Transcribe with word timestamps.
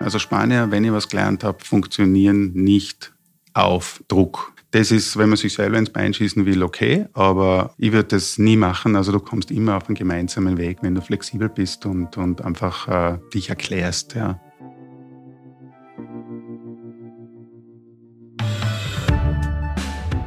Also 0.00 0.18
Spanier, 0.18 0.70
wenn 0.70 0.84
ich 0.84 0.92
was 0.92 1.08
gelernt 1.08 1.44
habe, 1.44 1.64
funktionieren 1.64 2.52
nicht 2.54 3.12
auf 3.54 4.02
Druck. 4.08 4.52
Das 4.72 4.90
ist, 4.90 5.18
wenn 5.18 5.28
man 5.28 5.36
sich 5.36 5.52
selber 5.52 5.78
ins 5.78 5.90
Bein 5.90 6.14
schießen 6.14 6.46
will, 6.46 6.62
okay, 6.62 7.06
aber 7.12 7.74
ich 7.76 7.92
würde 7.92 8.08
das 8.08 8.38
nie 8.38 8.56
machen. 8.56 8.96
Also 8.96 9.12
du 9.12 9.20
kommst 9.20 9.50
immer 9.50 9.76
auf 9.76 9.86
einen 9.86 9.96
gemeinsamen 9.96 10.56
Weg, 10.56 10.78
wenn 10.80 10.94
du 10.94 11.02
flexibel 11.02 11.50
bist 11.50 11.84
und, 11.84 12.16
und 12.16 12.42
einfach 12.42 12.88
äh, 12.88 13.18
dich 13.34 13.50
erklärst. 13.50 14.14
Ja. 14.14 14.40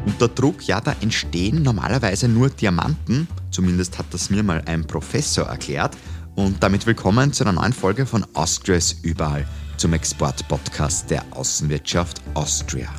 Unter 0.06 0.28
Druck, 0.28 0.68
ja, 0.68 0.80
da 0.80 0.96
entstehen 1.02 1.64
normalerweise 1.64 2.28
nur 2.28 2.50
Diamanten. 2.50 3.28
Zumindest 3.50 3.98
hat 3.98 4.06
das 4.12 4.30
mir 4.30 4.44
mal 4.44 4.62
ein 4.68 4.86
Professor 4.86 5.48
erklärt. 5.48 5.98
Und 6.36 6.62
damit 6.62 6.86
willkommen 6.86 7.32
zu 7.32 7.46
einer 7.46 7.54
neuen 7.54 7.72
Folge 7.72 8.06
von 8.06 8.26
Austria's 8.34 8.98
Überall 9.04 9.48
zum 9.78 9.94
Export-Podcast 9.94 11.10
der 11.10 11.24
Außenwirtschaft 11.32 12.22
Austria. 12.34 12.90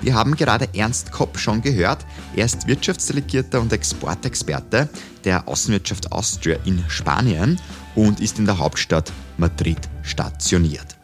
Wir 0.00 0.14
haben 0.14 0.34
gerade 0.34 0.66
Ernst 0.74 1.12
Kopp 1.12 1.38
schon 1.38 1.60
gehört. 1.60 2.06
Er 2.34 2.46
ist 2.46 2.66
Wirtschaftsdelegierter 2.66 3.60
und 3.60 3.70
Exportexperte 3.74 4.88
der 5.24 5.46
Außenwirtschaft 5.46 6.10
Austria 6.10 6.56
in 6.64 6.82
Spanien 6.88 7.60
und 7.94 8.20
ist 8.20 8.38
in 8.38 8.46
der 8.46 8.56
Hauptstadt 8.56 9.12
Madrid 9.36 9.86
stationiert. 10.02 10.96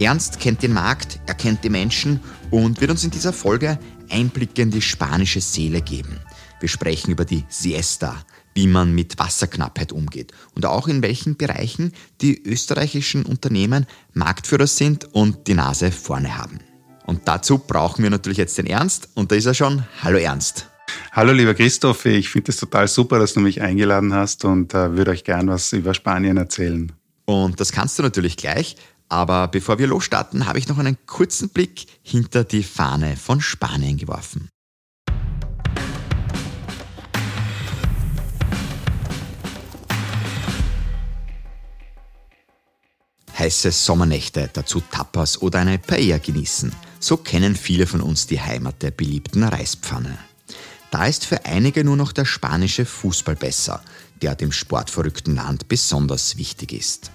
Ernst 0.00 0.40
kennt 0.40 0.64
den 0.64 0.72
Markt, 0.72 1.20
er 1.26 1.34
kennt 1.34 1.62
die 1.62 1.70
Menschen 1.70 2.18
und 2.50 2.80
wird 2.80 2.90
uns 2.90 3.04
in 3.04 3.12
dieser 3.12 3.32
Folge 3.32 3.78
Einblicke 4.10 4.62
in 4.62 4.72
die 4.72 4.82
spanische 4.82 5.40
Seele 5.40 5.80
geben. 5.80 6.18
Wir 6.58 6.68
sprechen 6.68 7.12
über 7.12 7.24
die 7.24 7.44
Siesta, 7.48 8.16
wie 8.56 8.66
man 8.66 8.94
mit 8.94 9.18
Wasserknappheit 9.18 9.92
umgeht 9.92 10.32
und 10.54 10.64
auch 10.64 10.88
in 10.88 11.02
welchen 11.02 11.36
Bereichen 11.36 11.92
die 12.22 12.42
österreichischen 12.42 13.26
Unternehmen 13.26 13.86
Marktführer 14.14 14.66
sind 14.66 15.14
und 15.14 15.46
die 15.46 15.54
Nase 15.54 15.92
vorne 15.92 16.38
haben. 16.38 16.60
Und 17.04 17.28
dazu 17.28 17.58
brauchen 17.58 18.02
wir 18.02 18.10
natürlich 18.10 18.38
jetzt 18.38 18.56
den 18.56 18.66
Ernst 18.66 19.10
und 19.14 19.30
da 19.30 19.36
ist 19.36 19.46
er 19.46 19.54
schon. 19.54 19.84
Hallo 20.02 20.16
Ernst. 20.16 20.68
Hallo 21.12 21.32
lieber 21.32 21.54
Christoph, 21.54 22.06
ich 22.06 22.30
finde 22.30 22.50
es 22.50 22.56
total 22.56 22.88
super, 22.88 23.18
dass 23.18 23.34
du 23.34 23.40
mich 23.40 23.60
eingeladen 23.60 24.14
hast 24.14 24.44
und 24.44 24.72
äh, 24.72 24.96
würde 24.96 25.10
euch 25.10 25.24
gern 25.24 25.48
was 25.48 25.72
über 25.72 25.92
Spanien 25.92 26.38
erzählen. 26.38 26.92
Und 27.26 27.60
das 27.60 27.72
kannst 27.72 27.98
du 27.98 28.02
natürlich 28.02 28.36
gleich, 28.36 28.76
aber 29.08 29.48
bevor 29.48 29.78
wir 29.78 29.86
losstarten, 29.86 30.46
habe 30.46 30.58
ich 30.58 30.68
noch 30.68 30.78
einen 30.78 30.96
kurzen 31.06 31.50
Blick 31.50 31.86
hinter 32.02 32.44
die 32.44 32.62
Fahne 32.62 33.16
von 33.16 33.40
Spanien 33.40 33.98
geworfen. 33.98 34.48
Heiße 43.38 43.70
Sommernächte, 43.70 44.48
dazu 44.52 44.80
Tapas 44.80 45.42
oder 45.42 45.58
eine 45.58 45.78
Paella 45.78 46.18
genießen. 46.18 46.72
So 47.00 47.18
kennen 47.18 47.54
viele 47.54 47.86
von 47.86 48.00
uns 48.00 48.26
die 48.26 48.40
Heimat 48.40 48.82
der 48.82 48.90
beliebten 48.90 49.42
Reispfanne. 49.42 50.16
Da 50.90 51.06
ist 51.06 51.26
für 51.26 51.44
einige 51.44 51.84
nur 51.84 51.96
noch 51.96 52.12
der 52.12 52.24
spanische 52.24 52.86
Fußball 52.86 53.36
besser, 53.36 53.82
der 54.22 54.34
dem 54.34 54.52
sportverrückten 54.52 55.34
Land 55.34 55.68
besonders 55.68 56.38
wichtig 56.38 56.72
ist. 56.72 57.10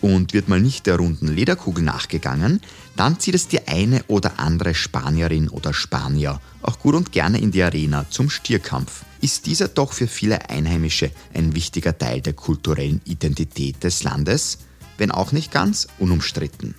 Und 0.00 0.32
wird 0.32 0.48
mal 0.48 0.60
nicht 0.60 0.86
der 0.86 0.96
runden 0.96 1.28
Lederkugel 1.28 1.84
nachgegangen, 1.84 2.62
dann 2.96 3.18
zieht 3.18 3.34
es 3.34 3.48
die 3.48 3.66
eine 3.68 4.04
oder 4.04 4.38
andere 4.38 4.74
Spanierin 4.74 5.48
oder 5.48 5.74
Spanier 5.74 6.40
auch 6.62 6.78
gut 6.78 6.94
und 6.94 7.12
gerne 7.12 7.40
in 7.40 7.50
die 7.50 7.62
Arena 7.62 8.06
zum 8.08 8.30
Stierkampf. 8.30 9.04
Ist 9.20 9.46
dieser 9.46 9.68
doch 9.68 9.92
für 9.92 10.06
viele 10.06 10.48
Einheimische 10.48 11.10
ein 11.34 11.54
wichtiger 11.54 11.98
Teil 11.98 12.20
der 12.20 12.34
kulturellen 12.34 13.00
Identität 13.04 13.82
des 13.82 14.04
Landes, 14.04 14.58
wenn 14.98 15.10
auch 15.10 15.32
nicht 15.32 15.50
ganz 15.50 15.88
unumstritten. 15.98 16.74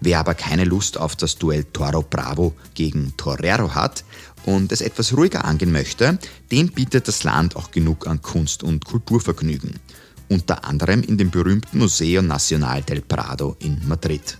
Wer 0.00 0.20
aber 0.20 0.34
keine 0.34 0.64
Lust 0.64 0.98
auf 0.98 1.16
das 1.16 1.36
Duell 1.36 1.64
Toro 1.64 2.02
Bravo 2.02 2.54
gegen 2.74 3.14
Torero 3.16 3.74
hat 3.74 4.04
und 4.44 4.72
es 4.72 4.80
etwas 4.80 5.16
ruhiger 5.16 5.44
angehen 5.44 5.72
möchte, 5.72 6.18
dem 6.50 6.68
bietet 6.68 7.08
das 7.08 7.24
Land 7.24 7.56
auch 7.56 7.70
genug 7.70 8.06
an 8.06 8.22
Kunst- 8.22 8.62
und 8.62 8.84
Kulturvergnügen 8.84 9.80
unter 10.28 10.64
anderem 10.64 11.02
in 11.02 11.18
dem 11.18 11.30
berühmten 11.30 11.78
Museo 11.78 12.22
Nacional 12.22 12.82
del 12.82 13.02
Prado 13.02 13.56
in 13.60 13.80
Madrid. 13.86 14.38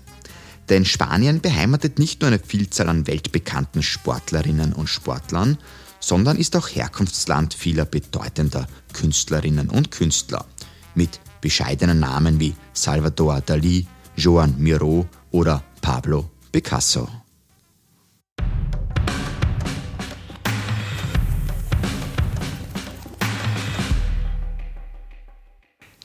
Denn 0.69 0.85
Spanien 0.85 1.39
beheimatet 1.39 1.97
nicht 1.97 2.21
nur 2.21 2.27
eine 2.27 2.39
Vielzahl 2.39 2.89
an 2.89 3.07
weltbekannten 3.07 3.81
Sportlerinnen 3.81 4.73
und 4.73 4.89
Sportlern, 4.89 5.57
sondern 5.99 6.37
ist 6.37 6.55
auch 6.55 6.67
Herkunftsland 6.67 7.53
vieler 7.53 7.85
bedeutender 7.85 8.67
Künstlerinnen 8.93 9.69
und 9.69 9.91
Künstler 9.91 10.45
mit 10.93 11.19
bescheidenen 11.41 11.99
Namen 11.99 12.39
wie 12.39 12.55
Salvador 12.73 13.41
Dalí, 13.45 13.85
Joan 14.15 14.55
Miró 14.57 15.05
oder 15.31 15.63
Pablo 15.81 16.29
Picasso. 16.51 17.07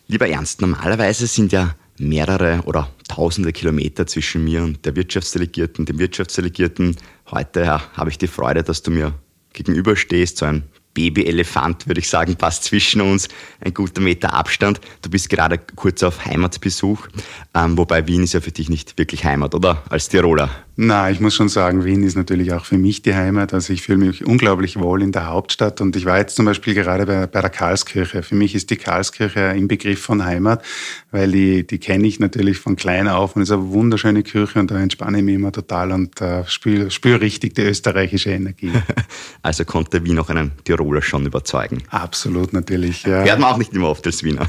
Lieber 0.07 0.29
Ernst, 0.29 0.61
normalerweise 0.61 1.27
sind 1.27 1.53
ja 1.53 1.75
mehrere 1.99 2.63
oder 2.67 2.91
tausende 3.09 3.53
Kilometer 3.53 4.07
zwischen 4.07 4.45
mir 4.45 4.63
und 4.63 4.85
der 4.85 4.95
Wirtschaftsdelegierten, 4.95 5.87
dem 5.87 5.99
Wirtschaftsdelegierten. 5.99 6.97
Heute 7.31 7.61
ja, 7.61 7.83
habe 7.95 8.11
ich 8.11 8.19
die 8.19 8.27
Freude, 8.27 8.63
dass 8.63 8.83
du 8.83 8.91
mir 8.91 9.15
gegenüberstehst, 9.53 10.39
so 10.39 10.47
ein 10.47 10.65
Babyelefant, 10.95 11.87
würde 11.87 12.01
ich 12.01 12.09
sagen, 12.09 12.37
passt 12.37 12.65
zwischen 12.65 13.01
uns, 13.01 13.29
ein 13.61 13.73
guter 13.73 14.01
Meter 14.01 14.35
Abstand. 14.35 14.81
Du 15.01 15.11
bist 15.11 15.31
gerade 15.31 15.59
kurz 15.59 16.03
auf 16.03 16.25
Heimatbesuch, 16.27 17.09
ähm, 17.55 17.79
wobei 17.79 18.07
Wien 18.07 18.25
ist 18.25 18.35
ja 18.35 18.41
für 18.41 18.53
dich 18.53 18.69
nicht 18.69 18.99
wirklich 18.99 19.25
Heimat, 19.25 19.55
oder? 19.55 19.83
Als 19.89 20.09
Tiroler. 20.09 20.51
Na, 20.75 21.11
ich 21.11 21.21
muss 21.21 21.35
schon 21.35 21.51
sagen, 21.51 21.85
Wien 21.85 22.03
ist 22.03 22.17
natürlich 22.17 22.55
auch 22.55 22.65
für 22.65 22.79
mich 22.79 23.03
die 23.03 23.15
Heimat. 23.15 23.53
Also 23.53 23.75
ich 23.75 23.83
fühle 23.83 23.99
mich 23.99 24.25
unglaublich 24.25 24.79
wohl 24.79 25.03
in 25.03 25.13
der 25.13 25.27
Hauptstadt 25.27 25.83
und 25.83 25.95
ich 25.97 26.07
war 26.07 26.17
jetzt 26.17 26.35
zum 26.35 26.47
Beispiel 26.47 26.73
gerade 26.73 27.05
bei, 27.05 27.27
bei 27.27 27.41
der 27.43 27.51
Karlskirche. 27.51 28.23
Für 28.23 28.35
mich 28.35 28.55
ist 28.55 28.71
die 28.71 28.77
Karlskirche 28.77 29.49
ein 29.49 29.69
Begriff 29.69 30.01
von 30.01 30.25
Heimat, 30.25 30.65
weil 31.11 31.31
die, 31.31 31.67
die 31.67 31.79
kenne 31.79 32.07
ich 32.07 32.21
natürlich 32.21 32.59
von 32.59 32.77
klein 32.77 33.07
auf 33.07 33.37
und 33.37 33.43
ist 33.43 33.51
eine 33.51 33.69
wunderschöne 33.69 34.23
Kirche 34.23 34.61
und 34.61 34.71
da 34.71 34.81
entspanne 34.81 35.19
ich 35.19 35.25
mich 35.25 35.35
immer 35.35 35.53
total 35.53 35.93
und 35.93 36.19
äh, 36.23 36.47
spüre 36.47 36.91
spür 36.91 37.21
richtig 37.21 37.55
die 37.55 37.63
österreichische 37.63 38.31
Energie. 38.31 38.73
also 39.43 39.67
konnte 39.67 40.03
Wien 40.05 40.19
auch 40.19 40.31
einen 40.31 40.53
Tiroler 40.65 40.82
schon 41.03 41.27
überzeugen? 41.27 41.83
Absolut, 41.91 42.53
natürlich. 42.53 43.05
Ja. 43.05 43.25
Hört 43.25 43.39
man 43.39 43.53
auch 43.53 43.59
nicht 43.59 43.73
immer 43.73 43.89
oft 43.89 44.07
als 44.07 44.23
Wiener. 44.23 44.49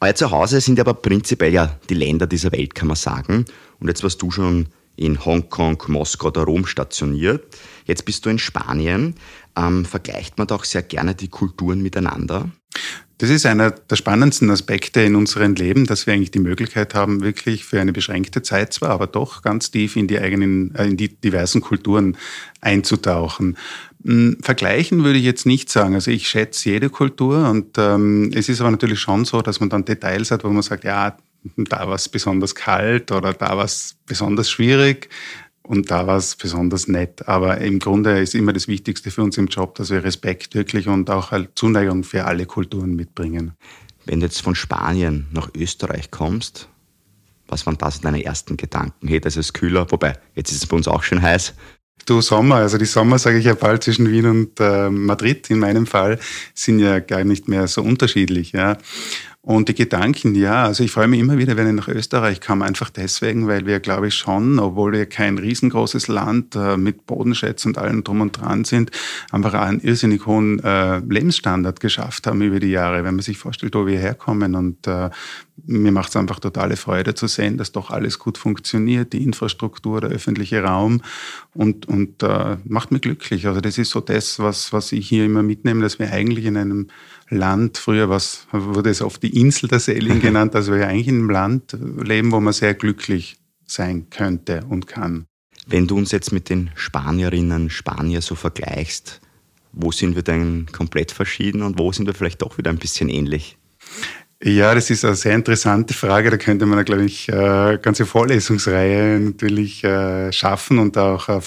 Euer 0.00 0.14
Zuhause 0.14 0.60
sind 0.60 0.80
aber 0.80 0.94
prinzipiell 0.94 1.52
ja 1.52 1.78
die 1.88 1.94
Länder 1.94 2.26
dieser 2.26 2.50
Welt, 2.52 2.74
kann 2.74 2.88
man 2.88 2.96
sagen. 2.96 3.44
Und 3.78 3.88
jetzt 3.88 4.02
warst 4.02 4.20
du 4.20 4.30
schon 4.30 4.66
in 4.96 5.24
Hongkong, 5.24 5.82
Moskau 5.88 6.28
oder 6.28 6.42
Rom 6.42 6.66
stationiert. 6.66 7.44
Jetzt 7.86 8.04
bist 8.04 8.26
du 8.26 8.30
in 8.30 8.38
Spanien. 8.38 9.14
Ähm, 9.56 9.84
vergleicht 9.84 10.38
man 10.38 10.46
doch 10.46 10.64
sehr 10.64 10.82
gerne 10.82 11.14
die 11.14 11.28
Kulturen 11.28 11.82
miteinander? 11.82 12.50
Das 13.18 13.30
ist 13.30 13.46
einer 13.46 13.70
der 13.70 13.94
spannendsten 13.94 14.50
Aspekte 14.50 15.00
in 15.00 15.14
unserem 15.14 15.54
Leben, 15.54 15.86
dass 15.86 16.06
wir 16.06 16.14
eigentlich 16.14 16.32
die 16.32 16.40
Möglichkeit 16.40 16.94
haben, 16.96 17.22
wirklich 17.22 17.64
für 17.64 17.80
eine 17.80 17.92
beschränkte 17.92 18.42
Zeit 18.42 18.72
zwar, 18.72 18.90
aber 18.90 19.06
doch 19.06 19.42
ganz 19.42 19.70
tief 19.70 19.94
in 19.94 20.08
die 20.08 20.18
eigenen, 20.18 20.74
äh, 20.74 20.86
in 20.86 20.96
die 20.96 21.08
diversen 21.08 21.60
Kulturen 21.60 22.16
einzutauchen. 22.60 23.56
Hm, 24.04 24.38
vergleichen 24.40 25.04
würde 25.04 25.18
ich 25.18 25.24
jetzt 25.24 25.46
nicht 25.46 25.70
sagen. 25.70 25.94
Also 25.94 26.10
ich 26.10 26.28
schätze 26.28 26.68
jede 26.70 26.90
Kultur 26.90 27.48
und 27.48 27.78
ähm, 27.78 28.32
es 28.34 28.48
ist 28.48 28.60
aber 28.60 28.70
natürlich 28.70 29.00
schon 29.00 29.24
so, 29.24 29.42
dass 29.42 29.60
man 29.60 29.70
dann 29.70 29.84
Details 29.84 30.30
hat, 30.30 30.44
wo 30.44 30.48
man 30.48 30.62
sagt, 30.62 30.84
ja, 30.84 31.16
da 31.56 31.88
war 31.88 31.94
es 31.94 32.08
besonders 32.08 32.54
kalt 32.54 33.10
oder 33.12 33.32
da 33.32 33.56
war 33.56 33.64
es 33.64 33.96
besonders 34.06 34.50
schwierig 34.50 35.08
und 35.62 35.90
da 35.90 36.06
war 36.06 36.16
es 36.16 36.36
besonders 36.36 36.88
nett. 36.88 37.28
Aber 37.28 37.58
im 37.58 37.78
Grunde 37.78 38.18
ist 38.18 38.34
immer 38.34 38.52
das 38.52 38.68
Wichtigste 38.68 39.10
für 39.10 39.22
uns 39.22 39.38
im 39.38 39.46
Job, 39.46 39.74
dass 39.76 39.90
wir 39.90 40.02
Respekt 40.04 40.54
wirklich 40.54 40.88
und 40.88 41.08
auch 41.10 41.30
halt 41.30 41.50
Zuneigung 41.54 42.04
für 42.04 42.24
alle 42.24 42.46
Kulturen 42.46 42.94
mitbringen. 42.96 43.52
Wenn 44.04 44.20
du 44.20 44.26
jetzt 44.26 44.42
von 44.42 44.54
Spanien 44.54 45.26
nach 45.32 45.50
Österreich 45.54 46.10
kommst, 46.10 46.68
was 47.46 47.66
waren 47.66 47.78
das 47.78 48.00
deine 48.00 48.24
ersten 48.24 48.56
Gedanken? 48.56 49.06
Hey, 49.06 49.20
das 49.20 49.36
ist 49.36 49.52
kühler, 49.52 49.86
wobei 49.90 50.18
jetzt 50.34 50.50
ist 50.50 50.62
es 50.62 50.66
bei 50.66 50.76
uns 50.76 50.88
auch 50.88 51.02
schön 51.02 51.22
heiß. 51.22 51.54
Du 52.04 52.20
Sommer, 52.20 52.56
also 52.56 52.78
die 52.78 52.84
Sommer, 52.84 53.18
sage 53.18 53.38
ich 53.38 53.44
ja 53.44 53.54
bald, 53.54 53.84
zwischen 53.84 54.10
Wien 54.10 54.26
und 54.26 54.58
äh, 54.58 54.90
Madrid 54.90 55.48
in 55.50 55.60
meinem 55.60 55.86
Fall, 55.86 56.18
sind 56.54 56.80
ja 56.80 56.98
gar 56.98 57.22
nicht 57.22 57.46
mehr 57.46 57.68
so 57.68 57.82
unterschiedlich. 57.82 58.52
Ja. 58.52 58.78
Und 59.44 59.68
die 59.68 59.74
Gedanken, 59.74 60.36
ja, 60.36 60.66
also 60.66 60.84
ich 60.84 60.92
freue 60.92 61.08
mich 61.08 61.18
immer 61.18 61.36
wieder, 61.36 61.56
wenn 61.56 61.66
ich 61.66 61.74
nach 61.74 61.88
Österreich 61.88 62.40
komme, 62.40 62.64
einfach 62.64 62.90
deswegen, 62.90 63.48
weil 63.48 63.66
wir, 63.66 63.80
glaube 63.80 64.06
ich, 64.06 64.14
schon, 64.14 64.60
obwohl 64.60 64.92
wir 64.92 65.06
kein 65.06 65.36
riesengroßes 65.36 66.06
Land 66.06 66.54
äh, 66.54 66.76
mit 66.76 67.06
Bodenschätzen 67.06 67.70
und 67.70 67.78
allem 67.78 68.04
drum 68.04 68.20
und 68.20 68.40
dran 68.40 68.64
sind, 68.64 68.92
einfach 69.32 69.54
einen 69.54 69.80
irrsinnig 69.80 70.26
hohen 70.26 70.60
äh, 70.62 70.98
Lebensstandard 70.98 71.80
geschafft 71.80 72.28
haben 72.28 72.40
über 72.40 72.60
die 72.60 72.70
Jahre. 72.70 73.02
Wenn 73.02 73.16
man 73.16 73.22
sich 73.24 73.36
vorstellt, 73.36 73.74
wo 73.74 73.84
wir 73.84 73.98
herkommen 73.98 74.54
und 74.54 74.86
äh, 74.86 75.10
mir 75.66 75.90
macht 75.90 76.10
es 76.10 76.16
einfach 76.16 76.38
totale 76.38 76.76
Freude 76.76 77.14
zu 77.14 77.26
sehen, 77.26 77.58
dass 77.58 77.72
doch 77.72 77.90
alles 77.90 78.20
gut 78.20 78.38
funktioniert, 78.38 79.12
die 79.12 79.24
Infrastruktur, 79.24 80.00
der 80.00 80.10
öffentliche 80.10 80.62
Raum 80.62 81.02
und, 81.52 81.86
und 81.86 82.22
äh, 82.22 82.58
macht 82.64 82.92
mich 82.92 83.02
glücklich. 83.02 83.46
Also 83.46 83.60
das 83.60 83.76
ist 83.76 83.90
so 83.90 84.00
das, 84.00 84.38
was, 84.38 84.72
was 84.72 84.92
ich 84.92 85.08
hier 85.08 85.24
immer 85.24 85.42
mitnehme, 85.42 85.82
dass 85.82 85.98
wir 85.98 86.12
eigentlich 86.12 86.44
in 86.44 86.56
einem 86.56 86.86
Land, 87.32 87.78
früher 87.78 88.08
was, 88.08 88.46
wurde 88.52 88.90
es 88.90 89.02
oft 89.02 89.22
die 89.22 89.40
Insel 89.40 89.68
der 89.68 89.80
Seligen 89.80 90.20
genannt, 90.22 90.54
also 90.54 90.72
wir 90.72 90.88
eigentlich 90.88 91.08
in 91.08 91.16
einem 91.16 91.30
Land 91.30 91.76
leben, 92.02 92.32
wo 92.32 92.40
man 92.40 92.52
sehr 92.52 92.74
glücklich 92.74 93.36
sein 93.66 94.08
könnte 94.10 94.64
und 94.68 94.86
kann. 94.86 95.26
Wenn 95.66 95.86
du 95.86 95.96
uns 95.96 96.12
jetzt 96.12 96.32
mit 96.32 96.48
den 96.50 96.70
Spanierinnen, 96.74 97.70
Spanier 97.70 98.20
so 98.20 98.34
vergleichst, 98.34 99.20
wo 99.72 99.90
sind 99.90 100.16
wir 100.16 100.22
denn 100.22 100.66
komplett 100.70 101.12
verschieden 101.12 101.62
und 101.62 101.78
wo 101.78 101.92
sind 101.92 102.06
wir 102.06 102.14
vielleicht 102.14 102.42
doch 102.42 102.58
wieder 102.58 102.70
ein 102.70 102.78
bisschen 102.78 103.08
ähnlich? 103.08 103.56
Ja, 104.44 104.74
das 104.74 104.90
ist 104.90 105.04
eine 105.04 105.14
sehr 105.14 105.36
interessante 105.36 105.94
Frage. 105.94 106.30
Da 106.30 106.36
könnte 106.36 106.66
man, 106.66 106.84
glaube 106.84 107.04
ich, 107.04 107.32
eine 107.32 107.78
ganze 107.78 108.06
Vorlesungsreihe 108.06 109.20
natürlich 109.20 109.84
äh, 109.84 110.32
schaffen 110.32 110.80
und 110.80 110.98
auch 110.98 111.28
äh, 111.28 111.40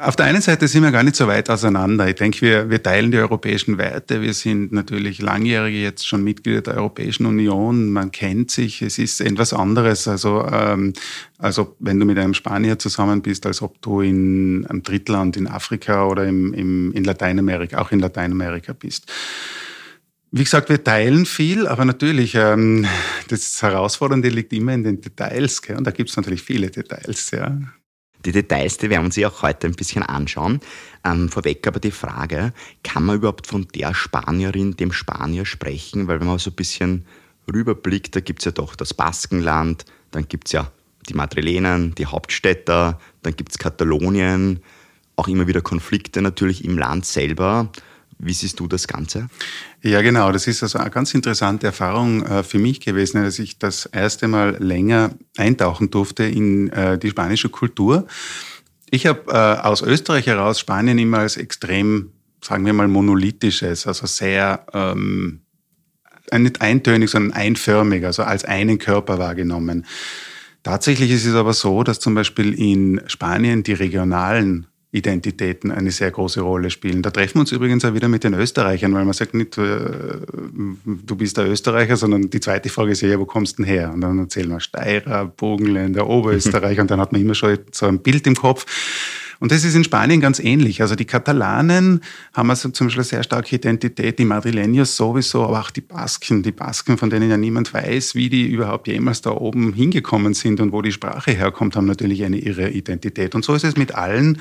Auf 0.00 0.16
der 0.16 0.26
einen 0.26 0.40
Seite 0.40 0.68
sind 0.68 0.82
wir 0.82 0.90
gar 0.90 1.02
nicht 1.02 1.16
so 1.16 1.26
weit 1.26 1.48
auseinander. 1.50 2.08
Ich 2.08 2.16
denke, 2.16 2.40
wir, 2.40 2.70
wir 2.70 2.82
teilen 2.82 3.10
die 3.10 3.18
europäischen 3.18 3.78
Werte. 3.78 4.20
Wir 4.20 4.34
sind 4.34 4.72
natürlich 4.72 5.22
langjährige 5.22 5.78
jetzt 5.78 6.06
schon 6.06 6.24
Mitglieder 6.24 6.62
der 6.62 6.76
Europäischen 6.76 7.26
Union. 7.26 7.90
Man 7.90 8.10
kennt 8.12 8.50
sich. 8.50 8.82
Es 8.82 8.98
ist 8.98 9.20
etwas 9.20 9.52
anderes. 9.52 10.08
Also, 10.08 10.46
ähm, 10.46 10.92
also 11.38 11.76
wenn 11.78 11.98
du 11.98 12.06
mit 12.06 12.18
einem 12.18 12.34
Spanier 12.34 12.78
zusammen 12.78 13.22
bist, 13.22 13.46
als 13.46 13.62
ob 13.62 13.80
du 13.82 14.00
in 14.00 14.66
einem 14.66 14.82
Drittland 14.82 15.36
in 15.36 15.46
Afrika 15.46 16.06
oder 16.06 16.26
im, 16.26 16.52
im, 16.54 16.92
in 16.92 17.04
Lateinamerika, 17.04 17.78
auch 17.78 17.92
in 17.92 18.00
Lateinamerika 18.00 18.72
bist. 18.72 19.10
Wie 20.30 20.44
gesagt, 20.44 20.70
wir 20.70 20.82
teilen 20.82 21.26
viel, 21.26 21.66
aber 21.66 21.84
natürlich, 21.84 22.34
ähm, 22.34 22.86
das 23.28 23.62
Herausfordernde 23.62 24.30
liegt 24.30 24.52
immer 24.54 24.72
in 24.72 24.82
den 24.82 25.00
Details. 25.00 25.60
Gell? 25.60 25.76
Und 25.76 25.86
da 25.86 25.90
gibt 25.90 26.08
es 26.08 26.16
natürlich 26.16 26.42
viele 26.42 26.70
Details. 26.70 27.30
Ja. 27.32 27.58
Die 28.24 28.32
Details, 28.32 28.78
die 28.78 28.90
werden 28.90 29.12
wir 29.12 29.24
uns 29.24 29.34
auch 29.34 29.42
heute 29.42 29.66
ein 29.66 29.74
bisschen 29.74 30.02
anschauen. 30.02 30.60
Ähm, 31.04 31.28
vorweg 31.28 31.66
aber 31.66 31.80
die 31.80 31.90
Frage, 31.90 32.52
kann 32.84 33.04
man 33.04 33.16
überhaupt 33.16 33.46
von 33.46 33.66
der 33.74 33.94
Spanierin, 33.94 34.76
dem 34.76 34.92
Spanier 34.92 35.44
sprechen? 35.44 36.08
Weil 36.08 36.20
wenn 36.20 36.28
man 36.28 36.38
so 36.38 36.50
ein 36.50 36.56
bisschen 36.56 37.04
rüberblickt, 37.52 38.14
da 38.14 38.20
gibt 38.20 38.40
es 38.40 38.44
ja 38.44 38.52
doch 38.52 38.76
das 38.76 38.94
Baskenland, 38.94 39.84
dann 40.10 40.28
gibt 40.28 40.48
es 40.48 40.52
ja 40.52 40.70
die 41.08 41.14
Madrilenen, 41.14 41.94
die 41.96 42.06
Hauptstädter, 42.06 43.00
dann 43.22 43.36
gibt 43.36 43.50
es 43.50 43.58
Katalonien, 43.58 44.60
auch 45.16 45.28
immer 45.28 45.46
wieder 45.46 45.60
Konflikte 45.60 46.22
natürlich 46.22 46.64
im 46.64 46.78
Land 46.78 47.06
selber. 47.06 47.70
Wie 48.24 48.32
siehst 48.32 48.60
du 48.60 48.68
das 48.68 48.86
Ganze? 48.86 49.28
Ja, 49.82 50.00
genau. 50.00 50.30
Das 50.30 50.46
ist 50.46 50.62
also 50.62 50.78
eine 50.78 50.90
ganz 50.90 51.12
interessante 51.12 51.66
Erfahrung 51.66 52.24
äh, 52.24 52.44
für 52.44 52.60
mich 52.60 52.80
gewesen, 52.80 53.24
dass 53.24 53.40
ich 53.40 53.58
das 53.58 53.86
erste 53.86 54.28
Mal 54.28 54.56
länger 54.62 55.10
eintauchen 55.36 55.90
durfte 55.90 56.22
in 56.22 56.70
äh, 56.70 56.96
die 56.98 57.10
spanische 57.10 57.48
Kultur. 57.48 58.06
Ich 58.90 59.06
habe 59.06 59.24
äh, 59.26 59.66
aus 59.66 59.82
Österreich 59.82 60.28
heraus 60.28 60.60
Spanien 60.60 60.98
immer 60.98 61.18
als 61.18 61.36
extrem, 61.36 62.12
sagen 62.40 62.64
wir 62.64 62.72
mal, 62.72 62.86
monolithisches, 62.86 63.88
also 63.88 64.06
sehr 64.06 64.66
ähm, 64.72 65.40
nicht 66.32 66.60
eintönig, 66.60 67.10
sondern 67.10 67.32
einförmig, 67.32 68.04
also 68.06 68.22
als 68.22 68.44
einen 68.44 68.78
Körper 68.78 69.18
wahrgenommen. 69.18 69.84
Tatsächlich 70.62 71.10
ist 71.10 71.26
es 71.26 71.34
aber 71.34 71.54
so, 71.54 71.82
dass 71.82 71.98
zum 71.98 72.14
Beispiel 72.14 72.54
in 72.54 73.00
Spanien 73.08 73.64
die 73.64 73.72
regionalen 73.72 74.68
Identitäten 74.92 75.70
eine 75.70 75.90
sehr 75.90 76.10
große 76.10 76.42
Rolle 76.42 76.68
spielen. 76.68 77.00
Da 77.00 77.10
treffen 77.10 77.36
wir 77.36 77.40
uns 77.40 77.52
übrigens 77.52 77.82
auch 77.84 77.94
wieder 77.94 78.08
mit 78.08 78.24
den 78.24 78.34
Österreichern, 78.34 78.94
weil 78.94 79.04
man 79.04 79.14
sagt 79.14 79.32
nicht, 79.32 79.56
äh, 79.56 79.62
du 80.84 81.16
bist 81.16 81.38
der 81.38 81.48
Österreicher, 81.48 81.96
sondern 81.96 82.28
die 82.28 82.40
zweite 82.40 82.68
Frage 82.68 82.92
ist 82.92 83.00
ja, 83.00 83.18
wo 83.18 83.24
kommst 83.24 83.58
du 83.58 83.62
denn 83.62 83.72
her? 83.72 83.90
Und 83.92 84.02
dann 84.02 84.18
erzählen 84.18 84.50
wir 84.50 84.60
Steirer, 84.60 85.24
Bogenländer, 85.24 86.06
Oberösterreich 86.06 86.78
und 86.80 86.90
dann 86.90 87.00
hat 87.00 87.10
man 87.10 87.22
immer 87.22 87.34
schon 87.34 87.58
so 87.70 87.86
ein 87.86 88.00
Bild 88.00 88.26
im 88.26 88.34
Kopf. 88.34 88.66
Und 89.42 89.50
das 89.50 89.64
ist 89.64 89.74
in 89.74 89.82
Spanien 89.82 90.20
ganz 90.20 90.38
ähnlich. 90.38 90.82
Also 90.82 90.94
die 90.94 91.04
Katalanen 91.04 92.00
haben 92.32 92.48
also 92.48 92.68
zum 92.68 92.86
Beispiel 92.86 93.00
eine 93.00 93.08
sehr 93.08 93.22
starke 93.24 93.56
Identität, 93.56 94.20
die 94.20 94.24
Madrileños 94.24 94.94
sowieso, 94.94 95.42
aber 95.42 95.58
auch 95.58 95.70
die 95.70 95.80
Basken. 95.80 96.44
Die 96.44 96.52
Basken, 96.52 96.96
von 96.96 97.10
denen 97.10 97.28
ja 97.28 97.36
niemand 97.36 97.74
weiß, 97.74 98.14
wie 98.14 98.30
die 98.30 98.46
überhaupt 98.46 98.86
jemals 98.86 99.20
da 99.20 99.32
oben 99.32 99.72
hingekommen 99.72 100.34
sind 100.34 100.60
und 100.60 100.70
wo 100.70 100.80
die 100.80 100.92
Sprache 100.92 101.32
herkommt, 101.32 101.74
haben 101.74 101.86
natürlich 101.86 102.22
eine 102.22 102.38
irre 102.38 102.70
Identität. 102.70 103.34
Und 103.34 103.44
so 103.44 103.52
ist 103.56 103.64
es 103.64 103.76
mit 103.76 103.96
allen 103.96 104.40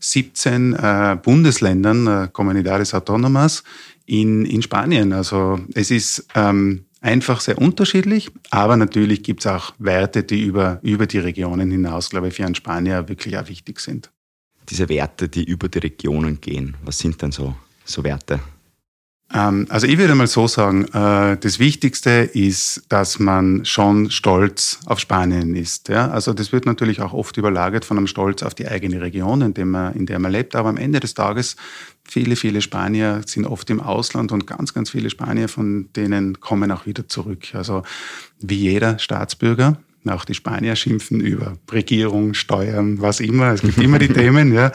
17 0.00 0.72
äh, 0.72 1.16
Bundesländern, 1.22 2.06
äh, 2.08 2.28
Comunidades 2.32 2.92
Autónomas, 2.92 3.62
in, 4.06 4.44
in 4.46 4.62
Spanien. 4.62 5.12
Also 5.12 5.60
es 5.74 5.92
ist 5.92 6.26
ähm, 6.34 6.86
einfach 7.00 7.40
sehr 7.40 7.56
unterschiedlich, 7.56 8.32
aber 8.50 8.76
natürlich 8.76 9.22
gibt 9.22 9.42
es 9.42 9.46
auch 9.46 9.74
Werte, 9.78 10.24
die 10.24 10.42
über, 10.42 10.80
über 10.82 11.06
die 11.06 11.20
Regionen 11.20 11.70
hinaus, 11.70 12.10
glaube 12.10 12.26
ich, 12.26 12.34
für 12.34 12.44
einen 12.44 12.56
Spanier 12.56 13.08
wirklich 13.08 13.38
auch 13.38 13.48
wichtig 13.48 13.78
sind 13.78 14.10
diese 14.70 14.88
Werte, 14.88 15.28
die 15.28 15.44
über 15.44 15.68
die 15.68 15.78
Regionen 15.78 16.40
gehen? 16.40 16.76
Was 16.84 16.98
sind 16.98 17.20
denn 17.22 17.32
so, 17.32 17.54
so 17.84 18.04
Werte? 18.04 18.40
Ähm, 19.32 19.66
also 19.68 19.86
ich 19.86 19.98
würde 19.98 20.14
mal 20.14 20.26
so 20.26 20.48
sagen, 20.48 20.84
äh, 20.86 21.36
das 21.36 21.58
Wichtigste 21.58 22.10
ist, 22.10 22.82
dass 22.88 23.18
man 23.18 23.64
schon 23.64 24.10
stolz 24.10 24.80
auf 24.86 24.98
Spanien 24.98 25.54
ist. 25.54 25.90
Also 25.90 26.32
das 26.32 26.52
wird 26.52 26.66
natürlich 26.66 27.00
auch 27.00 27.12
oft 27.12 27.36
überlagert 27.36 27.84
von 27.84 27.96
einem 27.96 28.06
Stolz 28.06 28.42
auf 28.42 28.54
die 28.54 28.66
eigene 28.66 29.00
Region, 29.00 29.42
in 29.42 29.54
der 29.54 29.66
man, 29.66 29.94
in 29.94 30.06
der 30.06 30.18
man 30.18 30.32
lebt. 30.32 30.56
Aber 30.56 30.68
am 30.68 30.76
Ende 30.76 31.00
des 31.00 31.14
Tages, 31.14 31.56
viele, 32.08 32.34
viele 32.34 32.60
Spanier 32.60 33.22
sind 33.24 33.46
oft 33.46 33.70
im 33.70 33.80
Ausland 33.80 34.32
und 34.32 34.46
ganz, 34.46 34.74
ganz 34.74 34.90
viele 34.90 35.10
Spanier 35.10 35.48
von 35.48 35.90
denen 35.94 36.40
kommen 36.40 36.72
auch 36.72 36.86
wieder 36.86 37.08
zurück. 37.08 37.54
Also 37.54 37.82
wie 38.40 38.56
jeder 38.56 38.98
Staatsbürger 38.98 39.76
auch 40.08 40.24
die 40.24 40.34
Spanier 40.34 40.76
schimpfen 40.76 41.20
über 41.20 41.58
Regierung, 41.70 42.34
Steuern, 42.34 43.00
was 43.00 43.20
immer. 43.20 43.52
Es 43.52 43.60
gibt 43.60 43.78
immer 43.78 43.98
die 43.98 44.08
Themen, 44.12 44.52
ja. 44.52 44.72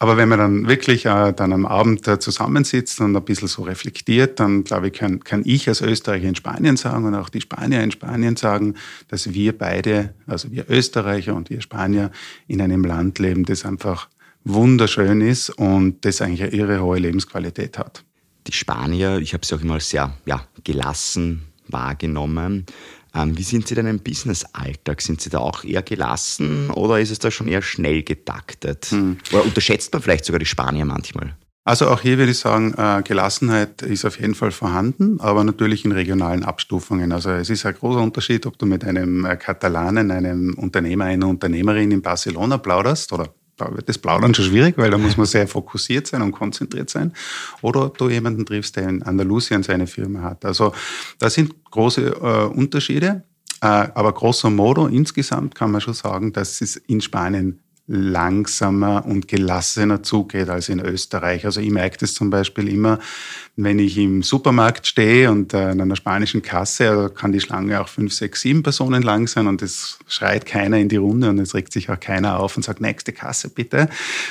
Aber 0.00 0.16
wenn 0.16 0.28
man 0.28 0.38
dann 0.38 0.68
wirklich 0.68 1.06
äh, 1.06 1.32
dann 1.32 1.52
am 1.52 1.64
Abend 1.64 2.06
äh, 2.08 2.18
zusammensitzt 2.18 3.00
und 3.00 3.16
ein 3.16 3.24
bisschen 3.24 3.48
so 3.48 3.62
reflektiert, 3.62 4.40
dann 4.40 4.64
glaube 4.64 4.88
ich, 4.88 4.94
kann, 4.94 5.20
kann 5.20 5.42
ich 5.44 5.68
als 5.68 5.80
Österreicher 5.80 6.28
in 6.28 6.34
Spanien 6.34 6.76
sagen 6.76 7.04
und 7.04 7.14
auch 7.14 7.28
die 7.28 7.40
Spanier 7.40 7.82
in 7.82 7.92
Spanien 7.92 8.36
sagen, 8.36 8.74
dass 9.08 9.32
wir 9.32 9.56
beide, 9.56 10.14
also 10.26 10.50
wir 10.50 10.68
Österreicher 10.68 11.34
und 11.34 11.50
wir 11.50 11.60
Spanier, 11.60 12.10
in 12.48 12.60
einem 12.60 12.84
Land 12.84 13.18
leben, 13.20 13.44
das 13.44 13.64
einfach 13.64 14.08
wunderschön 14.42 15.20
ist 15.20 15.50
und 15.50 16.04
das 16.04 16.20
eigentlich 16.20 16.42
eine 16.42 16.52
irre 16.52 16.82
hohe 16.82 16.98
Lebensqualität 16.98 17.78
hat. 17.78 18.04
Die 18.46 18.52
Spanier, 18.52 19.18
ich 19.18 19.32
habe 19.32 19.46
sie 19.46 19.54
auch 19.54 19.62
immer 19.62 19.80
sehr 19.80 20.12
ja, 20.26 20.46
gelassen 20.64 21.46
wahrgenommen. 21.68 22.66
Ähm, 23.14 23.38
wie 23.38 23.42
sind 23.42 23.68
Sie 23.68 23.74
denn 23.74 23.86
im 23.86 24.00
Business-Alltag? 24.00 25.00
Sind 25.00 25.20
Sie 25.20 25.30
da 25.30 25.38
auch 25.38 25.64
eher 25.64 25.82
gelassen 25.82 26.70
oder 26.70 27.00
ist 27.00 27.10
es 27.10 27.18
da 27.18 27.30
schon 27.30 27.48
eher 27.48 27.62
schnell 27.62 28.02
getaktet? 28.02 28.86
Hm. 28.86 29.18
Oder 29.32 29.44
unterschätzt 29.44 29.92
man 29.92 30.02
vielleicht 30.02 30.24
sogar 30.24 30.40
die 30.40 30.46
Spanier 30.46 30.84
manchmal? 30.84 31.36
Also 31.66 31.88
auch 31.88 32.02
hier 32.02 32.18
würde 32.18 32.32
ich 32.32 32.38
sagen, 32.38 32.74
äh, 32.76 33.02
Gelassenheit 33.02 33.80
ist 33.80 34.04
auf 34.04 34.20
jeden 34.20 34.34
Fall 34.34 34.50
vorhanden, 34.50 35.18
aber 35.20 35.44
natürlich 35.44 35.86
in 35.86 35.92
regionalen 35.92 36.44
Abstufungen. 36.44 37.10
Also 37.10 37.30
es 37.30 37.48
ist 37.48 37.64
ein 37.64 37.74
großer 37.74 38.02
Unterschied, 38.02 38.44
ob 38.44 38.58
du 38.58 38.66
mit 38.66 38.84
einem 38.84 39.24
äh, 39.24 39.36
Katalanen, 39.36 40.10
einem 40.10 40.54
Unternehmer, 40.58 41.06
einer 41.06 41.26
Unternehmerin 41.26 41.90
in 41.90 42.02
Barcelona 42.02 42.58
plauderst 42.58 43.14
oder 43.14 43.32
da 43.56 43.74
wird 43.74 43.88
das 43.88 43.98
Plaudern 43.98 44.34
schon 44.34 44.46
schwierig, 44.46 44.76
weil 44.78 44.90
da 44.90 44.98
muss 44.98 45.16
man 45.16 45.26
sehr 45.26 45.46
fokussiert 45.46 46.06
sein 46.06 46.22
und 46.22 46.32
konzentriert 46.32 46.90
sein. 46.90 47.12
Oder 47.62 47.90
du 47.90 48.08
jemanden 48.08 48.44
triffst, 48.44 48.76
der 48.76 48.88
in 48.88 49.02
Andalusien 49.02 49.62
seine 49.62 49.86
Firma 49.86 50.22
hat. 50.22 50.44
Also 50.44 50.72
da 51.18 51.30
sind 51.30 51.54
große 51.70 52.02
äh, 52.02 52.56
Unterschiede. 52.56 53.22
Äh, 53.60 53.66
aber 53.66 54.12
grosso 54.12 54.50
modo 54.50 54.86
insgesamt 54.86 55.54
kann 55.54 55.70
man 55.70 55.80
schon 55.80 55.94
sagen, 55.94 56.32
dass 56.32 56.60
es 56.60 56.76
in 56.76 57.00
Spanien 57.00 57.60
langsamer 57.86 59.04
und 59.04 59.28
gelassener 59.28 60.02
zugeht 60.02 60.48
als 60.48 60.70
in 60.70 60.80
Österreich. 60.80 61.44
Also 61.44 61.60
ich 61.60 61.70
merke 61.70 61.98
das 61.98 62.14
zum 62.14 62.30
Beispiel 62.30 62.68
immer, 62.68 62.98
wenn 63.56 63.78
ich 63.78 63.98
im 63.98 64.22
Supermarkt 64.22 64.86
stehe 64.86 65.30
und 65.30 65.52
äh, 65.52 65.70
in 65.70 65.80
einer 65.80 65.94
spanischen 65.94 66.40
Kasse, 66.40 66.88
also 66.88 67.08
kann 67.10 67.32
die 67.32 67.40
Schlange 67.40 67.80
auch 67.80 67.88
fünf, 67.88 68.14
sechs, 68.14 68.40
sieben 68.40 68.62
Personen 68.62 69.02
lang 69.02 69.28
sein 69.28 69.46
und 69.46 69.60
es 69.60 69.98
schreit 70.08 70.46
keiner 70.46 70.78
in 70.78 70.88
die 70.88 70.96
Runde 70.96 71.28
und 71.28 71.38
es 71.38 71.54
regt 71.54 71.72
sich 71.72 71.90
auch 71.90 72.00
keiner 72.00 72.40
auf 72.40 72.56
und 72.56 72.62
sagt, 72.62 72.80
nächste 72.80 73.12
Kasse 73.12 73.50
bitte, 73.50 73.90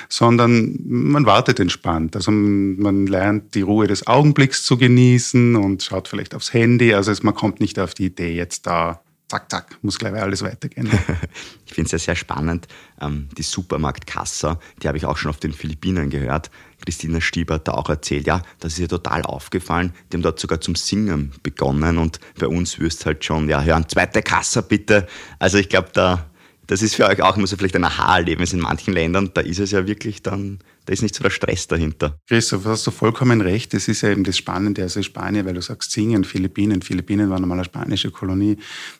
sondern 0.09 0.79
man 0.83 1.27
wartet 1.27 1.59
entspannt. 1.59 2.15
Also 2.15 2.31
man 2.31 3.05
lernt 3.05 3.53
die 3.53 3.61
Ruhe 3.61 3.85
des 3.85 4.07
Augenblicks 4.07 4.65
zu 4.65 4.77
genießen 4.77 5.55
und 5.55 5.83
schaut 5.83 6.07
vielleicht 6.07 6.33
aufs 6.33 6.53
Handy. 6.53 6.95
Also 6.95 7.13
man 7.21 7.35
kommt 7.35 7.59
nicht 7.59 7.77
auf 7.77 7.93
die 7.93 8.05
Idee, 8.07 8.35
jetzt 8.35 8.65
da 8.65 9.02
zack, 9.27 9.49
zack, 9.49 9.77
muss 9.81 9.97
gleich 9.97 10.13
alles 10.13 10.41
weitergehen. 10.43 10.87
ich 11.65 11.73
finde 11.73 11.87
es 11.87 11.91
ja 11.91 11.99
sehr 11.99 12.15
spannend. 12.15 12.67
Ähm, 13.01 13.29
die 13.37 13.43
Supermarktkasse, 13.43 14.59
die 14.81 14.87
habe 14.87 14.97
ich 14.97 15.05
auch 15.05 15.17
schon 15.17 15.29
auf 15.29 15.39
den 15.39 15.53
Philippinen 15.53 16.09
gehört. 16.09 16.51
Christina 16.85 17.21
Stieber 17.21 17.55
hat 17.55 17.67
da 17.67 17.73
auch 17.73 17.89
erzählt, 17.89 18.27
ja, 18.27 18.41
das 18.59 18.73
ist 18.73 18.79
ihr 18.79 18.89
total 18.89 19.23
aufgefallen. 19.23 19.93
Die 20.11 20.17
haben 20.17 20.21
dort 20.21 20.39
sogar 20.39 20.61
zum 20.61 20.75
Singen 20.75 21.31
begonnen 21.41 21.97
und 21.97 22.19
bei 22.37 22.47
uns 22.47 22.79
wirst 22.79 23.05
halt 23.05 23.23
schon, 23.23 23.49
ja, 23.49 23.63
hören, 23.63 23.87
zweite 23.87 24.21
Kasse 24.21 24.61
bitte. 24.61 25.07
Also 25.39 25.57
ich 25.57 25.69
glaube, 25.69 25.89
da, 25.93 26.29
das 26.67 26.81
ist 26.81 26.95
für 26.95 27.07
euch 27.07 27.21
auch 27.21 27.37
immer 27.37 27.47
so 27.47 27.57
vielleicht 27.57 27.75
ein 27.75 27.85
Aha-Erlebnis 27.85 28.53
in 28.53 28.59
manchen 28.59 28.93
Ländern. 28.93 29.31
Da 29.33 29.41
ist 29.41 29.59
es 29.59 29.71
ja 29.71 29.87
wirklich 29.87 30.21
dann 30.21 30.59
Da 30.85 30.93
ist 30.93 31.01
nicht 31.01 31.15
so 31.15 31.23
der 31.23 31.29
Stress 31.29 31.67
dahinter. 31.67 32.19
Christoph, 32.27 32.65
hast 32.65 32.85
du 32.85 32.91
vollkommen 32.91 33.41
recht. 33.41 33.73
Das 33.73 33.87
ist 33.87 34.01
ja 34.01 34.09
eben 34.09 34.23
das 34.23 34.37
Spannende. 34.37 34.81
Also 34.81 35.01
Spanien, 35.01 35.45
weil 35.45 35.53
du 35.53 35.61
sagst 35.61 35.91
Singen, 35.91 36.23
Philippinen. 36.23 36.81
Philippinen 36.81 37.29
waren 37.29 37.43
einmal 37.43 37.57
eine 37.57 37.65
spanische 37.65 38.11
Kolonie. 38.11 38.57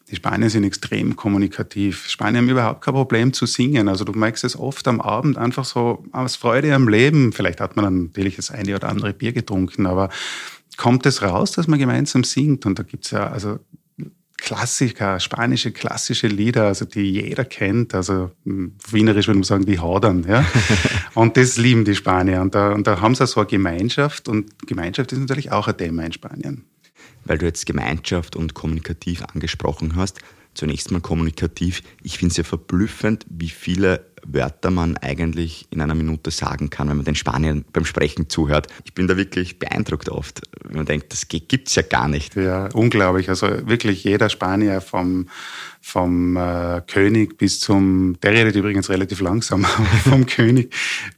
Die 0.09 0.15
Spanier 0.15 0.49
sind 0.49 0.63
extrem 0.63 1.15
kommunikativ. 1.15 2.07
Spanier 2.07 2.39
haben 2.39 2.49
überhaupt 2.49 2.83
kein 2.83 2.93
Problem 2.93 3.33
zu 3.33 3.45
singen. 3.45 3.89
Also 3.89 4.05
du 4.05 4.13
merkst 4.13 4.43
es 4.43 4.57
oft 4.57 4.87
am 4.87 5.01
Abend 5.01 5.37
einfach 5.37 5.65
so 5.65 6.05
aus 6.13 6.37
Freude 6.37 6.73
am 6.73 6.87
Leben. 6.87 7.33
Vielleicht 7.33 7.59
hat 7.59 7.75
man 7.75 7.85
dann 7.85 8.03
natürlich 8.05 8.37
das 8.37 8.51
eine 8.51 8.75
oder 8.75 8.89
andere 8.89 9.13
Bier 9.13 9.33
getrunken, 9.33 9.85
aber 9.85 10.09
kommt 10.77 11.05
es 11.05 11.21
raus, 11.21 11.51
dass 11.51 11.67
man 11.67 11.79
gemeinsam 11.79 12.23
singt. 12.23 12.65
Und 12.65 12.79
da 12.79 12.83
gibt 12.83 13.05
es 13.05 13.11
ja 13.11 13.27
also 13.27 13.59
Klassiker, 14.43 15.21
spanische 15.21 15.71
klassische 15.71 16.27
Lieder, 16.27 16.65
also 16.65 16.83
die 16.83 17.13
jeder 17.13 17.45
kennt. 17.45 17.95
Also 17.95 18.31
hm, 18.43 18.75
wienerisch 18.91 19.27
würde 19.27 19.37
man 19.39 19.45
sagen, 19.45 19.65
die 19.65 19.79
hadern. 19.79 20.25
Ja? 20.27 20.45
und 21.13 21.37
das 21.37 21.57
lieben 21.57 21.85
die 21.85 21.95
Spanier. 21.95 22.41
Und 22.41 22.53
da, 22.53 22.73
und 22.73 22.85
da 22.85 22.99
haben 22.99 23.15
sie 23.15 23.25
so 23.25 23.39
eine 23.39 23.47
Gemeinschaft. 23.47 24.27
Und 24.27 24.67
Gemeinschaft 24.67 25.13
ist 25.13 25.19
natürlich 25.19 25.53
auch 25.53 25.69
ein 25.69 25.77
Thema 25.77 26.03
in 26.03 26.11
Spanien. 26.11 26.65
Weil 27.23 27.37
du 27.37 27.45
jetzt 27.45 27.65
Gemeinschaft 27.65 28.35
und 28.35 28.53
kommunikativ 28.53 29.23
angesprochen 29.33 29.95
hast, 29.95 30.19
zunächst 30.53 30.91
mal 30.91 30.99
kommunikativ. 30.99 31.81
Ich 32.03 32.17
finde 32.17 32.31
es 32.31 32.37
ja 32.37 32.43
verblüffend, 32.43 33.25
wie 33.29 33.49
viele 33.49 34.12
Wörter 34.25 34.71
man 34.71 34.97
eigentlich 34.97 35.67
in 35.69 35.81
einer 35.81 35.95
Minute 35.95 36.31
sagen 36.31 36.69
kann, 36.69 36.89
wenn 36.89 36.97
man 36.97 37.05
den 37.05 37.15
Spaniern 37.15 37.65
beim 37.73 37.85
Sprechen 37.85 38.29
zuhört. 38.29 38.67
Ich 38.85 38.93
bin 38.93 39.07
da 39.07 39.17
wirklich 39.17 39.59
beeindruckt 39.59 40.09
oft, 40.09 40.41
wenn 40.63 40.77
man 40.77 40.85
denkt, 40.85 41.11
das 41.11 41.27
gibt 41.27 41.67
es 41.67 41.75
ja 41.75 41.81
gar 41.81 42.07
nicht. 42.07 42.35
Ja, 42.35 42.69
unglaublich. 42.73 43.29
Also 43.29 43.47
wirklich 43.67 44.03
jeder 44.03 44.29
Spanier 44.29 44.81
vom, 44.81 45.29
vom 45.81 46.37
äh, 46.37 46.81
König 46.87 47.37
bis 47.37 47.59
zum, 47.59 48.17
der 48.21 48.31
redet 48.31 48.55
übrigens 48.55 48.89
relativ 48.89 49.21
langsam, 49.21 49.63
vom 50.03 50.25
König 50.25 50.73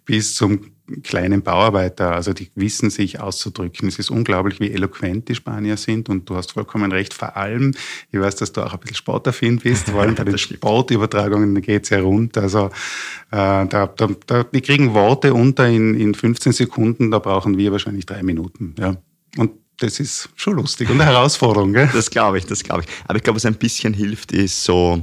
bis 0.06 0.36
zum 0.36 0.75
kleinen 1.04 1.42
Bauarbeiter. 1.42 2.14
Also 2.14 2.34
die 2.34 2.50
wissen 2.56 2.90
sich 2.90 3.20
auszudrücken. 3.20 3.88
Es 3.88 4.00
ist 4.00 4.10
unglaublich, 4.10 4.60
wie 4.60 4.72
eloquent 4.72 5.28
die 5.30 5.36
Spanier 5.36 5.78
sind 5.78 6.10
und 6.10 6.30
du 6.30 6.36
hast 6.36 6.52
vollkommen 6.52 6.92
recht. 6.92 7.14
Vor 7.14 7.36
allem, 7.36 7.74
ich 8.12 8.20
weiß, 8.20 8.36
dass 8.36 8.52
du 8.52 8.62
auch 8.62 8.74
ein 8.74 8.80
bisschen 8.80 8.96
sportaffin 8.96 9.60
bist, 9.60 9.90
vor 9.90 10.02
allem 10.02 10.16
bei 10.16 10.24
den 10.26 10.38
Sportübertragungen 10.38 11.60
geht 11.62 11.84
es 11.84 11.90
ja 11.90 12.02
rund. 12.02 12.38
Also 12.38 12.68
äh, 13.32 13.66
da, 13.66 13.66
da, 13.68 14.10
da, 14.28 14.44
die 14.44 14.62
kriegen 14.62 14.94
Worte 14.94 15.34
unter 15.34 15.68
in, 15.68 15.96
in 16.00 16.14
15 16.14 16.52
Sekunden, 16.52 17.12
da 17.12 17.20
brauchen 17.20 17.58
wir 17.58 17.72
wahrscheinlich 17.72 18.06
drei 18.06 18.24
Minuten. 18.24 18.76
Ja. 18.78 18.96
Und 19.38 19.52
das 19.78 20.00
ist 20.00 20.30
schon 20.36 20.56
lustig 20.56 20.90
und 20.90 21.02
eine 21.02 21.12
Herausforderung. 21.12 21.74
Gell? 21.74 21.90
Das 21.94 22.10
glaube 22.10 22.38
ich, 22.38 22.46
das 22.46 22.64
glaube 22.64 22.84
ich. 22.84 22.88
Aber 23.08 23.18
ich 23.18 23.24
glaube, 23.24 23.36
was 23.36 23.46
ein 23.46 23.56
bisschen 23.56 23.94
hilft, 23.94 24.32
ist 24.32 24.64
so 24.64 25.02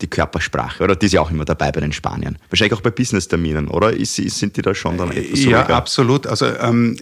die 0.00 0.06
Körpersprache, 0.06 0.82
oder? 0.84 0.96
Die 0.96 1.06
ist 1.06 1.12
ja 1.12 1.20
auch 1.20 1.30
immer 1.30 1.44
dabei 1.44 1.72
bei 1.72 1.80
den 1.80 1.92
Spaniern. 1.92 2.38
Wahrscheinlich 2.50 2.74
auch 2.74 2.80
bei 2.82 2.90
Business-Terminen, 2.90 3.68
oder? 3.68 3.92
Ist, 3.92 4.16
sind 4.16 4.56
die 4.56 4.62
da 4.62 4.74
schon 4.74 4.96
dann 4.96 5.10
etwas 5.10 5.44
Ja, 5.44 5.60
ruhiger? 5.60 5.76
absolut. 5.76 6.26
Also 6.26 6.46
ähm, 6.46 6.96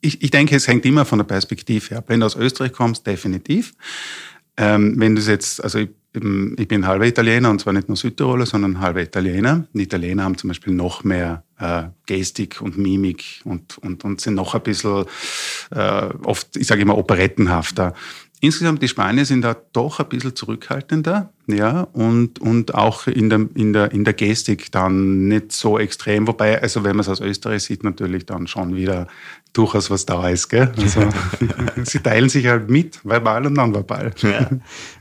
ich, 0.00 0.22
ich 0.22 0.30
denke, 0.30 0.56
es 0.56 0.68
hängt 0.68 0.84
immer 0.84 1.04
von 1.04 1.18
der 1.18 1.24
Perspektive 1.24 1.96
ab. 1.96 2.04
Wenn 2.08 2.20
du 2.20 2.26
aus 2.26 2.36
Österreich 2.36 2.72
kommst, 2.72 3.06
definitiv. 3.06 3.74
Ähm, 4.56 4.94
wenn 4.98 5.16
du 5.16 5.22
jetzt, 5.22 5.62
also 5.64 5.78
ich, 5.78 5.88
ich 6.14 6.68
bin 6.68 6.86
halber 6.86 7.06
Italiener 7.06 7.50
und 7.50 7.60
zwar 7.60 7.72
nicht 7.72 7.88
nur 7.88 7.96
Südtiroler, 7.96 8.46
sondern 8.46 8.78
halber 8.80 9.02
Italiener. 9.02 9.66
Die 9.72 9.82
Italiener 9.82 10.22
haben 10.22 10.38
zum 10.38 10.48
Beispiel 10.48 10.72
noch 10.72 11.02
mehr 11.02 11.42
äh, 11.58 11.84
Gestik 12.06 12.60
und 12.60 12.78
Mimik 12.78 13.40
und, 13.44 13.78
und, 13.78 14.04
und 14.04 14.20
sind 14.20 14.34
noch 14.34 14.54
ein 14.54 14.62
bisschen 14.62 15.06
äh, 15.72 16.08
oft, 16.22 16.56
ich 16.56 16.68
sage 16.68 16.82
immer, 16.82 16.96
operettenhafter. 16.96 17.94
Insgesamt 18.44 18.82
die 18.82 18.88
Spanier 18.88 19.24
sind 19.24 19.40
da 19.40 19.56
doch 19.72 20.00
ein 20.00 20.08
bisschen 20.10 20.36
zurückhaltender, 20.36 21.32
ja, 21.46 21.80
und, 21.94 22.40
und 22.40 22.74
auch 22.74 23.06
in 23.06 23.30
der, 23.30 23.46
in, 23.54 23.72
der, 23.72 23.90
in 23.92 24.04
der 24.04 24.12
Gestik 24.12 24.70
dann 24.70 25.28
nicht 25.28 25.52
so 25.52 25.78
extrem. 25.78 26.26
Wobei, 26.26 26.60
also 26.60 26.84
wenn 26.84 26.94
man 26.94 27.00
es 27.00 27.08
aus 27.08 27.20
Österreich 27.20 27.62
sieht, 27.62 27.84
natürlich 27.84 28.26
dann 28.26 28.46
schon 28.46 28.76
wieder 28.76 29.08
durchaus 29.54 29.90
was 29.90 30.04
da 30.04 30.28
ist, 30.28 30.50
gell? 30.50 30.70
Also, 30.76 31.08
sie 31.84 32.00
teilen 32.00 32.28
sich 32.28 32.46
halt 32.46 32.68
mit, 32.68 33.00
verbal 33.02 33.46
und 33.46 33.54
nonverbal. 33.54 34.12
Ja. 34.18 34.50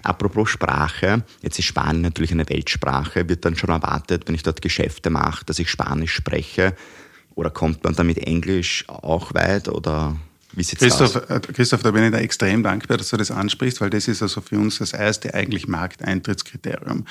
Apropos 0.03 0.49
Sprache, 0.49 1.23
jetzt 1.41 1.59
ist 1.59 1.65
Spanien 1.65 2.01
natürlich 2.01 2.31
eine 2.31 2.47
Weltsprache, 2.47 3.27
wird 3.27 3.43
dann 3.43 3.57
schon 3.57 3.71
erwartet, 3.71 4.23
wenn 4.25 4.35
ich 4.35 4.43
dort 4.43 4.61
Geschäfte 4.61 5.09
mache, 5.09 5.43
dass 5.43 5.59
ich 5.59 5.69
Spanisch 5.69 6.13
spreche. 6.13 6.75
Oder 7.35 7.49
kommt 7.49 7.83
man 7.83 7.93
damit 7.93 8.19
Englisch 8.19 8.85
auch 8.87 9.33
weit 9.33 9.67
oder 9.67 10.15
Christoph? 10.55 11.15
Äh, 11.29 11.39
Christoph, 11.39 11.83
da 11.83 11.91
bin 11.91 12.03
ich 12.03 12.11
da 12.11 12.19
extrem 12.19 12.63
dankbar, 12.63 12.97
dass 12.97 13.09
du 13.09 13.17
das 13.17 13.31
ansprichst, 13.31 13.81
weil 13.81 13.89
das 13.89 14.07
ist 14.07 14.21
also 14.21 14.41
für 14.41 14.57
uns 14.57 14.77
das 14.79 14.93
erste 14.93 15.33
eigentlich 15.33 15.67
Markteintrittskriterium. 15.67 17.05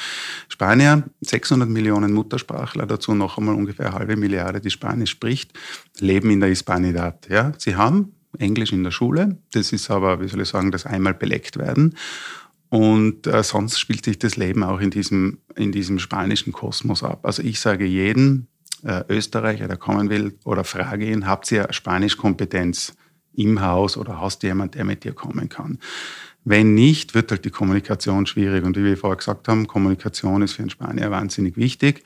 Spanier, 0.49 1.04
600 1.22 1.68
Millionen 1.68 2.12
Muttersprachler, 2.12 2.87
dazu 2.87 3.14
noch 3.14 3.38
einmal 3.38 3.54
ungefähr 3.54 3.87
eine 3.87 3.94
halbe 3.94 4.16
Milliarde, 4.16 4.61
die 4.61 4.70
Spanisch 4.70 5.11
spricht, 5.11 5.52
leben 5.99 6.30
in 6.30 6.40
der 6.40 6.49
Hispanidad. 6.49 7.28
Ja? 7.28 7.52
Sie 7.58 7.76
haben 7.76 8.12
Englisch 8.38 8.72
in 8.72 8.84
der 8.84 8.92
Schule, 8.92 9.38
das 9.52 9.72
ist 9.72 9.90
aber, 9.90 10.20
wie 10.20 10.28
soll 10.28 10.40
ich 10.40 10.49
sagen, 10.49 10.70
das 10.70 10.87
einmal 10.87 11.14
beleckt 11.14 11.58
werden. 11.58 11.96
Und 12.68 13.26
äh, 13.26 13.42
sonst 13.42 13.78
spielt 13.78 14.04
sich 14.04 14.18
das 14.18 14.37
Leben 14.37 14.64
auch 14.64 14.80
in 14.80 14.90
diesem, 14.90 15.38
in 15.56 15.72
diesem 15.72 15.99
spanischen 15.99 16.52
Kosmos 16.52 17.02
ab. 17.02 17.26
Also 17.26 17.42
ich 17.42 17.61
sage 17.61 17.84
jeden 17.84 18.46
äh, 18.82 19.04
Österreicher, 19.11 19.68
der 19.68 19.76
kommen 19.76 20.08
will, 20.08 20.38
oder 20.44 20.64
frage 20.64 21.11
ihn, 21.11 21.26
habt 21.26 21.52
ihr 21.52 21.68
Spanischkompetenz? 21.70 22.94
Im 23.34 23.60
Haus 23.60 23.96
oder 23.96 24.20
hast 24.20 24.42
du 24.42 24.48
jemanden, 24.48 24.72
der 24.74 24.84
mit 24.84 25.04
dir 25.04 25.12
kommen 25.12 25.48
kann. 25.48 25.78
Wenn 26.44 26.74
nicht, 26.74 27.14
wird 27.14 27.30
halt 27.30 27.44
die 27.44 27.50
Kommunikation 27.50 28.26
schwierig. 28.26 28.64
Und 28.64 28.76
wie 28.76 28.84
wir 28.84 28.96
vorher 28.96 29.16
gesagt 29.16 29.48
haben, 29.48 29.66
Kommunikation 29.66 30.42
ist 30.42 30.54
für 30.54 30.62
einen 30.62 30.70
Spanier 30.70 31.10
wahnsinnig 31.10 31.56
wichtig. 31.56 32.02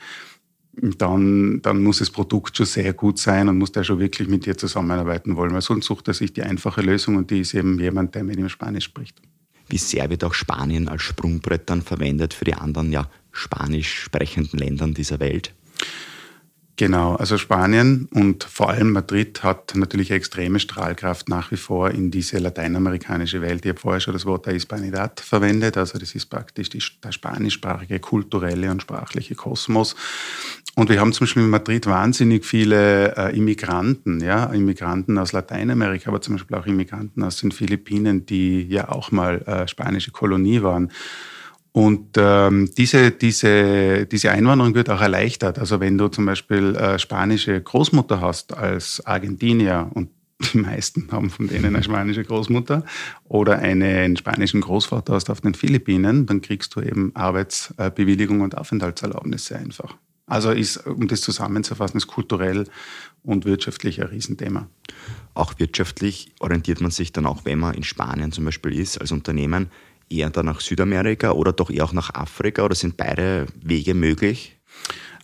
Dann, 0.79 1.59
dann 1.63 1.81
muss 1.81 1.99
das 1.99 2.11
Produkt 2.11 2.55
schon 2.55 2.67
sehr 2.67 2.93
gut 2.93 3.17
sein 3.17 3.49
und 3.49 3.57
muss 3.57 3.71
der 3.71 3.83
schon 3.83 3.97
wirklich 3.97 4.27
mit 4.27 4.45
dir 4.45 4.55
zusammenarbeiten 4.55 5.35
wollen, 5.35 5.51
weil 5.53 5.61
sonst 5.61 5.87
sucht 5.87 6.07
er 6.07 6.13
sich 6.13 6.33
die 6.33 6.43
einfache 6.43 6.81
Lösung 6.81 7.15
und 7.15 7.31
die 7.31 7.39
ist 7.39 7.55
eben 7.55 7.79
jemand, 7.79 8.13
der 8.13 8.23
mit 8.23 8.37
ihm 8.37 8.47
Spanisch 8.47 8.85
spricht. 8.85 9.19
Wie 9.69 9.79
sehr 9.79 10.09
wird 10.11 10.23
auch 10.23 10.35
Spanien 10.35 10.87
als 10.87 11.01
Sprungbrett 11.01 11.67
dann 11.67 11.81
verwendet 11.81 12.35
für 12.35 12.45
die 12.45 12.53
anderen 12.53 12.91
ja, 12.91 13.09
spanisch 13.31 14.03
sprechenden 14.03 14.59
Ländern 14.59 14.93
dieser 14.93 15.19
Welt? 15.19 15.51
Genau, 16.79 17.15
also 17.15 17.39
Spanien 17.39 18.07
und 18.13 18.43
vor 18.43 18.69
allem 18.69 18.91
Madrid 18.91 19.41
hat 19.41 19.73
natürlich 19.75 20.11
extreme 20.11 20.59
Strahlkraft 20.59 21.27
nach 21.27 21.49
wie 21.49 21.57
vor 21.57 21.89
in 21.89 22.11
diese 22.11 22.37
lateinamerikanische 22.37 23.41
Welt. 23.41 23.65
Ich 23.65 23.69
habe 23.69 23.79
vorher 23.79 23.99
schon 23.99 24.13
das 24.13 24.27
Wort 24.27 24.45
der 24.45 24.53
Hispanidad 24.53 25.19
verwendet, 25.19 25.75
also 25.75 25.97
das 25.97 26.13
ist 26.13 26.27
praktisch 26.27 26.69
die, 26.69 26.83
der 27.03 27.11
spanischsprachige 27.11 27.99
kulturelle 27.99 28.69
und 28.69 28.83
sprachliche 28.83 29.33
Kosmos. 29.33 29.95
Und 30.75 30.89
wir 30.89 30.99
haben 30.99 31.13
zum 31.13 31.25
Beispiel 31.25 31.41
in 31.41 31.49
Madrid 31.49 31.87
wahnsinnig 31.87 32.45
viele 32.45 33.17
äh, 33.17 33.35
Immigranten, 33.35 34.19
ja, 34.19 34.45
Immigranten 34.45 35.17
aus 35.17 35.31
Lateinamerika, 35.31 36.11
aber 36.11 36.21
zum 36.21 36.35
Beispiel 36.35 36.57
auch 36.57 36.67
Immigranten 36.67 37.23
aus 37.23 37.37
den 37.37 37.51
Philippinen, 37.51 38.27
die 38.27 38.61
ja 38.67 38.89
auch 38.89 39.09
mal 39.09 39.41
äh, 39.47 39.67
spanische 39.67 40.11
Kolonie 40.11 40.61
waren. 40.61 40.91
Und 41.77 42.17
ähm, 42.17 42.71
diese, 42.75 43.11
diese, 43.11 44.07
diese 44.07 44.31
Einwanderung 44.31 44.73
wird 44.73 44.89
auch 44.89 44.99
erleichtert. 44.99 45.59
Also 45.59 45.79
wenn 45.79 45.95
du 45.95 46.07
zum 46.07 46.25
Beispiel 46.25 46.75
äh, 46.75 46.97
spanische 46.97 47.61
Großmutter 47.61 48.19
hast 48.19 48.57
als 48.57 49.05
Argentinier 49.05 49.87
und 49.93 50.09
die 50.41 50.57
meisten 50.57 51.07
haben 51.11 51.29
von 51.29 51.47
denen 51.47 51.75
eine 51.75 51.83
spanische 51.83 52.23
Großmutter 52.23 52.83
oder 53.25 53.59
einen 53.59 54.17
spanischen 54.17 54.61
Großvater 54.61 55.13
hast 55.13 55.29
auf 55.29 55.41
den 55.41 55.53
Philippinen, 55.53 56.25
dann 56.25 56.41
kriegst 56.41 56.75
du 56.75 56.81
eben 56.81 57.11
Arbeitsbewilligung 57.15 58.41
und 58.41 58.57
Aufenthaltserlaubnis 58.57 59.45
sehr 59.45 59.59
einfach. 59.59 59.95
Also 60.25 60.49
ist, 60.49 60.77
um 60.87 61.07
das 61.07 61.21
zusammenzufassen, 61.21 61.97
ist 61.97 62.07
kulturell 62.07 62.65
und 63.21 63.45
wirtschaftlich 63.45 64.01
ein 64.01 64.07
Riesenthema. 64.07 64.67
Auch 65.35 65.59
wirtschaftlich 65.59 66.33
orientiert 66.39 66.81
man 66.81 66.89
sich 66.89 67.13
dann 67.13 67.27
auch, 67.27 67.45
wenn 67.45 67.59
man 67.59 67.75
in 67.75 67.83
Spanien 67.83 68.31
zum 68.31 68.45
Beispiel 68.45 68.73
ist, 68.73 68.99
als 68.99 69.11
Unternehmen, 69.11 69.69
eher 70.09 70.29
dann 70.29 70.45
nach 70.45 70.61
Südamerika 70.61 71.31
oder 71.31 71.53
doch 71.53 71.69
eher 71.69 71.85
auch 71.85 71.93
nach 71.93 72.13
Afrika 72.13 72.63
oder 72.63 72.75
sind 72.75 72.97
beide 72.97 73.47
Wege 73.61 73.93
möglich? 73.93 74.57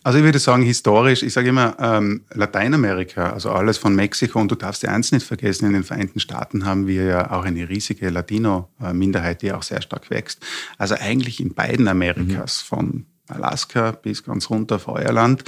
Also 0.04 0.18
ich 0.18 0.24
würde 0.24 0.38
sagen, 0.38 0.62
historisch, 0.62 1.22
ich 1.22 1.32
sage 1.32 1.48
immer 1.48 1.76
ähm, 1.80 2.24
Lateinamerika, 2.34 3.32
also 3.32 3.50
alles 3.50 3.78
von 3.78 3.94
Mexiko. 3.94 4.38
Und 4.38 4.50
du 4.50 4.54
darfst 4.54 4.82
dir 4.82 4.90
eins 4.90 5.12
nicht 5.12 5.26
vergessen, 5.26 5.64
in 5.64 5.72
den 5.72 5.82
Vereinten 5.82 6.20
Staaten 6.20 6.66
haben 6.66 6.86
wir 6.86 7.04
ja 7.04 7.30
auch 7.30 7.44
eine 7.44 7.66
riesige 7.66 8.10
Latino-Minderheit, 8.10 9.40
die 9.40 9.52
auch 9.52 9.62
sehr 9.62 9.80
stark 9.80 10.10
wächst. 10.10 10.44
Also 10.76 10.94
eigentlich 10.96 11.40
in 11.40 11.54
beiden 11.54 11.88
Amerikas, 11.88 12.62
mhm. 12.62 12.76
von 12.76 13.06
Alaska 13.28 13.92
bis 13.92 14.22
ganz 14.22 14.50
runter 14.50 14.76
auf 14.76 14.82
Feuerland, 14.82 15.44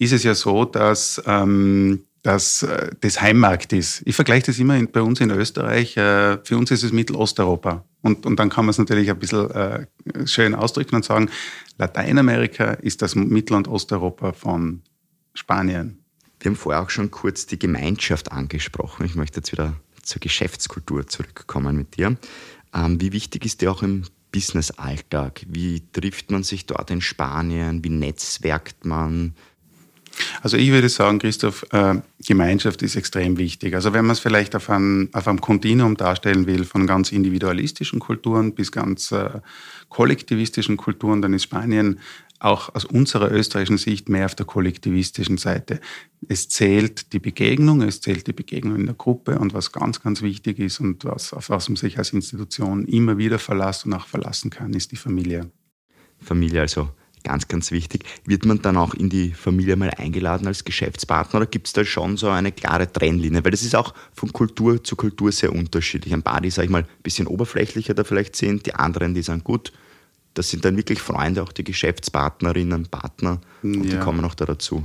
ist 0.00 0.12
es 0.12 0.24
ja 0.24 0.34
so, 0.34 0.64
dass 0.64 1.22
ähm, 1.24 2.02
äh, 2.24 2.90
das 3.00 3.20
Heimmarkt 3.20 3.72
ist. 3.72 4.02
Ich 4.04 4.14
vergleiche 4.14 4.46
das 4.46 4.58
immer 4.58 4.76
in, 4.76 4.90
bei 4.90 5.02
uns 5.02 5.20
in 5.20 5.30
Österreich. 5.30 5.96
Äh, 5.96 6.38
für 6.44 6.56
uns 6.56 6.70
ist 6.70 6.84
es 6.84 6.92
Mittelosteuropa. 6.92 7.84
Und, 8.02 8.26
und 8.26 8.38
dann 8.38 8.48
kann 8.48 8.64
man 8.64 8.70
es 8.70 8.78
natürlich 8.78 9.10
ein 9.10 9.18
bisschen 9.18 9.50
äh, 9.50 9.86
schön 10.26 10.54
ausdrücken 10.54 10.96
und 10.96 11.04
sagen, 11.04 11.30
Lateinamerika 11.78 12.72
ist 12.72 13.02
das 13.02 13.14
Mittel- 13.14 13.56
und 13.56 13.68
Osteuropa 13.68 14.32
von 14.32 14.82
Spanien. 15.34 15.98
Wir 16.40 16.50
haben 16.50 16.56
vorher 16.56 16.82
auch 16.82 16.90
schon 16.90 17.10
kurz 17.10 17.46
die 17.46 17.58
Gemeinschaft 17.58 18.32
angesprochen. 18.32 19.06
Ich 19.06 19.14
möchte 19.14 19.38
jetzt 19.38 19.52
wieder 19.52 19.74
zur 20.02 20.20
Geschäftskultur 20.20 21.06
zurückkommen 21.06 21.76
mit 21.76 21.96
dir. 21.96 22.16
Ähm, 22.74 23.00
wie 23.00 23.12
wichtig 23.12 23.44
ist 23.44 23.60
die 23.60 23.68
auch 23.68 23.82
im 23.82 24.04
Business-Alltag? 24.32 25.42
Wie 25.48 25.88
trifft 25.92 26.30
man 26.30 26.42
sich 26.42 26.66
dort 26.66 26.90
in 26.90 27.00
Spanien? 27.00 27.84
Wie 27.84 27.90
netzwerkt 27.90 28.84
man? 28.84 29.34
Also 30.42 30.56
ich 30.56 30.70
würde 30.70 30.88
sagen, 30.88 31.18
Christoph, 31.18 31.64
äh, 31.72 31.96
Gemeinschaft 32.26 32.82
ist 32.82 32.96
extrem 32.96 33.38
wichtig. 33.38 33.74
Also 33.74 33.92
wenn 33.92 34.04
man 34.04 34.12
es 34.12 34.20
vielleicht 34.20 34.54
auf 34.56 34.70
einem, 34.70 35.08
auf 35.12 35.28
einem 35.28 35.40
Kontinuum 35.40 35.96
darstellen 35.96 36.46
will, 36.46 36.64
von 36.64 36.86
ganz 36.86 37.12
individualistischen 37.12 38.00
Kulturen 38.00 38.54
bis 38.54 38.72
ganz 38.72 39.12
äh, 39.12 39.40
kollektivistischen 39.88 40.76
Kulturen, 40.76 41.22
dann 41.22 41.34
ist 41.34 41.44
Spanien 41.44 41.98
auch 42.42 42.74
aus 42.74 42.84
unserer 42.84 43.30
österreichischen 43.30 43.78
Sicht 43.78 44.08
mehr 44.08 44.26
auf 44.26 44.34
der 44.34 44.46
kollektivistischen 44.46 45.38
Seite. 45.38 45.80
Es 46.28 46.48
zählt 46.48 47.12
die 47.12 47.20
Begegnung, 47.20 47.82
es 47.82 48.00
zählt 48.00 48.26
die 48.26 48.32
Begegnung 48.32 48.76
in 48.76 48.86
der 48.86 48.96
Gruppe 48.96 49.38
und 49.38 49.54
was 49.54 49.70
ganz, 49.70 50.02
ganz 50.02 50.22
wichtig 50.22 50.58
ist 50.58 50.80
und 50.80 51.04
was, 51.04 51.32
auf 51.32 51.50
was 51.50 51.68
man 51.68 51.76
sich 51.76 51.98
als 51.98 52.12
Institution 52.12 52.84
immer 52.86 53.16
wieder 53.16 53.38
verlässt 53.38 53.86
und 53.86 53.92
auch 53.94 54.06
verlassen 54.06 54.50
kann, 54.50 54.72
ist 54.72 54.90
die 54.90 54.96
Familie. 54.96 55.50
Familie 56.18 56.62
also 56.62 56.90
ganz, 57.22 57.48
ganz 57.48 57.70
wichtig. 57.70 58.04
Wird 58.24 58.44
man 58.44 58.62
dann 58.62 58.76
auch 58.76 58.94
in 58.94 59.08
die 59.08 59.32
Familie 59.32 59.76
mal 59.76 59.90
eingeladen 59.90 60.46
als 60.46 60.64
Geschäftspartner 60.64 61.40
oder 61.40 61.46
gibt 61.46 61.66
es 61.66 61.72
da 61.72 61.84
schon 61.84 62.16
so 62.16 62.28
eine 62.28 62.52
klare 62.52 62.90
Trennlinie? 62.90 63.44
Weil 63.44 63.50
das 63.50 63.62
ist 63.62 63.74
auch 63.74 63.94
von 64.12 64.32
Kultur 64.32 64.82
zu 64.82 64.96
Kultur 64.96 65.32
sehr 65.32 65.52
unterschiedlich. 65.52 66.12
Ein 66.12 66.22
paar, 66.22 66.40
die, 66.40 66.50
sag 66.50 66.64
ich 66.64 66.70
mal, 66.70 66.82
ein 66.82 67.02
bisschen 67.02 67.26
oberflächlicher 67.26 67.94
da 67.94 68.04
vielleicht 68.04 68.36
sind, 68.36 68.66
die 68.66 68.74
anderen, 68.74 69.14
die 69.14 69.22
sagen, 69.22 69.44
gut, 69.44 69.72
das 70.34 70.50
sind 70.50 70.64
dann 70.64 70.76
wirklich 70.76 71.00
Freunde, 71.00 71.42
auch 71.42 71.52
die 71.52 71.64
Geschäftspartnerinnen, 71.64 72.86
Partner 72.86 73.40
und 73.62 73.84
ja. 73.84 73.90
die 73.90 73.98
kommen 73.98 74.24
auch 74.24 74.34
da 74.34 74.46
dazu. 74.46 74.82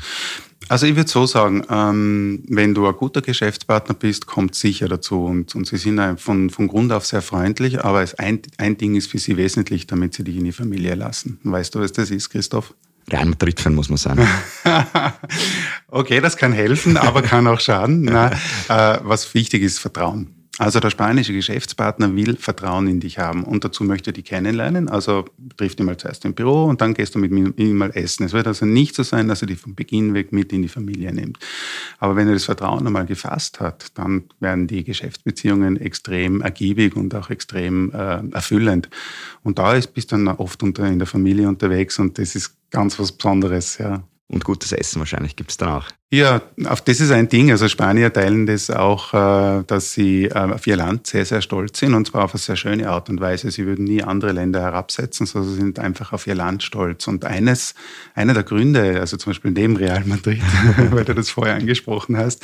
Also 0.69 0.85
ich 0.85 0.95
würde 0.95 1.09
so 1.09 1.25
sagen, 1.25 1.63
ähm, 1.69 2.43
wenn 2.49 2.73
du 2.73 2.87
ein 2.87 2.95
guter 2.95 3.21
Geschäftspartner 3.21 3.95
bist, 3.95 4.25
kommt 4.25 4.53
sicher 4.55 4.87
dazu 4.89 5.23
und, 5.23 5.55
und 5.55 5.65
sie 5.65 5.77
sind 5.77 6.19
von, 6.19 6.49
von 6.49 6.67
Grund 6.67 6.91
auf 6.91 7.05
sehr 7.05 7.21
freundlich, 7.21 7.83
aber 7.83 8.01
es 8.01 8.15
ein, 8.15 8.41
ein 8.57 8.77
Ding 8.77 8.95
ist 8.95 9.09
für 9.09 9.17
sie 9.17 9.37
wesentlich, 9.37 9.87
damit 9.87 10.13
sie 10.13 10.23
dich 10.23 10.35
in 10.35 10.43
die 10.43 10.51
Familie 10.51 10.95
lassen. 10.95 11.39
Weißt 11.43 11.75
du, 11.75 11.79
was 11.79 11.93
das 11.93 12.11
ist, 12.11 12.29
Christoph? 12.29 12.73
Real 13.09 13.25
Madrid-Fan 13.25 13.73
muss 13.73 13.87
man 13.87 13.97
sagen. 13.97 14.27
okay, 15.87 16.19
das 16.19 16.35
kann 16.35 16.51
helfen, 16.51 16.97
aber 16.97 17.21
kann 17.21 17.47
auch 17.47 17.61
schaden. 17.61 18.01
Na, 18.01 18.31
äh, 18.67 18.99
was 19.03 19.33
wichtig 19.33 19.63
ist, 19.63 19.79
Vertrauen. 19.79 20.36
Also 20.59 20.79
der 20.79 20.89
spanische 20.89 21.33
Geschäftspartner 21.33 22.15
will 22.15 22.35
Vertrauen 22.35 22.87
in 22.87 22.99
dich 22.99 23.19
haben 23.19 23.43
und 23.43 23.63
dazu 23.63 23.83
möchte 23.83 24.09
er 24.09 24.13
dich 24.13 24.25
kennenlernen. 24.25 24.89
Also 24.89 25.25
trifft 25.55 25.79
ihn 25.79 25.85
mal 25.85 25.97
zuerst 25.97 26.25
im 26.25 26.33
Büro 26.33 26.63
und 26.63 26.81
dann 26.81 26.95
gehst 26.95 27.13
du 27.13 27.19
mit 27.19 27.31
ihm 27.31 27.77
mal 27.77 27.91
essen. 27.91 28.25
Es 28.25 28.33
wird 28.33 28.47
also 28.47 28.65
nicht 28.65 28.95
so 28.95 29.03
sein, 29.03 29.27
dass 29.27 29.41
er 29.41 29.47
dich 29.47 29.59
von 29.59 29.75
Beginn 29.75 30.15
weg 30.15 30.31
mit 30.31 30.51
in 30.51 30.63
die 30.63 30.67
Familie 30.67 31.13
nimmt. 31.13 31.37
Aber 31.99 32.15
wenn 32.15 32.27
er 32.27 32.33
das 32.33 32.45
Vertrauen 32.45 32.87
einmal 32.87 33.05
gefasst 33.05 33.59
hat, 33.59 33.91
dann 33.93 34.23
werden 34.39 34.65
die 34.65 34.83
Geschäftsbeziehungen 34.83 35.79
extrem 35.79 36.41
ergiebig 36.41 36.95
und 36.95 37.13
auch 37.13 37.29
extrem 37.29 37.91
äh, 37.91 38.27
erfüllend. 38.31 38.89
Und 39.43 39.59
da 39.59 39.75
ist, 39.75 39.93
bist 39.93 40.11
du 40.11 40.15
dann 40.15 40.27
oft 40.27 40.63
unter, 40.63 40.87
in 40.87 40.97
der 40.97 41.07
Familie 41.07 41.47
unterwegs 41.47 41.99
und 41.99 42.17
das 42.17 42.35
ist 42.35 42.55
ganz 42.71 42.97
was 42.97 43.11
Besonderes. 43.11 43.77
Ja. 43.77 44.03
Und 44.29 44.43
gutes 44.43 44.73
Essen 44.73 44.99
wahrscheinlich 44.99 45.35
gibt 45.35 45.51
es 45.51 45.57
dann 45.57 45.69
auch. 45.69 45.85
Ja, 46.09 46.41
auf 46.63 46.79
das 46.79 47.01
ist 47.01 47.11
ein 47.11 47.27
Ding. 47.27 47.51
Also 47.51 47.67
Spanier 47.67 48.13
teilen 48.13 48.45
das 48.45 48.69
auch, 48.69 49.13
äh, 49.13 49.63
dass 49.67 49.91
sie 49.91 50.27
äh, 50.27 50.35
auf 50.35 50.65
ihr 50.65 50.77
Land 50.77 51.05
sehr, 51.05 51.25
sehr 51.25 51.41
stolz 51.41 51.79
sind 51.79 51.93
und 51.93 52.07
zwar 52.07 52.23
auf 52.23 52.33
eine 52.33 52.39
sehr 52.39 52.55
schöne 52.55 52.89
Art 52.89 53.09
und 53.09 53.19
Weise. 53.19 53.51
Sie 53.51 53.65
würden 53.65 53.83
nie 53.83 54.01
andere 54.01 54.31
Länder 54.31 54.61
herabsetzen, 54.61 55.25
sondern 55.25 55.51
sie 55.51 55.57
sind 55.57 55.79
einfach 55.79 56.13
auf 56.13 56.25
ihr 56.25 56.35
Land 56.35 56.63
stolz. 56.63 57.09
Und 57.09 57.25
eines, 57.25 57.75
einer 58.15 58.33
der 58.33 58.43
Gründe, 58.43 59.01
also 59.01 59.17
zum 59.17 59.31
Beispiel 59.31 59.51
neben 59.51 59.75
Real 59.75 60.01
Madrid, 60.05 60.41
weil 60.91 61.03
du 61.03 61.13
das 61.13 61.29
vorher 61.29 61.55
angesprochen 61.55 62.15
hast, 62.15 62.41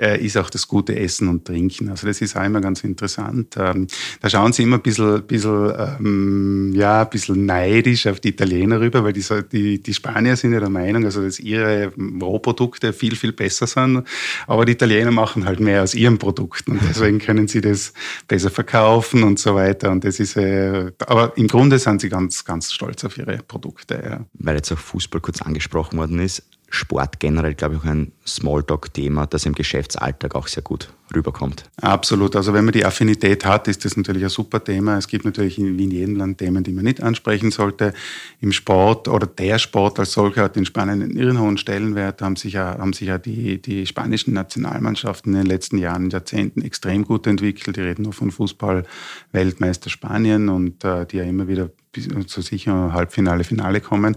äh, 0.00 0.18
ist 0.24 0.38
auch 0.38 0.48
das 0.48 0.66
gute 0.66 0.98
Essen 0.98 1.28
und 1.28 1.44
Trinken. 1.44 1.90
Also 1.90 2.06
das 2.06 2.22
ist 2.22 2.34
auch 2.34 2.44
immer 2.44 2.62
ganz 2.62 2.82
interessant. 2.82 3.56
Ähm, 3.58 3.88
da 4.22 4.30
schauen 4.30 4.54
sie 4.54 4.62
immer 4.62 4.76
ein 4.76 4.82
bisschen, 4.82 5.22
bisschen, 5.26 5.70
ähm, 6.00 6.72
ja, 6.74 7.02
ein 7.02 7.10
bisschen 7.10 7.44
neidisch 7.44 8.06
auf 8.06 8.20
die 8.20 8.30
Italiener 8.30 8.80
rüber, 8.80 9.04
weil 9.04 9.12
die, 9.12 9.24
die, 9.52 9.82
die 9.82 9.92
Spanier 9.92 10.34
sind 10.34 10.54
ja 10.54 10.60
der 10.60 10.70
Meinung, 10.70 11.04
also 11.04 11.22
dass 11.22 11.38
ihre 11.38 11.92
Rohprodukte 12.22 12.94
viel, 13.02 13.16
viel 13.16 13.32
besser 13.32 13.66
sind. 13.66 14.04
Aber 14.46 14.64
die 14.64 14.72
Italiener 14.72 15.10
machen 15.10 15.44
halt 15.44 15.58
mehr 15.58 15.82
aus 15.82 15.92
ihren 15.92 16.18
Produkten 16.18 16.72
und 16.72 16.80
deswegen 16.88 17.18
können 17.18 17.48
sie 17.48 17.60
das 17.60 17.92
besser 18.28 18.50
verkaufen 18.50 19.24
und 19.24 19.40
so 19.40 19.56
weiter. 19.56 19.90
Und 19.90 20.04
das 20.04 20.20
ist, 20.20 20.36
äh, 20.36 20.92
aber 21.00 21.36
im 21.36 21.48
Grunde 21.48 21.80
sind 21.80 22.00
sie 22.00 22.08
ganz, 22.08 22.44
ganz 22.44 22.72
stolz 22.72 23.04
auf 23.04 23.18
ihre 23.18 23.38
Produkte. 23.38 24.00
Ja. 24.04 24.24
Weil 24.34 24.54
jetzt 24.54 24.70
auch 24.70 24.78
Fußball 24.78 25.20
kurz 25.20 25.42
angesprochen 25.42 25.98
worden 25.98 26.20
ist, 26.20 26.44
Sport 26.74 27.20
generell, 27.20 27.54
glaube 27.54 27.74
ich, 27.74 27.82
auch 27.82 27.84
ein 27.84 28.12
Smalltalk-Thema, 28.26 29.26
das 29.26 29.44
im 29.44 29.52
Geschäftsalltag 29.52 30.34
auch 30.34 30.46
sehr 30.48 30.62
gut 30.62 30.90
rüberkommt. 31.14 31.64
Absolut. 31.76 32.34
Also 32.34 32.54
wenn 32.54 32.64
man 32.64 32.72
die 32.72 32.86
Affinität 32.86 33.44
hat, 33.44 33.68
ist 33.68 33.84
das 33.84 33.94
natürlich 33.98 34.22
ein 34.22 34.30
super 34.30 34.64
Thema. 34.64 34.96
Es 34.96 35.06
gibt 35.06 35.26
natürlich 35.26 35.58
wie 35.58 35.84
in 35.84 35.90
jedem 35.90 36.16
Land 36.16 36.38
Themen, 36.38 36.64
die 36.64 36.72
man 36.72 36.84
nicht 36.84 37.02
ansprechen 37.02 37.50
sollte. 37.50 37.92
Im 38.40 38.52
Sport 38.52 39.06
oder 39.08 39.26
der 39.26 39.58
Sport 39.58 39.98
als 39.98 40.12
solcher 40.12 40.44
hat 40.44 40.56
in 40.56 40.64
Spanien 40.64 41.02
einen 41.02 41.18
irren 41.18 41.38
hohen 41.38 41.58
Stellenwert. 41.58 42.22
Haben 42.22 42.36
sich 42.36 42.54
ja, 42.54 42.78
haben 42.78 42.94
sich 42.94 43.08
ja 43.08 43.18
die, 43.18 43.60
die 43.60 43.86
spanischen 43.86 44.32
Nationalmannschaften 44.32 45.34
in 45.34 45.40
den 45.40 45.46
letzten 45.46 45.76
Jahren, 45.76 46.08
Jahrzehnten 46.08 46.62
extrem 46.62 47.04
gut 47.04 47.26
entwickelt. 47.26 47.76
Die 47.76 47.82
reden 47.82 48.04
nur 48.04 48.14
von 48.14 48.30
Fußball-Weltmeister 48.30 49.90
Spanien 49.90 50.48
und 50.48 50.82
äh, 50.84 51.04
die 51.04 51.18
ja 51.18 51.24
immer 51.24 51.48
wieder 51.48 51.68
bis, 51.92 52.08
zu 52.28 52.40
sicher 52.40 52.94
Halbfinale, 52.94 53.44
Finale 53.44 53.82
kommen. 53.82 54.16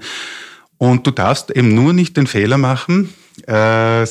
Und 0.77 1.07
du 1.07 1.11
darfst 1.11 1.51
eben 1.51 1.73
nur 1.73 1.93
nicht 1.93 2.17
den 2.17 2.27
Fehler 2.27 2.57
machen, 2.57 3.13
äh, 3.47 4.05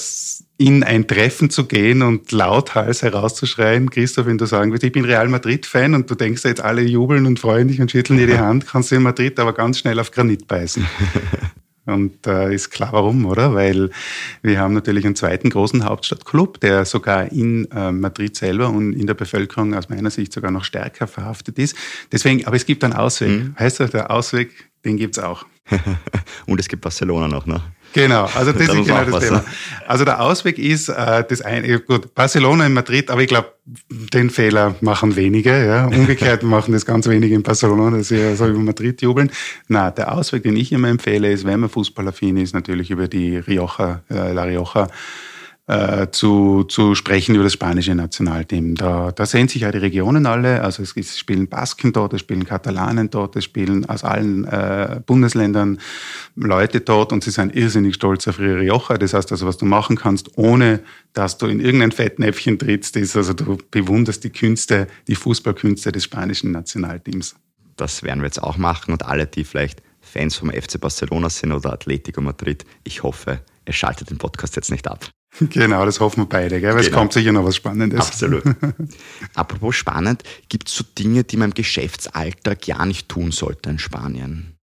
in 0.56 0.84
ein 0.84 1.06
Treffen 1.06 1.50
zu 1.50 1.66
gehen 1.66 2.02
und 2.02 2.30
lauthals 2.30 3.02
herauszuschreien, 3.02 3.90
Christoph, 3.90 4.26
wenn 4.26 4.38
du 4.38 4.46
sagen 4.46 4.70
willst, 4.70 4.84
ich 4.84 4.92
bin 4.92 5.04
Real 5.04 5.28
Madrid-Fan 5.28 5.94
und 5.94 6.08
du 6.08 6.14
denkst 6.14 6.44
jetzt 6.44 6.60
alle 6.60 6.82
jubeln 6.82 7.26
und 7.26 7.40
freuen 7.40 7.68
dich 7.68 7.80
und 7.80 7.90
schütteln 7.90 8.18
dir 8.18 8.26
die 8.26 8.38
Hand, 8.38 8.66
kannst 8.66 8.90
du 8.90 8.96
in 8.96 9.02
Madrid 9.02 9.38
aber 9.40 9.52
ganz 9.52 9.80
schnell 9.80 9.98
auf 9.98 10.10
Granit 10.10 10.46
beißen. 10.46 10.86
Und 11.86 12.26
äh, 12.26 12.54
ist 12.54 12.70
klar 12.70 12.92
warum, 12.92 13.26
oder? 13.26 13.54
Weil 13.54 13.90
wir 14.42 14.58
haben 14.58 14.72
natürlich 14.72 15.04
einen 15.04 15.16
zweiten 15.16 15.50
großen 15.50 15.84
Hauptstadtclub, 15.84 16.58
der 16.60 16.86
sogar 16.86 17.30
in 17.30 17.70
äh, 17.72 17.92
Madrid 17.92 18.36
selber 18.36 18.70
und 18.70 18.94
in 18.94 19.06
der 19.06 19.12
Bevölkerung 19.12 19.74
aus 19.74 19.90
meiner 19.90 20.10
Sicht 20.10 20.32
sogar 20.32 20.50
noch 20.50 20.64
stärker 20.64 21.06
verhaftet 21.06 21.58
ist. 21.58 21.76
Deswegen, 22.10 22.46
aber 22.46 22.56
es 22.56 22.64
gibt 22.64 22.84
einen 22.84 22.94
Ausweg. 22.94 23.28
Mhm. 23.28 23.56
Heißt 23.58 23.80
das, 23.80 23.90
der 23.90 24.10
Ausweg, 24.10 24.70
den 24.84 24.96
gibt's 24.96 25.18
auch. 25.18 25.46
und 26.46 26.60
es 26.60 26.68
gibt 26.68 26.82
Barcelona 26.82 27.28
noch, 27.28 27.46
ne? 27.46 27.60
Genau, 27.94 28.28
also 28.34 28.52
das 28.52 28.62
ist 28.62 28.86
genau 28.86 29.04
das 29.04 29.24
Thema. 29.24 29.44
Also 29.86 30.04
der 30.04 30.20
Ausweg 30.20 30.58
ist, 30.58 30.88
äh, 30.88 31.24
das 31.26 31.40
eine, 31.40 31.80
gut, 31.80 32.14
Barcelona 32.14 32.66
in 32.66 32.74
Madrid, 32.74 33.10
aber 33.10 33.22
ich 33.22 33.28
glaube, 33.28 33.52
den 33.88 34.30
Fehler 34.30 34.74
machen 34.80 35.16
wenige. 35.16 35.64
Ja. 35.64 35.86
Umgekehrt 35.86 36.42
machen 36.42 36.72
das 36.72 36.84
ganz 36.84 37.06
wenige 37.08 37.34
in 37.34 37.42
Barcelona, 37.42 37.96
dass 37.96 38.08
sie 38.08 38.36
so 38.36 38.46
über 38.46 38.58
Madrid 38.58 39.00
jubeln. 39.00 39.30
Na, 39.68 39.90
der 39.90 40.12
Ausweg, 40.12 40.42
den 40.42 40.56
ich 40.56 40.72
immer 40.72 40.88
empfehle, 40.88 41.30
ist, 41.30 41.46
wenn 41.46 41.60
man 41.60 41.70
fußballaffin 41.70 42.36
ist, 42.36 42.52
natürlich 42.52 42.90
über 42.90 43.06
die 43.08 43.36
Rioja, 43.36 44.02
äh, 44.10 44.32
La 44.32 44.42
Rioja 44.42 44.88
äh, 45.66 46.08
zu, 46.10 46.64
zu 46.64 46.94
sprechen 46.94 47.34
über 47.34 47.44
das 47.44 47.54
spanische 47.54 47.94
Nationalteam. 47.94 48.74
Da, 48.74 49.12
da 49.12 49.24
sehen 49.24 49.48
sich 49.48 49.62
ja 49.62 49.72
die 49.72 49.78
Regionen 49.78 50.26
alle, 50.26 50.62
also 50.62 50.82
es, 50.82 50.94
es 50.96 51.18
spielen 51.18 51.48
Basken 51.48 51.92
dort, 51.92 52.12
es 52.12 52.20
spielen 52.20 52.44
Katalanen 52.44 53.08
dort, 53.08 53.34
es 53.36 53.44
spielen 53.44 53.86
aus 53.86 54.04
allen 54.04 54.44
äh, 54.44 55.00
Bundesländern 55.06 55.78
Leute 56.36 56.80
dort 56.80 57.12
und 57.12 57.24
sie 57.24 57.30
sind 57.30 57.56
irrsinnig 57.56 57.94
stolz 57.94 58.28
auf 58.28 58.38
ihre 58.38 58.60
Rioja. 58.60 58.98
Das 58.98 59.14
heißt 59.14 59.32
also, 59.32 59.46
was 59.46 59.56
du 59.56 59.64
machen 59.64 59.96
kannst, 59.96 60.36
ohne 60.36 60.80
dass 61.14 61.38
du 61.38 61.46
in 61.46 61.60
irgendein 61.60 61.92
Fettnäpfchen 61.92 62.58
trittst, 62.58 62.96
ist 62.96 63.16
also 63.16 63.32
du 63.32 63.56
bewunderst 63.70 64.22
die 64.24 64.30
Künste, 64.30 64.86
die 65.08 65.14
Fußballkünste 65.14 65.92
des 65.92 66.04
spanischen 66.04 66.50
Nationalteams. 66.52 67.36
Das 67.76 68.02
werden 68.02 68.20
wir 68.20 68.26
jetzt 68.26 68.42
auch 68.42 68.58
machen 68.58 68.92
und 68.92 69.04
alle, 69.04 69.26
die 69.26 69.44
vielleicht 69.44 69.82
Fans 70.02 70.36
vom 70.36 70.50
FC 70.50 70.78
Barcelona 70.78 71.30
sind 71.30 71.52
oder 71.52 71.72
Atletico 71.72 72.20
Madrid, 72.20 72.66
ich 72.84 73.02
hoffe, 73.02 73.40
ihr 73.66 73.72
schaltet 73.72 74.10
den 74.10 74.18
Podcast 74.18 74.56
jetzt 74.56 74.70
nicht 74.70 74.86
ab. 74.86 75.08
Genau, 75.50 75.84
das 75.84 76.00
hoffen 76.00 76.22
wir 76.22 76.28
beide, 76.28 76.60
gell? 76.60 76.74
weil 76.74 76.82
genau. 76.82 76.86
es 76.86 76.92
kommt 76.92 77.12
sicher 77.12 77.32
noch 77.32 77.44
was 77.44 77.56
Spannendes. 77.56 78.00
Absolut. 78.00 78.44
Apropos 79.34 79.76
spannend, 79.76 80.22
gibt 80.48 80.68
es 80.68 80.76
so 80.76 80.84
Dinge, 80.98 81.24
die 81.24 81.36
man 81.36 81.50
im 81.50 81.54
Geschäftsalltag 81.54 82.66
ja 82.66 82.84
nicht 82.86 83.08
tun 83.08 83.32
sollte 83.32 83.70
in 83.70 83.78
Spanien? 83.78 84.54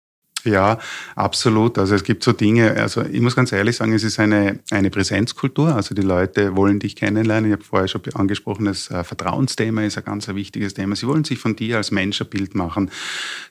Ja, 0.43 0.79
absolut. 1.15 1.77
Also 1.77 1.93
es 1.93 2.03
gibt 2.03 2.23
so 2.23 2.31
Dinge, 2.31 2.75
also 2.75 3.03
ich 3.03 3.21
muss 3.21 3.35
ganz 3.35 3.51
ehrlich 3.51 3.75
sagen, 3.75 3.93
es 3.93 4.03
ist 4.03 4.19
eine, 4.19 4.59
eine 4.71 4.89
Präsenzkultur. 4.89 5.75
Also 5.75 5.93
die 5.93 6.01
Leute 6.01 6.55
wollen 6.55 6.79
dich 6.79 6.95
kennenlernen. 6.95 7.51
Ich 7.51 7.53
habe 7.53 7.63
vorher 7.63 7.87
schon 7.87 8.01
angesprochen, 8.15 8.65
das 8.65 8.89
äh, 8.89 9.03
Vertrauensthema 9.03 9.83
ist 9.83 9.99
ein 9.99 10.03
ganz 10.03 10.27
wichtiges 10.27 10.73
Thema. 10.73 10.95
Sie 10.95 11.05
wollen 11.05 11.23
sich 11.23 11.37
von 11.37 11.55
dir 11.55 11.77
als 11.77 11.91
Mensch 11.91 12.21
ein 12.21 12.29
Bild 12.29 12.55
machen. 12.55 12.89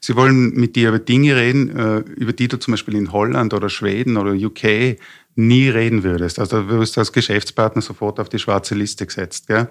Sie 0.00 0.16
wollen 0.16 0.50
mit 0.54 0.74
dir 0.74 0.88
über 0.88 0.98
Dinge 0.98 1.36
reden, 1.36 1.76
äh, 1.76 1.98
über 1.98 2.32
die 2.32 2.48
du 2.48 2.58
zum 2.58 2.72
Beispiel 2.72 2.96
in 2.96 3.12
Holland 3.12 3.54
oder 3.54 3.68
Schweden 3.68 4.16
oder 4.16 4.32
UK 4.32 4.96
nie 5.34 5.68
reden 5.68 6.02
würdest. 6.02 6.38
Also 6.38 6.62
du 6.62 6.68
wirst 6.68 6.98
als 6.98 7.12
Geschäftspartner 7.12 7.82
sofort 7.82 8.20
auf 8.20 8.28
die 8.28 8.38
schwarze 8.38 8.74
Liste 8.74 9.06
gesetzt. 9.06 9.46
Gell? 9.46 9.68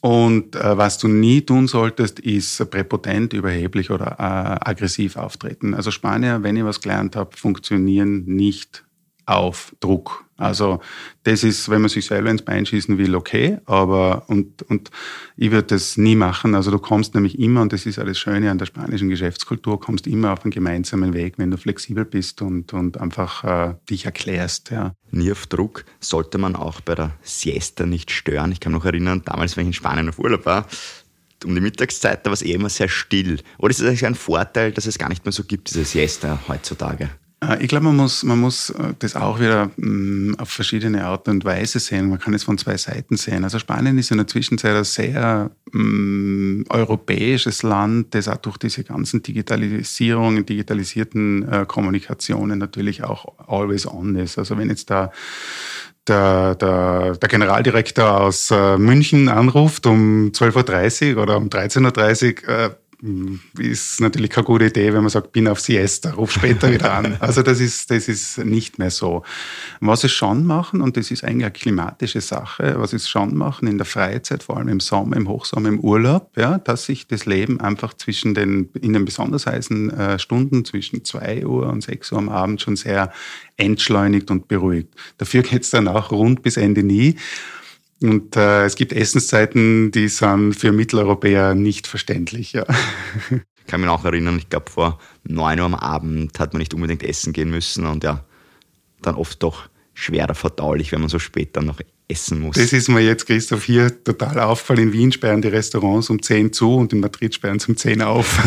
Und 0.00 0.54
äh, 0.56 0.76
was 0.76 0.98
du 0.98 1.08
nie 1.08 1.40
tun 1.40 1.66
solltest, 1.66 2.20
ist 2.20 2.70
präpotent, 2.70 3.32
überheblich 3.32 3.90
oder 3.90 4.16
äh, 4.18 4.68
aggressiv 4.70 5.16
auftreten. 5.16 5.72
Also 5.74 5.90
Spanier, 5.90 6.42
wenn 6.42 6.56
ich 6.56 6.64
was 6.64 6.80
gelernt 6.80 7.16
habe, 7.16 7.34
funktionieren 7.36 8.24
nicht 8.26 8.84
auf 9.24 9.74
Druck. 9.80 10.23
Also 10.36 10.80
das 11.22 11.44
ist, 11.44 11.68
wenn 11.68 11.80
man 11.80 11.88
sich 11.88 12.06
selber 12.06 12.30
ins 12.30 12.42
Bein 12.42 12.66
schießen 12.66 12.98
will, 12.98 13.14
okay, 13.14 13.58
aber 13.66 14.24
und, 14.28 14.62
und 14.62 14.90
ich 15.36 15.52
würde 15.52 15.68
das 15.68 15.96
nie 15.96 16.16
machen. 16.16 16.56
Also 16.56 16.72
du 16.72 16.78
kommst 16.78 17.14
nämlich 17.14 17.38
immer, 17.38 17.62
und 17.62 17.72
das 17.72 17.86
ist 17.86 17.98
das 17.98 18.18
Schöne 18.18 18.50
an 18.50 18.58
der 18.58 18.66
spanischen 18.66 19.08
Geschäftskultur, 19.08 19.78
kommst 19.78 20.08
immer 20.08 20.32
auf 20.32 20.44
einen 20.44 20.50
gemeinsamen 20.50 21.14
Weg, 21.14 21.34
wenn 21.36 21.52
du 21.52 21.56
flexibel 21.56 22.04
bist 22.04 22.42
und, 22.42 22.72
und 22.72 23.00
einfach 23.00 23.44
äh, 23.44 23.74
dich 23.88 24.06
erklärst. 24.06 24.70
Ja. 24.70 24.94
Druck 25.48 25.84
sollte 26.00 26.38
man 26.38 26.56
auch 26.56 26.80
bei 26.80 26.96
der 26.96 27.12
Siesta 27.22 27.86
nicht 27.86 28.10
stören. 28.10 28.50
Ich 28.50 28.58
kann 28.58 28.72
mich 28.72 28.80
noch 28.80 28.86
erinnern, 28.86 29.22
damals, 29.24 29.56
wenn 29.56 29.62
ich 29.62 29.68
in 29.68 29.72
Spanien 29.74 30.08
auf 30.08 30.18
Urlaub 30.18 30.46
war, 30.46 30.66
um 31.44 31.54
die 31.54 31.60
Mittagszeit, 31.60 32.26
da 32.26 32.30
war 32.30 32.34
es 32.34 32.42
eh 32.42 32.52
immer 32.52 32.70
sehr 32.70 32.88
still. 32.88 33.40
Oder 33.58 33.70
ist 33.70 33.80
es 33.80 33.86
eigentlich 33.86 34.06
ein 34.06 34.14
Vorteil, 34.14 34.72
dass 34.72 34.86
es 34.86 34.98
gar 34.98 35.08
nicht 35.08 35.24
mehr 35.24 35.32
so 35.32 35.44
gibt, 35.44 35.70
diese 35.70 35.84
Siesta 35.84 36.40
heutzutage? 36.48 37.10
Äh, 37.48 37.62
ich 37.62 37.68
glaube, 37.68 37.86
man 37.86 37.96
muss, 37.96 38.22
man 38.22 38.40
muss 38.40 38.70
äh, 38.70 38.94
das 38.98 39.16
auch 39.16 39.40
wieder 39.40 39.70
mm, 39.76 40.34
auf 40.38 40.50
verschiedene 40.50 41.04
Art 41.04 41.28
und 41.28 41.44
Weise 41.44 41.78
sehen. 41.78 42.08
Man 42.08 42.18
kann 42.18 42.34
es 42.34 42.44
von 42.44 42.58
zwei 42.58 42.76
Seiten 42.76 43.16
sehen. 43.16 43.44
Also 43.44 43.58
Spanien 43.58 43.98
ist 43.98 44.10
in 44.10 44.18
der 44.18 44.26
Zwischenzeit 44.26 44.76
ein 44.76 44.84
sehr 44.84 45.50
ähm, 45.72 46.64
europäisches 46.68 47.62
Land, 47.62 48.14
das 48.14 48.28
auch 48.28 48.36
durch 48.38 48.58
diese 48.58 48.84
ganzen 48.84 49.22
Digitalisierungen, 49.22 50.46
digitalisierten 50.46 51.48
äh, 51.50 51.64
Kommunikationen 51.66 52.58
natürlich 52.58 53.02
auch 53.04 53.26
always 53.48 53.86
on 53.86 54.16
ist. 54.16 54.38
Also 54.38 54.56
wenn 54.58 54.68
jetzt 54.68 54.90
da 54.90 55.10
der, 56.06 56.54
der, 56.56 57.16
der 57.16 57.28
Generaldirektor 57.30 58.20
aus 58.20 58.50
München 58.50 59.30
anruft 59.30 59.86
um 59.86 60.32
12.30 60.34 61.16
Uhr 61.16 61.22
oder 61.22 61.38
um 61.38 61.48
13.30 61.48 62.46
Uhr, 62.46 62.76
ist 63.58 64.00
natürlich 64.00 64.30
keine 64.30 64.46
gute 64.46 64.66
Idee, 64.66 64.94
wenn 64.94 65.02
man 65.02 65.10
sagt, 65.10 65.32
bin 65.32 65.46
auf 65.46 65.60
Siesta, 65.60 66.12
ruf 66.12 66.32
später 66.32 66.72
wieder 66.72 66.92
an. 66.92 67.16
Also 67.24 67.42
das 67.42 67.60
ist, 67.60 67.90
das 67.90 68.08
ist 68.08 68.38
nicht 68.38 68.78
mehr 68.78 68.90
so. 68.90 69.22
Was 69.80 70.02
sie 70.02 70.08
schon 70.08 70.44
machen, 70.46 70.80
und 70.80 70.96
das 70.96 71.10
ist 71.10 71.22
eigentlich 71.22 71.44
eine 71.44 71.52
klimatische 71.52 72.20
Sache, 72.20 72.74
was 72.78 72.90
sie 72.90 72.98
schon 72.98 73.36
machen 73.36 73.68
in 73.68 73.78
der 73.78 73.84
Freizeit, 73.84 74.42
vor 74.42 74.56
allem 74.56 74.68
im 74.68 74.80
Sommer, 74.80 75.16
im 75.16 75.28
Hochsommer, 75.28 75.68
im 75.68 75.80
Urlaub, 75.80 76.30
ja, 76.36 76.58
dass 76.58 76.86
sich 76.86 77.06
das 77.06 77.26
Leben 77.26 77.60
einfach 77.60 77.94
zwischen 77.94 78.34
den, 78.34 78.70
in 78.80 78.92
den 78.92 79.04
besonders 79.04 79.46
heißen 79.46 79.90
äh, 79.90 80.18
Stunden, 80.18 80.64
zwischen 80.64 81.04
2 81.04 81.46
Uhr 81.46 81.68
und 81.68 81.82
6 81.82 82.12
Uhr 82.12 82.18
am 82.18 82.28
Abend 82.28 82.62
schon 82.62 82.76
sehr 82.76 83.12
entschleunigt 83.56 84.30
und 84.30 84.48
beruhigt. 84.48 84.88
Dafür 85.18 85.42
geht 85.42 85.62
es 85.62 85.70
dann 85.70 85.88
auch 85.88 86.10
rund 86.10 86.42
bis 86.42 86.56
Ende 86.56 86.82
nie. 86.82 87.16
Und 88.02 88.36
äh, 88.36 88.64
es 88.64 88.76
gibt 88.76 88.92
Essenszeiten, 88.92 89.90
die 89.90 90.08
sind 90.08 90.54
für 90.54 90.72
Mitteleuropäer 90.72 91.54
nicht 91.54 91.86
verständlich. 91.86 92.52
Ja. 92.52 92.66
Ich 93.66 93.68
kann 93.68 93.80
mich 93.80 93.88
auch 93.88 94.04
erinnern, 94.04 94.36
ich 94.36 94.50
glaube, 94.50 94.70
vor 94.70 94.98
9 95.26 95.58
Uhr 95.58 95.64
am 95.64 95.74
Abend 95.74 96.38
hat 96.38 96.52
man 96.52 96.58
nicht 96.58 96.74
unbedingt 96.74 97.02
essen 97.02 97.32
gehen 97.32 97.48
müssen 97.48 97.86
und 97.86 98.04
ja, 98.04 98.22
dann 99.00 99.14
oft 99.14 99.42
doch 99.42 99.70
schwerer 99.94 100.34
verdaulich, 100.34 100.92
wenn 100.92 101.00
man 101.00 101.08
so 101.08 101.18
spät 101.18 101.56
dann 101.56 101.64
noch 101.64 101.80
essen 102.06 102.40
muss. 102.40 102.56
Das 102.56 102.72
ist 102.72 102.88
mir 102.88 103.00
jetzt, 103.00 103.26
Christoph, 103.26 103.64
hier 103.64 104.04
total 104.04 104.38
auffallen. 104.38 104.84
In 104.84 104.92
Wien 104.92 105.12
sperren 105.12 105.40
die 105.40 105.48
Restaurants 105.48 106.10
um 106.10 106.20
10 106.20 106.52
zu 106.52 106.74
und 106.76 106.92
in 106.92 107.00
Madrid 107.00 107.34
sperren 107.34 107.58
sie 107.58 107.68
um 107.68 107.76
10 107.76 108.02
auf. 108.02 108.38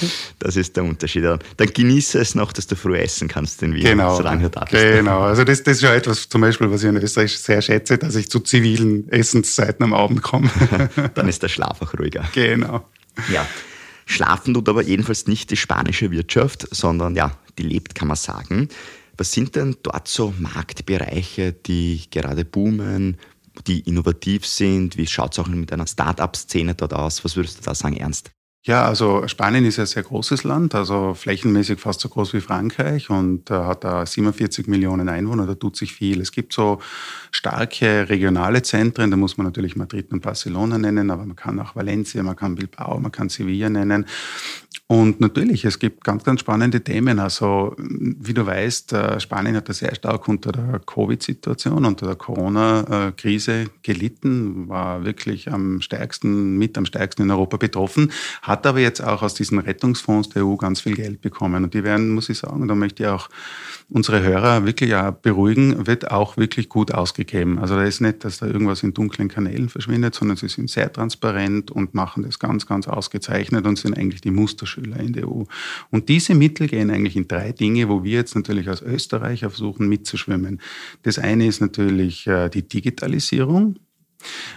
das 0.38 0.56
ist 0.56 0.76
der 0.76 0.84
Unterschied. 0.84 1.24
Dann 1.24 1.72
genieße 1.72 2.18
es 2.18 2.34
noch, 2.34 2.52
dass 2.52 2.66
du 2.66 2.76
früh 2.76 2.96
essen 2.96 3.28
kannst 3.28 3.62
in 3.62 3.74
Wien, 3.74 3.84
genau, 3.84 4.16
solange 4.16 4.44
du 4.44 4.50
da 4.50 4.64
bist. 4.64 4.82
Genau, 4.82 5.20
also 5.20 5.44
das, 5.44 5.62
das 5.62 5.76
ist 5.76 5.82
ja 5.82 5.94
etwas 5.94 6.28
zum 6.28 6.40
Beispiel, 6.40 6.70
was 6.70 6.82
ich 6.82 6.88
in 6.88 6.96
Österreich 6.96 7.38
sehr 7.38 7.60
schätze, 7.60 7.98
dass 7.98 8.14
ich 8.14 8.30
zu 8.30 8.40
zivilen 8.40 9.10
Essenszeiten 9.10 9.84
am 9.84 9.92
Abend 9.92 10.22
komme. 10.22 10.50
Dann 11.14 11.28
ist 11.28 11.42
der 11.42 11.48
Schlaf 11.48 11.82
auch 11.82 11.92
ruhiger. 11.98 12.24
Genau. 12.32 12.88
Ja. 13.32 13.46
Schlafen 14.06 14.54
tut 14.54 14.68
aber 14.68 14.82
jedenfalls 14.82 15.26
nicht 15.26 15.50
die 15.50 15.56
spanische 15.56 16.10
Wirtschaft, 16.10 16.66
sondern 16.70 17.14
ja, 17.14 17.32
die 17.58 17.62
lebt, 17.62 17.94
kann 17.94 18.08
man 18.08 18.16
sagen. 18.16 18.68
Was 19.20 19.32
sind 19.32 19.54
denn 19.54 19.76
dort 19.82 20.08
so 20.08 20.32
Marktbereiche, 20.38 21.52
die 21.52 22.08
gerade 22.10 22.46
boomen, 22.46 23.18
die 23.66 23.80
innovativ 23.80 24.46
sind? 24.46 24.96
Wie 24.96 25.06
schaut 25.06 25.34
es 25.34 25.38
auch 25.38 25.46
mit 25.46 25.74
einer 25.74 25.86
Start-up-Szene 25.86 26.74
dort 26.74 26.94
aus? 26.94 27.22
Was 27.22 27.36
würdest 27.36 27.58
du 27.58 27.62
da 27.62 27.74
sagen, 27.74 27.98
Ernst? 27.98 28.30
Ja, 28.62 28.86
also 28.86 29.26
Spanien 29.26 29.66
ist 29.66 29.78
ein 29.78 29.86
sehr 29.86 30.02
großes 30.02 30.44
Land, 30.44 30.74
also 30.74 31.14
flächenmäßig 31.14 31.80
fast 31.80 32.00
so 32.00 32.08
groß 32.10 32.34
wie 32.34 32.42
Frankreich 32.42 33.08
und 33.08 33.50
äh, 33.50 33.54
hat 33.54 33.84
da 33.84 34.04
47 34.04 34.66
Millionen 34.66 35.08
Einwohner, 35.08 35.46
da 35.46 35.54
tut 35.54 35.76
sich 35.76 35.94
viel. 35.94 36.20
Es 36.20 36.30
gibt 36.30 36.52
so 36.52 36.78
starke 37.30 38.10
regionale 38.10 38.60
Zentren, 38.60 39.10
da 39.10 39.16
muss 39.16 39.38
man 39.38 39.46
natürlich 39.46 39.76
Madrid 39.76 40.12
und 40.12 40.20
Barcelona 40.20 40.76
nennen, 40.76 41.10
aber 41.10 41.24
man 41.24 41.36
kann 41.36 41.58
auch 41.58 41.74
Valencia, 41.74 42.22
man 42.22 42.36
kann 42.36 42.54
Bilbao, 42.54 43.00
man 43.00 43.12
kann 43.12 43.30
Sevilla 43.30 43.70
nennen. 43.70 44.04
Und 44.90 45.20
natürlich, 45.20 45.64
es 45.64 45.78
gibt 45.78 46.02
ganz, 46.02 46.24
ganz 46.24 46.40
spannende 46.40 46.80
Themen. 46.80 47.20
Also, 47.20 47.76
wie 47.78 48.34
du 48.34 48.44
weißt, 48.44 48.92
äh, 48.92 49.20
Spanien 49.20 49.54
hat 49.54 49.68
da 49.68 49.72
sehr 49.72 49.94
stark 49.94 50.26
unter 50.26 50.50
der 50.50 50.80
Covid-Situation, 50.84 51.84
unter 51.84 52.06
der 52.06 52.16
Corona-Krise 52.16 53.66
gelitten, 53.84 54.68
war 54.68 55.04
wirklich 55.04 55.50
am 55.50 55.80
stärksten, 55.80 56.58
mit 56.58 56.76
am 56.76 56.86
stärksten 56.86 57.22
in 57.22 57.30
Europa 57.30 57.56
betroffen, 57.56 58.10
hat 58.42 58.66
aber 58.66 58.80
jetzt 58.80 59.00
auch 59.00 59.22
aus 59.22 59.34
diesen 59.34 59.60
Rettungsfonds 59.60 60.30
der 60.30 60.44
EU 60.44 60.56
ganz 60.56 60.80
viel 60.80 60.96
Geld 60.96 61.20
bekommen. 61.20 61.62
Und 61.62 61.72
die 61.72 61.84
werden, 61.84 62.10
muss 62.10 62.28
ich 62.28 62.38
sagen, 62.38 62.66
da 62.66 62.74
möchte 62.74 63.04
ich 63.04 63.08
auch 63.08 63.28
unsere 63.90 64.22
Hörer 64.22 64.64
wirklich 64.66 64.94
auch 64.94 65.10
beruhigen, 65.10 65.86
wird 65.86 66.10
auch 66.10 66.36
wirklich 66.36 66.68
gut 66.68 66.92
ausgegeben. 66.92 67.58
Also 67.58 67.74
da 67.74 67.82
ist 67.82 68.00
nicht, 68.00 68.24
dass 68.24 68.38
da 68.38 68.46
irgendwas 68.46 68.82
in 68.82 68.94
dunklen 68.94 69.28
Kanälen 69.28 69.68
verschwindet, 69.68 70.14
sondern 70.14 70.36
sie 70.36 70.48
sind 70.48 70.70
sehr 70.70 70.92
transparent 70.92 71.70
und 71.70 71.94
machen 71.94 72.22
das 72.22 72.38
ganz, 72.38 72.66
ganz 72.66 72.86
ausgezeichnet 72.86 73.66
und 73.66 73.78
sind 73.78 73.98
eigentlich 73.98 74.20
die 74.20 74.30
Musterschüler 74.60 75.00
in 75.00 75.12
der 75.12 75.28
EU. 75.28 75.44
Und 75.90 76.08
diese 76.08 76.34
Mittel 76.34 76.68
gehen 76.68 76.90
eigentlich 76.90 77.16
in 77.16 77.28
drei 77.28 77.52
Dinge, 77.52 77.88
wo 77.88 78.04
wir 78.04 78.12
jetzt 78.12 78.34
natürlich 78.34 78.68
als 78.68 78.82
Österreicher 78.82 79.50
versuchen 79.50 79.88
mitzuschwimmen. 79.88 80.60
Das 81.02 81.18
eine 81.18 81.46
ist 81.46 81.60
natürlich 81.60 82.26
äh, 82.26 82.48
die 82.48 82.66
Digitalisierung. 82.66 83.78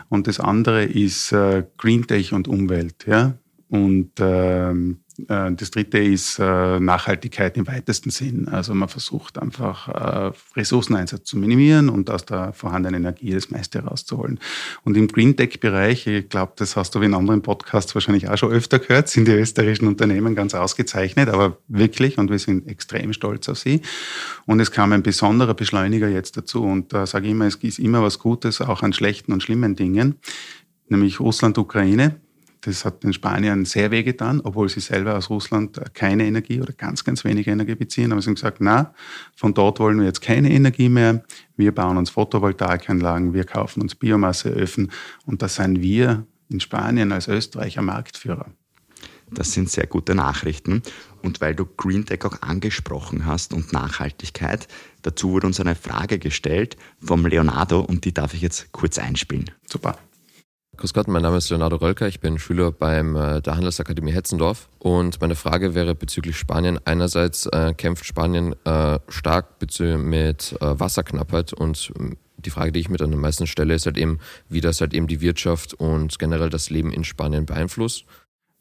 Und 0.09 0.27
das 0.27 0.39
andere 0.39 0.83
ist 0.83 1.31
äh, 1.31 1.63
Green 1.77 2.05
Tech 2.05 2.33
und 2.33 2.47
Umwelt. 2.47 3.05
Ja? 3.07 3.37
Und 3.69 4.11
ähm, 4.19 4.99
äh, 4.99 5.02
das 5.17 5.69
dritte 5.71 5.99
ist 5.99 6.39
äh, 6.39 6.79
Nachhaltigkeit 6.79 7.55
im 7.57 7.67
weitesten 7.67 8.09
Sinn. 8.09 8.47
Also 8.47 8.73
man 8.73 8.89
versucht 8.89 9.37
einfach 9.37 9.87
äh, 9.87 10.31
Ressourceneinsatz 10.55 11.25
zu 11.25 11.37
minimieren 11.37 11.89
und 11.89 12.09
aus 12.09 12.25
der 12.25 12.51
vorhandenen 12.53 13.01
Energie 13.01 13.31
das 13.31 13.51
meiste 13.51 13.79
rauszuholen. 13.79 14.39
Und 14.83 14.97
im 14.97 15.07
Green 15.07 15.35
Tech-Bereich, 15.35 16.07
ich 16.07 16.29
glaube, 16.29 16.53
das 16.55 16.75
hast 16.75 16.95
du 16.95 17.01
in 17.01 17.13
anderen 17.13 17.43
Podcasts 17.43 17.93
wahrscheinlich 17.93 18.27
auch 18.27 18.37
schon 18.37 18.51
öfter 18.51 18.79
gehört, 18.79 19.07
sind 19.07 19.27
die 19.27 19.33
österreichischen 19.33 19.87
Unternehmen 19.87 20.35
ganz 20.35 20.55
ausgezeichnet, 20.55 21.29
aber 21.29 21.57
wirklich, 21.67 22.17
und 22.17 22.31
wir 22.31 22.39
sind 22.39 22.67
extrem 22.67 23.13
stolz 23.13 23.47
auf 23.49 23.59
sie. 23.59 23.81
Und 24.45 24.59
es 24.59 24.71
kam 24.71 24.93
ein 24.93 25.03
besonderer 25.03 25.53
Beschleuniger 25.53 26.07
jetzt 26.07 26.37
dazu. 26.37 26.63
Und 26.63 26.91
da 26.91 27.05
sage 27.05 27.27
ich 27.27 27.31
immer, 27.31 27.45
es 27.45 27.55
ist 27.55 27.77
immer 27.77 28.01
was 28.01 28.17
Gutes, 28.17 28.61
auch 28.61 28.81
an 28.81 28.93
schlechten 28.93 29.31
und 29.31 29.43
schlimmen 29.43 29.75
Dingen, 29.75 30.15
nämlich 30.89 31.19
Russland-Ukraine 31.19 32.19
das 32.65 32.85
hat 32.85 33.03
den 33.03 33.11
Spaniern 33.11 33.65
sehr 33.65 33.91
wehgetan, 33.91 34.39
obwohl 34.41 34.69
sie 34.69 34.79
selber 34.79 35.17
aus 35.17 35.29
Russland 35.29 35.81
keine 35.93 36.25
Energie 36.25 36.61
oder 36.61 36.71
ganz, 36.71 37.03
ganz 37.03 37.23
wenig 37.25 37.47
Energie 37.47 37.75
beziehen. 37.75 38.11
Aber 38.11 38.21
sie 38.21 38.27
haben 38.27 38.35
gesagt, 38.35 38.59
na, 38.61 38.93
von 39.35 39.53
dort 39.53 39.79
wollen 39.79 39.99
wir 39.99 40.05
jetzt 40.05 40.21
keine 40.21 40.49
Energie 40.49 40.89
mehr. 40.89 41.23
Wir 41.57 41.73
bauen 41.73 41.97
uns 41.97 42.09
Photovoltaikanlagen, 42.09 43.33
wir 43.33 43.43
kaufen 43.43 43.81
uns 43.81 43.95
Biomasseöfen 43.95 44.91
und 45.25 45.41
da 45.41 45.49
sind 45.49 45.81
wir 45.81 46.25
in 46.49 46.61
Spanien 46.61 47.11
als 47.11 47.27
Österreicher 47.27 47.81
Marktführer. 47.81 48.47
Das 49.29 49.51
sind 49.51 49.69
sehr 49.69 49.87
gute 49.87 50.15
Nachrichten. 50.15 50.83
Und 51.21 51.41
weil 51.41 51.55
du 51.55 51.65
Green 51.65 52.05
Tech 52.05 52.23
auch 52.25 52.41
angesprochen 52.41 53.25
hast 53.25 53.53
und 53.53 53.73
Nachhaltigkeit, 53.73 54.67
dazu 55.01 55.31
wurde 55.31 55.47
uns 55.47 55.59
eine 55.59 55.75
Frage 55.75 56.19
gestellt 56.19 56.77
vom 57.01 57.25
Leonardo 57.25 57.81
und 57.81 58.05
die 58.05 58.13
darf 58.13 58.33
ich 58.33 58.41
jetzt 58.41 58.71
kurz 58.71 58.99
einspielen. 58.99 59.49
Super. 59.67 59.97
Grüß 60.75 60.93
Gott, 60.93 61.07
mein 61.07 61.21
Name 61.21 61.37
ist 61.37 61.49
Leonardo 61.49 61.75
Rölker, 61.75 62.07
ich 62.07 62.19
bin 62.19 62.39
Schüler 62.39 62.71
beim 62.71 63.15
äh, 63.15 63.41
der 63.41 63.55
Handelsakademie 63.55 64.11
Hetzendorf 64.11 64.69
und 64.79 65.21
meine 65.21 65.35
Frage 65.35 65.75
wäre 65.75 65.93
bezüglich 65.93 66.35
Spanien. 66.35 66.79
Einerseits 66.83 67.45
äh, 67.45 67.73
kämpft 67.75 68.05
Spanien 68.05 68.55
äh, 68.65 68.99
stark 69.07 69.61
mit 69.79 70.55
äh, 70.59 70.79
Wasserknappheit 70.79 71.53
und 71.53 71.93
ähm, 71.99 72.17
die 72.37 72.49
Frage, 72.49 72.71
die 72.71 72.79
ich 72.79 72.89
mir 72.89 72.97
dann 72.97 73.13
am 73.13 73.21
meisten 73.21 73.45
stelle, 73.45 73.75
ist 73.75 73.85
halt 73.85 73.97
eben, 73.97 74.19
wie 74.49 74.61
das 74.61 74.81
halt 74.81 74.95
eben 74.95 75.07
die 75.07 75.21
Wirtschaft 75.21 75.75
und 75.75 76.17
generell 76.17 76.49
das 76.49 76.71
Leben 76.71 76.91
in 76.91 77.03
Spanien 77.03 77.45
beeinflusst. 77.45 78.05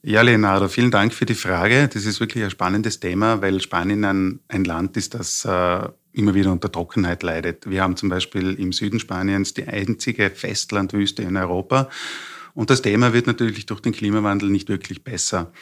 Ja, 0.03 0.23
Leonardo, 0.23 0.69
vielen 0.69 0.91
Dank 0.91 1.15
für 1.15 1.27
die 1.27 1.35
Frage. 1.35 1.89
Das 1.89 2.05
ist 2.05 2.21
wirklich 2.21 2.45
ein 2.45 2.51
spannendes 2.51 3.01
Thema, 3.01 3.41
weil 3.41 3.61
Spanien 3.61 4.05
ein, 4.05 4.41
ein 4.49 4.65
Land 4.65 4.97
ist, 4.97 5.15
das 5.15 5.45
äh, 5.45 5.89
immer 6.13 6.35
wieder 6.35 6.53
unter 6.53 6.71
Trockenheit 6.71 7.23
leidet. 7.23 7.69
Wir 7.69 7.83
haben 7.83 7.97
zum 7.97 8.09
Beispiel 8.09 8.55
im 8.55 8.73
Süden 8.73 9.01
Spaniens 9.01 9.55
die 9.55 9.67
einzige 9.67 10.31
Festlandwüste 10.31 11.23
in 11.23 11.37
Europa. 11.37 11.89
Und 12.55 12.71
das 12.71 12.83
Thema 12.83 13.13
wird 13.13 13.27
natürlich 13.27 13.67
durch 13.67 13.81
den 13.81 13.93
Klimawandel 13.93 14.51
nicht 14.51 14.69
wirklich 14.69 15.05
besser. 15.05 15.53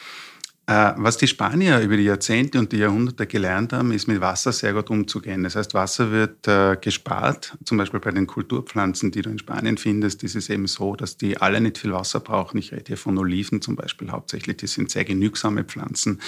Äh, 0.71 0.95
was 0.99 1.17
die 1.17 1.27
Spanier 1.27 1.81
über 1.81 1.97
die 1.97 2.05
Jahrzehnte 2.05 2.57
und 2.61 2.71
die 2.71 2.77
Jahrhunderte 2.77 3.27
gelernt 3.27 3.73
haben, 3.73 3.91
ist 3.91 4.07
mit 4.07 4.21
Wasser 4.21 4.53
sehr 4.53 4.73
gut 4.73 4.89
umzugehen. 4.89 5.43
Das 5.43 5.57
heißt, 5.57 5.75
Wasser 5.75 6.13
wird 6.13 6.47
äh, 6.47 6.77
gespart. 6.81 7.59
Zum 7.65 7.77
Beispiel 7.77 7.99
bei 7.99 8.13
den 8.13 8.29
Kulturpflanzen, 8.29 9.11
die 9.11 9.23
du 9.23 9.31
in 9.31 9.41
Spanien 9.41 9.79
findest, 9.79 10.23
ist 10.23 10.37
es 10.37 10.49
eben 10.49 10.69
so, 10.69 10.95
dass 10.95 11.17
die 11.17 11.39
alle 11.39 11.61
nicht 11.61 11.79
viel 11.79 11.93
Wasser 11.93 12.21
brauchen. 12.21 12.59
Ich 12.59 12.71
rede 12.71 12.85
hier 12.87 12.97
von 12.97 13.19
Oliven 13.19 13.61
zum 13.61 13.75
Beispiel 13.75 14.13
hauptsächlich. 14.13 14.59
Die 14.59 14.69
sind 14.69 14.93
sehr 14.93 15.05
genügsame 15.05 15.65
Pflanzen. 15.65 16.21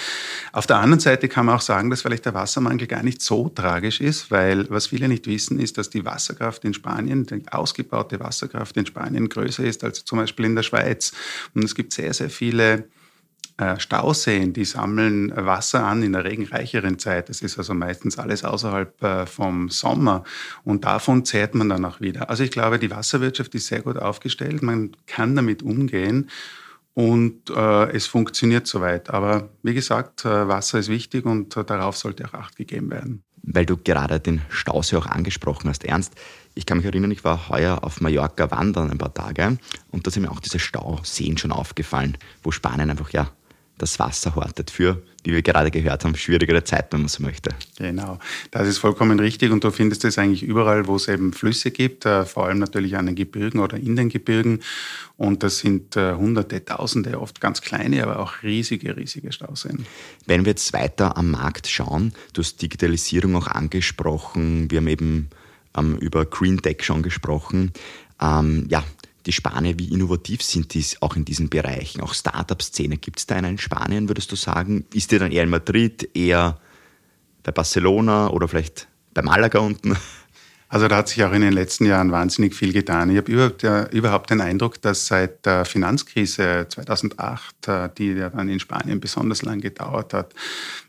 Auf 0.50 0.66
der 0.66 0.78
anderen 0.78 0.98
Seite 0.98 1.28
kann 1.28 1.46
man 1.46 1.54
auch 1.54 1.60
sagen, 1.60 1.88
dass 1.90 2.02
vielleicht 2.02 2.24
der 2.24 2.34
Wassermangel 2.34 2.88
gar 2.88 3.04
nicht 3.04 3.22
so 3.22 3.48
tragisch 3.48 4.00
ist, 4.00 4.32
weil 4.32 4.68
was 4.70 4.88
viele 4.88 5.06
nicht 5.06 5.28
wissen, 5.28 5.60
ist, 5.60 5.78
dass 5.78 5.88
die 5.88 6.04
Wasserkraft 6.04 6.64
in 6.64 6.74
Spanien, 6.74 7.26
die 7.26 7.44
ausgebaute 7.48 8.18
Wasserkraft 8.18 8.76
in 8.76 8.86
Spanien 8.86 9.28
größer 9.28 9.62
ist 9.62 9.84
als 9.84 10.04
zum 10.04 10.18
Beispiel 10.18 10.46
in 10.46 10.56
der 10.56 10.64
Schweiz. 10.64 11.12
Und 11.54 11.62
es 11.62 11.76
gibt 11.76 11.92
sehr, 11.92 12.12
sehr 12.12 12.28
viele 12.28 12.86
Stauseen, 13.78 14.52
die 14.52 14.64
sammeln 14.64 15.32
Wasser 15.34 15.84
an 15.84 16.02
in 16.02 16.12
der 16.12 16.24
regenreicheren 16.24 16.98
Zeit. 16.98 17.28
Das 17.28 17.42
ist 17.42 17.58
also 17.58 17.74
meistens 17.74 18.18
alles 18.18 18.44
außerhalb 18.44 19.02
äh, 19.02 19.26
vom 19.26 19.68
Sommer. 19.68 20.24
Und 20.64 20.84
davon 20.84 21.24
zehrt 21.24 21.54
man 21.54 21.68
dann 21.68 21.84
auch 21.84 22.00
wieder. 22.00 22.30
Also 22.30 22.44
ich 22.44 22.50
glaube, 22.50 22.78
die 22.78 22.90
Wasserwirtschaft 22.90 23.54
ist 23.54 23.66
sehr 23.66 23.82
gut 23.82 23.96
aufgestellt. 23.96 24.62
Man 24.62 24.96
kann 25.06 25.36
damit 25.36 25.62
umgehen. 25.62 26.28
Und 26.94 27.48
äh, 27.48 27.90
es 27.92 28.06
funktioniert 28.06 28.66
soweit. 28.66 29.10
Aber 29.10 29.48
wie 29.62 29.74
gesagt, 29.74 30.24
äh, 30.24 30.48
Wasser 30.48 30.78
ist 30.78 30.88
wichtig 30.88 31.24
und 31.24 31.56
äh, 31.56 31.64
darauf 31.64 31.96
sollte 31.96 32.26
auch 32.26 32.34
Acht 32.34 32.56
gegeben 32.56 32.90
werden. 32.90 33.22
Weil 33.42 33.66
du 33.66 33.76
gerade 33.76 34.20
den 34.20 34.42
Stausee 34.50 34.96
auch 34.96 35.06
angesprochen 35.06 35.68
hast, 35.68 35.84
Ernst. 35.84 36.14
Ich 36.54 36.66
kann 36.66 36.76
mich 36.76 36.86
erinnern, 36.86 37.10
ich 37.10 37.24
war 37.24 37.48
heuer 37.48 37.82
auf 37.82 38.00
Mallorca 38.00 38.50
wandern 38.50 38.90
ein 38.90 38.98
paar 38.98 39.14
Tage 39.14 39.56
und 39.90 40.06
da 40.06 40.10
sind 40.10 40.22
mir 40.22 40.30
auch 40.30 40.40
diese 40.40 40.58
Stauseen 40.58 41.38
schon 41.38 41.50
aufgefallen, 41.50 42.18
wo 42.42 42.50
Spanien 42.50 42.90
einfach 42.90 43.10
ja 43.10 43.30
das 43.82 43.98
Wasser 43.98 44.36
hortet 44.36 44.70
für, 44.70 45.02
wie 45.24 45.32
wir 45.32 45.42
gerade 45.42 45.72
gehört 45.72 46.04
haben, 46.04 46.14
schwierigere 46.14 46.62
Zeiten, 46.62 46.92
wenn 46.92 47.00
man 47.00 47.08
so 47.08 47.22
möchte. 47.22 47.50
Genau, 47.76 48.18
das 48.52 48.68
ist 48.68 48.78
vollkommen 48.78 49.18
richtig 49.18 49.50
und 49.50 49.64
du 49.64 49.72
findest 49.72 50.04
es 50.04 50.18
eigentlich 50.18 50.44
überall, 50.44 50.86
wo 50.86 50.94
es 50.94 51.08
eben 51.08 51.32
Flüsse 51.32 51.72
gibt, 51.72 52.06
äh, 52.06 52.24
vor 52.24 52.46
allem 52.46 52.60
natürlich 52.60 52.96
an 52.96 53.06
den 53.06 53.16
Gebirgen 53.16 53.58
oder 53.58 53.76
in 53.76 53.96
den 53.96 54.08
Gebirgen. 54.08 54.60
Und 55.16 55.42
das 55.42 55.58
sind 55.58 55.96
äh, 55.96 56.14
Hunderte, 56.14 56.64
Tausende, 56.64 57.20
oft 57.20 57.40
ganz 57.40 57.60
kleine, 57.60 58.04
aber 58.04 58.20
auch 58.20 58.42
riesige, 58.44 58.96
riesige 58.96 59.32
Stauseen. 59.32 59.84
Wenn 60.26 60.44
wir 60.44 60.50
jetzt 60.50 60.72
weiter 60.72 61.16
am 61.16 61.32
Markt 61.32 61.66
schauen, 61.66 62.12
du 62.32 62.42
hast 62.42 62.62
Digitalisierung 62.62 63.34
auch 63.34 63.48
angesprochen, 63.48 64.70
wir 64.70 64.78
haben 64.78 64.88
eben 64.88 65.28
ähm, 65.76 65.96
über 65.96 66.24
Green 66.24 66.62
Tech 66.62 66.84
schon 66.84 67.02
gesprochen. 67.02 67.72
Ähm, 68.20 68.66
ja, 68.68 68.84
die 69.26 69.32
Spanier, 69.32 69.78
wie 69.78 69.92
innovativ 69.92 70.42
sind 70.42 70.74
die 70.74 70.84
auch 71.00 71.16
in 71.16 71.24
diesen 71.24 71.48
Bereichen? 71.48 72.00
Auch 72.00 72.14
Startup-Szene, 72.14 72.96
gibt 72.96 73.18
es 73.18 73.26
da 73.26 73.36
einen 73.36 73.52
in 73.52 73.58
Spanien, 73.58 74.08
würdest 74.08 74.32
du 74.32 74.36
sagen? 74.36 74.84
Ist 74.92 75.12
die 75.12 75.18
dann 75.18 75.32
eher 75.32 75.44
in 75.44 75.50
Madrid, 75.50 76.10
eher 76.14 76.58
bei 77.42 77.52
Barcelona 77.52 78.30
oder 78.30 78.48
vielleicht 78.48 78.88
bei 79.14 79.22
Malaga 79.22 79.60
unten? 79.60 79.96
Also 80.72 80.88
da 80.88 80.96
hat 80.96 81.08
sich 81.08 81.22
auch 81.22 81.32
in 81.32 81.42
den 81.42 81.52
letzten 81.52 81.84
Jahren 81.84 82.12
wahnsinnig 82.12 82.54
viel 82.54 82.72
getan. 82.72 83.10
Ich 83.10 83.18
habe 83.18 83.30
überhaupt, 83.92 84.30
den 84.30 84.40
Eindruck, 84.40 84.80
dass 84.80 85.06
seit 85.06 85.44
der 85.44 85.66
Finanzkrise 85.66 86.64
2008, 86.66 87.68
äh, 87.68 87.88
die 87.98 88.12
ja 88.12 88.30
dann 88.30 88.48
in 88.48 88.58
Spanien 88.58 88.98
besonders 88.98 89.42
lang 89.42 89.60
gedauert 89.60 90.14
hat, 90.14 90.34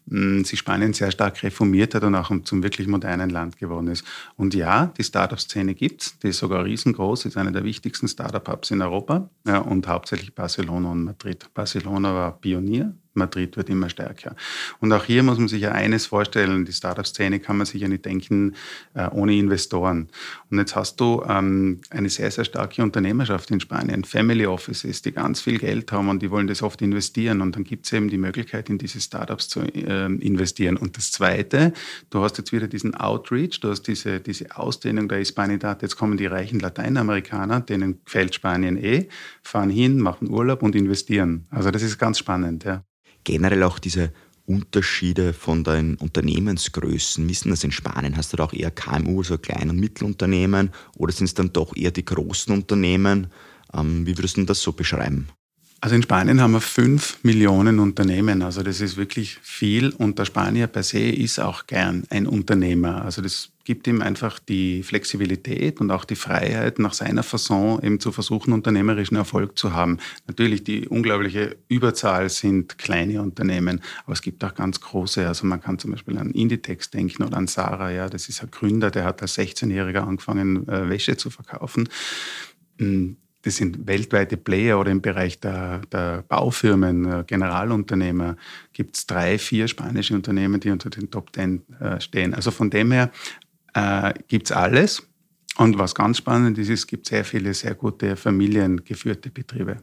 sich 0.06 0.58
Spanien 0.58 0.94
sehr 0.94 1.12
stark 1.12 1.44
reformiert 1.44 1.96
hat 1.96 2.04
und 2.06 2.16
auch 2.16 2.32
zum 2.44 2.64
wirklich 2.64 2.88
modernen 2.88 3.30
Land 3.30 3.58
geworden 3.58 3.88
ist. 3.88 4.06
Und 4.38 4.54
ja, 4.54 4.86
die 4.98 5.04
Startup-Szene 5.04 5.74
gibt 5.74 6.24
die 6.24 6.30
ist 6.30 6.38
sogar 6.38 6.64
riesengroß, 6.64 7.26
ist 7.26 7.36
eine 7.36 7.52
der 7.52 7.66
wichtigsten 7.66 8.08
Startup-Hubs 8.08 8.72
in 8.72 8.82
Europa 8.82 9.30
ja, 9.46 9.58
und 9.58 9.88
hauptsächlich 9.90 10.34
Barcelona 10.34 10.92
und 10.92 11.04
Madrid. 11.04 11.50
Barcelona 11.54 12.14
war 12.14 12.40
Pionier, 12.40 12.94
Madrid 13.14 13.58
wird 13.58 13.70
immer 13.70 13.90
stärker. 13.90 14.36
Und 14.80 14.92
auch 14.92 15.06
hier 15.06 15.24
muss 15.24 15.38
man 15.38 15.48
sich 15.48 15.62
ja 15.62 15.72
eines 15.72 16.06
vorstellen, 16.06 16.66
die 16.66 16.74
Startup-Szene 16.74 17.40
kann 17.40 17.58
man 17.58 17.66
sich 17.66 17.82
ja 17.82 17.88
nicht 17.88 18.06
denken 18.06 18.56
äh, 18.94 19.08
ohne 19.10 19.36
Investoren. 19.36 20.10
Und 20.50 20.58
jetzt 20.58 20.76
hast 20.76 21.00
du 21.00 21.24
ähm, 21.28 21.82
eine 21.90 22.10
sehr, 22.10 22.32
sehr 22.32 22.46
starke 22.46 22.82
Unternehmerschaft 22.82 23.52
in 23.52 23.60
Spanien, 23.60 24.04
Family 24.04 24.46
Offices, 24.46 25.02
die 25.02 25.12
ganz 25.12 25.42
viel 25.42 25.60
Geld 25.60 25.92
haben 25.92 26.10
und 26.10 26.22
die 26.22 26.32
wollen 26.32 26.48
das 26.48 26.64
oft 26.64 26.82
investieren. 26.82 27.42
Und 27.42 27.56
dann 27.56 27.64
gibt 27.64 27.86
es 27.86 27.94
eben 27.94 28.10
die 28.10 28.18
Möglichkeit, 28.18 28.70
in 28.70 28.78
diese 28.78 29.00
Startups 29.00 29.48
zu 29.48 29.62
äh, 29.62 30.06
investieren. 30.06 30.78
Und 30.78 30.98
das 30.98 31.12
Zweite, 31.12 31.74
du 32.10 32.22
hast 32.22 32.38
jetzt 32.38 32.52
wieder 32.52 32.68
diesen 32.68 32.96
Outreach, 32.96 33.60
du 33.60 33.70
hast 33.70 33.84
diese, 33.84 34.20
diese 34.20 34.58
Ausdehnung 34.58 35.08
der 35.08 35.20
Hispanidad. 35.20 35.82
Jetzt 35.82 35.96
kommen 35.98 36.18
die 36.18 36.26
reichen 36.26 36.60
Lateinamerikaner, 36.60 37.62
denen 37.62 38.04
gefällt 38.04 38.34
Spanien 38.36 38.78
eh, 38.78 39.08
fahren 39.44 39.70
hin, 39.70 40.00
machen 40.00 40.30
Urlaub 40.30 40.64
und 40.64 40.76
investieren. 40.76 41.46
Also 41.50 41.70
das 41.72 41.84
ist 41.84 41.98
ganz 41.98 42.18
spannend. 42.18 42.64
Ja 42.64 42.84
generell 43.24 43.64
auch 43.64 43.80
diese 43.80 44.12
Unterschiede 44.46 45.34
von 45.34 45.64
den 45.64 45.96
Unternehmensgrößen? 45.96 47.28
Wissen 47.30 47.50
das 47.50 47.64
in 47.64 47.72
Spanien? 47.72 48.18
Hast 48.18 48.34
du 48.34 48.38
da 48.38 48.44
auch 48.44 48.54
eher 48.54 48.72
KMU, 48.72 49.24
so 49.24 49.38
Klein- 49.38 49.70
und 49.70 49.80
Mittelunternehmen, 49.80 50.72
oder 50.98 51.14
sind 51.14 51.26
es 51.26 51.34
dann 51.34 51.54
doch 51.54 51.76
eher 51.76 51.92
die 51.92 52.06
großen 52.06 52.54
Unternehmen? 52.54 53.28
Ähm, 53.74 54.06
wie 54.06 54.18
würdest 54.18 54.38
du 54.38 54.44
das 54.44 54.62
so 54.62 54.74
beschreiben? 54.74 55.28
Also 55.84 55.98
in 55.98 56.04
Spanien 56.04 56.40
haben 56.40 56.54
wir 56.54 56.62
fünf 56.62 57.22
Millionen 57.24 57.80
Unternehmen. 57.80 58.42
Also 58.42 58.64
das 58.64 58.80
ist 58.80 58.96
wirklich 58.96 59.38
viel. 59.42 59.90
Und 59.90 60.18
der 60.18 60.24
Spanier 60.24 60.68
per 60.68 60.82
se 60.82 61.02
ist 61.10 61.40
auch 61.40 61.68
gern 61.68 62.06
ein 62.10 62.26
Unternehmer. 62.26 63.04
Also 63.04 63.22
das 63.22 63.50
gibt 63.66 63.86
ihm 63.88 64.02
einfach 64.02 64.40
die 64.40 64.82
Flexibilität 64.82 65.82
und 65.82 65.92
auch 65.92 66.06
die 66.06 66.16
Freiheit, 66.16 66.80
nach 66.80 66.94
seiner 66.94 67.22
Fasson 67.22 67.84
eben 67.84 68.00
zu 68.00 68.14
versuchen, 68.14 68.54
unternehmerischen 68.54 69.18
Erfolg 69.18 69.60
zu 69.60 69.74
haben. 69.74 69.98
Natürlich, 70.26 70.64
die 70.64 70.88
unglaubliche 70.88 71.58
Überzahl 71.68 72.30
sind 72.30 72.78
kleine 72.78 73.22
Unternehmen, 73.22 73.82
aber 74.06 74.14
es 74.14 74.22
gibt 74.22 74.42
auch 74.46 74.56
ganz 74.56 74.80
große. 74.80 75.28
Also 75.28 75.46
man 75.46 75.60
kann 75.60 75.80
zum 75.80 75.92
Beispiel 75.92 76.18
an 76.18 76.32
Inditex 76.32 76.92
denken 76.92 77.24
oder 77.24 77.36
an 77.36 77.48
Sarah. 77.48 77.92
Ja, 77.92 78.08
das 78.08 78.30
ist 78.30 78.42
ein 78.42 78.52
Gründer, 78.52 78.90
der 78.90 79.04
hat 79.04 79.22
als 79.22 79.38
16-Jähriger 79.38 80.08
angefangen, 80.08 80.66
äh, 80.70 80.88
Wäsche 80.88 81.18
zu 81.18 81.30
verkaufen 81.30 81.90
hm, 82.80 83.18
das 83.44 83.58
sind 83.58 83.86
weltweite 83.88 84.38
Player 84.38 84.80
oder 84.80 84.92
im 84.92 85.02
Bereich 85.02 85.40
der, 85.40 85.80
der 85.92 86.24
Baufirmen, 86.28 87.06
äh, 87.06 87.24
Generalunternehmer, 87.28 88.38
gibt 88.72 88.96
es 88.96 89.06
drei, 89.06 89.38
vier 89.38 89.68
spanische 89.68 90.16
Unternehmen, 90.16 90.60
die 90.60 90.72
unter 90.72 90.90
den 90.90 91.12
Top 91.12 91.32
Ten 91.32 91.62
äh, 91.80 92.00
stehen. 92.00 92.34
Also 92.34 92.52
von 92.52 92.70
dem 92.70 92.92
her 92.92 93.12
äh, 93.74 94.14
gibt 94.28 94.48
es 94.48 94.52
alles. 94.52 95.04
Und 95.58 95.78
was 95.78 95.94
ganz 95.94 96.18
spannend 96.18 96.58
ist, 96.58 96.70
es 96.70 96.88
gibt 96.88 97.06
sehr 97.06 97.24
viele 97.24 97.54
sehr 97.54 97.76
gute 97.76 98.16
familiengeführte 98.16 99.30
Betriebe. 99.30 99.78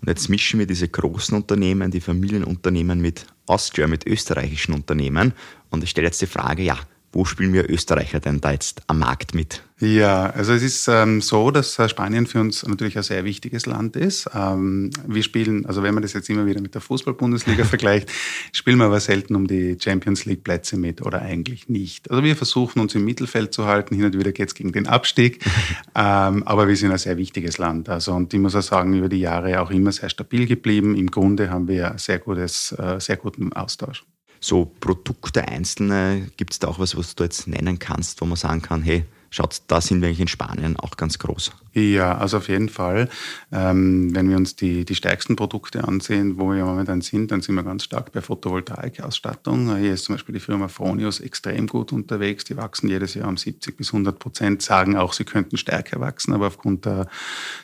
Und 0.00 0.08
jetzt 0.08 0.28
mischen 0.28 0.58
wir 0.58 0.66
diese 0.66 0.88
großen 0.88 1.34
Unternehmen, 1.34 1.90
die 1.90 2.00
Familienunternehmen 2.00 3.00
mit 3.00 3.26
Austria, 3.46 3.86
mit 3.86 4.06
österreichischen 4.06 4.74
Unternehmen. 4.74 5.32
Und 5.70 5.82
ich 5.82 5.90
stelle 5.90 6.08
jetzt 6.08 6.20
die 6.20 6.26
Frage, 6.26 6.62
ja, 6.62 6.78
wo 7.14 7.24
spielen 7.24 7.52
wir 7.52 7.70
Österreicher 7.70 8.20
denn 8.20 8.40
da 8.40 8.52
jetzt 8.52 8.82
am 8.88 8.98
Markt 8.98 9.34
mit? 9.34 9.62
Ja, 9.80 10.30
also 10.30 10.52
es 10.52 10.62
ist 10.62 10.88
ähm, 10.88 11.20
so, 11.20 11.50
dass 11.50 11.78
äh, 11.78 11.88
Spanien 11.88 12.26
für 12.26 12.40
uns 12.40 12.66
natürlich 12.66 12.96
ein 12.96 13.02
sehr 13.02 13.24
wichtiges 13.24 13.66
Land 13.66 13.96
ist. 13.96 14.30
Ähm, 14.34 14.90
wir 15.06 15.22
spielen, 15.22 15.66
also 15.66 15.82
wenn 15.82 15.94
man 15.94 16.02
das 16.02 16.12
jetzt 16.12 16.28
immer 16.30 16.46
wieder 16.46 16.60
mit 16.60 16.74
der 16.74 16.80
Fußball-Bundesliga 16.80 17.64
vergleicht, 17.64 18.10
spielen 18.52 18.78
wir 18.78 18.86
aber 18.86 19.00
selten 19.00 19.34
um 19.34 19.46
die 19.46 19.76
Champions 19.80 20.24
League-Plätze 20.24 20.76
mit 20.76 21.02
oder 21.02 21.22
eigentlich 21.22 21.68
nicht. 21.68 22.10
Also 22.10 22.22
wir 22.22 22.36
versuchen 22.36 22.80
uns 22.80 22.94
im 22.94 23.04
Mittelfeld 23.04 23.52
zu 23.52 23.66
halten, 23.66 23.94
hin 23.94 24.04
und 24.04 24.18
wieder 24.18 24.32
geht 24.32 24.48
es 24.48 24.54
gegen 24.54 24.72
den 24.72 24.86
Abstieg, 24.86 25.44
ähm, 25.94 26.42
aber 26.44 26.66
wir 26.68 26.76
sind 26.76 26.90
ein 26.90 26.98
sehr 26.98 27.16
wichtiges 27.16 27.58
Land. 27.58 27.88
Also 27.88 28.12
und 28.12 28.32
ich 28.32 28.40
muss 28.40 28.54
auch 28.54 28.62
sagen, 28.62 28.94
über 28.94 29.08
die 29.08 29.20
Jahre 29.20 29.60
auch 29.60 29.70
immer 29.70 29.92
sehr 29.92 30.08
stabil 30.08 30.46
geblieben. 30.46 30.96
Im 30.96 31.10
Grunde 31.10 31.50
haben 31.50 31.68
wir 31.68 31.94
sehr, 31.98 32.18
gutes, 32.18 32.72
äh, 32.72 33.00
sehr 33.00 33.16
guten 33.16 33.52
Austausch 33.52 34.04
so 34.44 34.66
Produkte 34.80 35.48
einzelne, 35.48 36.30
gibt 36.36 36.52
es 36.52 36.58
da 36.58 36.68
auch 36.68 36.78
was, 36.78 36.96
was 36.96 37.14
du 37.14 37.24
jetzt 37.24 37.46
nennen 37.46 37.78
kannst, 37.78 38.20
wo 38.20 38.26
man 38.26 38.36
sagen 38.36 38.62
kann, 38.62 38.82
hey, 38.82 39.04
schaut, 39.34 39.62
da 39.66 39.80
sind 39.80 40.00
wir 40.00 40.08
eigentlich 40.08 40.20
in 40.20 40.28
Spanien 40.28 40.76
auch 40.76 40.96
ganz 40.96 41.18
groß. 41.18 41.50
Ja, 41.72 42.16
also 42.18 42.36
auf 42.36 42.48
jeden 42.48 42.68
Fall. 42.68 43.08
Ähm, 43.50 44.14
wenn 44.14 44.28
wir 44.30 44.36
uns 44.36 44.54
die, 44.54 44.84
die 44.84 44.94
stärksten 44.94 45.34
Produkte 45.34 45.82
ansehen, 45.82 46.38
wo 46.38 46.52
wir 46.52 46.64
momentan 46.64 47.00
sind, 47.00 47.32
dann 47.32 47.40
sind 47.40 47.56
wir 47.56 47.64
ganz 47.64 47.82
stark 47.84 48.12
bei 48.12 48.20
Photovoltaikausstattung. 48.20 49.76
Hier 49.78 49.94
ist 49.94 50.04
zum 50.04 50.14
Beispiel 50.14 50.34
die 50.34 50.40
Firma 50.40 50.68
Fronius 50.68 51.18
extrem 51.18 51.66
gut 51.66 51.90
unterwegs. 51.92 52.44
Die 52.44 52.56
wachsen 52.56 52.88
jedes 52.88 53.14
Jahr 53.14 53.28
um 53.28 53.36
70 53.36 53.76
bis 53.76 53.88
100 53.88 54.18
Prozent, 54.18 54.62
sagen 54.62 54.96
auch, 54.96 55.12
sie 55.12 55.24
könnten 55.24 55.56
stärker 55.56 55.98
wachsen, 56.00 56.32
aber 56.32 56.46
aufgrund 56.46 56.84
der, 56.84 57.08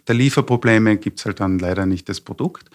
der 0.08 0.16
Lieferprobleme 0.16 0.96
gibt 0.96 1.20
es 1.20 1.26
halt 1.26 1.38
dann 1.38 1.60
leider 1.60 1.86
nicht 1.86 2.08
das 2.08 2.20
Produkt. 2.20 2.68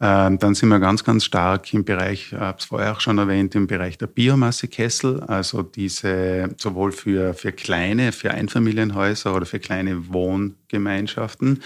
Ähm, 0.00 0.38
dann 0.38 0.54
sind 0.54 0.68
wir 0.68 0.80
ganz, 0.80 1.04
ganz 1.04 1.24
stark 1.24 1.72
im 1.72 1.84
Bereich, 1.84 2.32
ich 2.32 2.38
habe 2.38 2.58
es 2.58 2.64
vorher 2.64 2.92
auch 2.92 3.00
schon 3.00 3.18
erwähnt, 3.18 3.54
im 3.54 3.66
Bereich 3.66 3.98
der 3.98 4.06
Biomassekessel, 4.06 5.20
also 5.20 5.62
diese 5.62 6.50
sowohl 6.56 6.92
für, 6.92 7.34
für 7.34 7.52
kleine, 7.52 8.12
für 8.12 8.32
Einfamilienhäuser 8.32 9.34
oder 9.34 9.46
für 9.46 9.60
kleine 9.60 10.12
Wohngemeinschaften, 10.12 11.62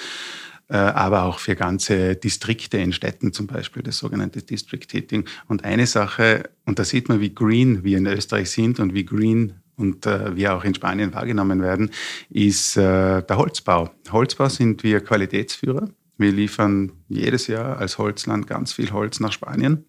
äh, 0.69 0.77
aber 0.77 1.25
auch 1.25 1.38
für 1.38 1.57
ganze 1.57 2.17
Distrikte 2.17 2.77
in 2.79 2.93
Städten 2.93 3.33
zum 3.33 3.47
Beispiel, 3.47 3.83
das 3.83 3.97
sogenannte 3.99 4.43
District 4.43 4.87
Heating. 4.93 5.25
Und 5.47 5.64
eine 5.64 5.87
Sache, 5.87 6.51
und 6.67 6.79
da 6.79 6.85
sieht 6.85 7.09
man, 7.09 7.21
wie 7.21 7.35
green 7.35 7.83
wir 7.85 7.97
in 7.97 8.07
Österreich 8.07 8.51
sind 8.51 8.79
und 8.79 8.93
wie 8.93 9.05
green 9.05 9.55
und 9.77 10.05
äh, 10.07 10.37
wir 10.37 10.55
auch 10.55 10.64
in 10.64 10.75
Spanien 10.75 11.14
wahrgenommen 11.14 11.62
werden, 11.62 11.91
ist 12.29 12.77
äh, 12.77 13.23
der 13.23 13.37
Holzbau. 13.37 13.91
Holzbau 14.11 14.49
sind 14.49 14.83
wir 14.83 15.01
Qualitätsführer 15.01 15.88
wir 16.19 16.33
liefern 16.33 16.93
jedes 17.09 17.47
Jahr 17.47 17.79
als 17.79 17.99
Holzland 17.99 18.47
ganz 18.47 18.73
viel 18.73 18.93
Holz 18.93 19.21
nach 19.21 19.33
Spanien. 19.33 19.85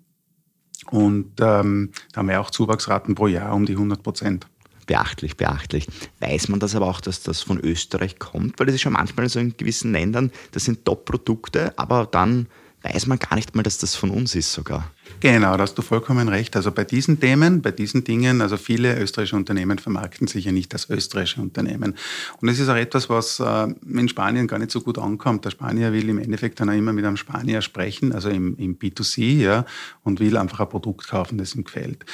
Und 0.91 1.33
ähm, 1.41 1.91
da 2.13 2.19
haben 2.19 2.29
wir 2.29 2.39
auch 2.39 2.51
Zuwachsraten 2.51 3.15
pro 3.15 3.27
Jahr 3.27 3.53
um 3.53 3.65
die 3.65 3.73
100 3.73 4.01
Prozent. 4.01 4.47
Beachtlich, 4.85 5.37
beachtlich. 5.37 5.87
Weiß 6.19 6.47
man 6.47 6.59
das 6.59 6.75
aber 6.75 6.87
auch, 6.87 7.01
dass 7.01 7.21
das 7.21 7.41
von 7.41 7.59
Österreich 7.59 8.17
kommt? 8.17 8.59
Weil 8.59 8.67
das 8.67 8.75
ist 8.75 8.81
schon 8.81 8.93
manchmal 8.93 9.29
so 9.29 9.39
in 9.39 9.55
gewissen 9.55 9.91
Ländern, 9.91 10.31
das 10.51 10.65
sind 10.65 10.85
Top-Produkte, 10.85 11.77
aber 11.77 12.07
dann 12.09 12.47
weiß 12.81 13.07
man 13.07 13.19
gar 13.19 13.35
nicht 13.35 13.55
mal, 13.55 13.63
dass 13.63 13.77
das 13.77 13.95
von 13.95 14.09
uns 14.09 14.35
ist 14.35 14.53
sogar. 14.53 14.89
Genau, 15.19 15.57
da 15.57 15.63
hast 15.63 15.77
du 15.77 15.81
vollkommen 15.81 16.29
recht. 16.29 16.55
Also 16.55 16.71
bei 16.71 16.85
diesen 16.85 17.19
Themen, 17.19 17.61
bei 17.61 17.71
diesen 17.71 18.03
Dingen, 18.03 18.41
also 18.41 18.57
viele 18.57 18.97
österreichische 18.99 19.35
Unternehmen 19.35 19.77
vermarkten 19.77 20.27
sich 20.27 20.45
ja 20.45 20.51
nicht 20.51 20.73
als 20.73 20.89
österreichische 20.89 21.41
Unternehmen. 21.41 21.95
Und 22.39 22.47
das 22.47 22.59
ist 22.59 22.69
auch 22.69 22.75
etwas, 22.75 23.09
was 23.09 23.39
äh, 23.39 23.67
in 23.85 24.07
Spanien 24.07 24.47
gar 24.47 24.59
nicht 24.59 24.71
so 24.71 24.81
gut 24.81 24.97
ankommt. 24.97 25.43
Der 25.45 25.51
Spanier 25.51 25.91
will 25.91 26.07
im 26.07 26.19
Endeffekt 26.19 26.59
dann 26.59 26.69
auch 26.69 26.73
immer 26.73 26.93
mit 26.93 27.03
einem 27.03 27.17
Spanier 27.17 27.61
sprechen, 27.61 28.13
also 28.13 28.29
im, 28.29 28.55
im 28.57 28.77
B2C, 28.77 29.41
ja, 29.41 29.65
und 30.03 30.19
will 30.19 30.37
einfach 30.37 30.61
ein 30.61 30.69
Produkt 30.69 31.07
kaufen, 31.07 31.37
das 31.37 31.55
ihm 31.55 31.65
gefällt. 31.65 32.05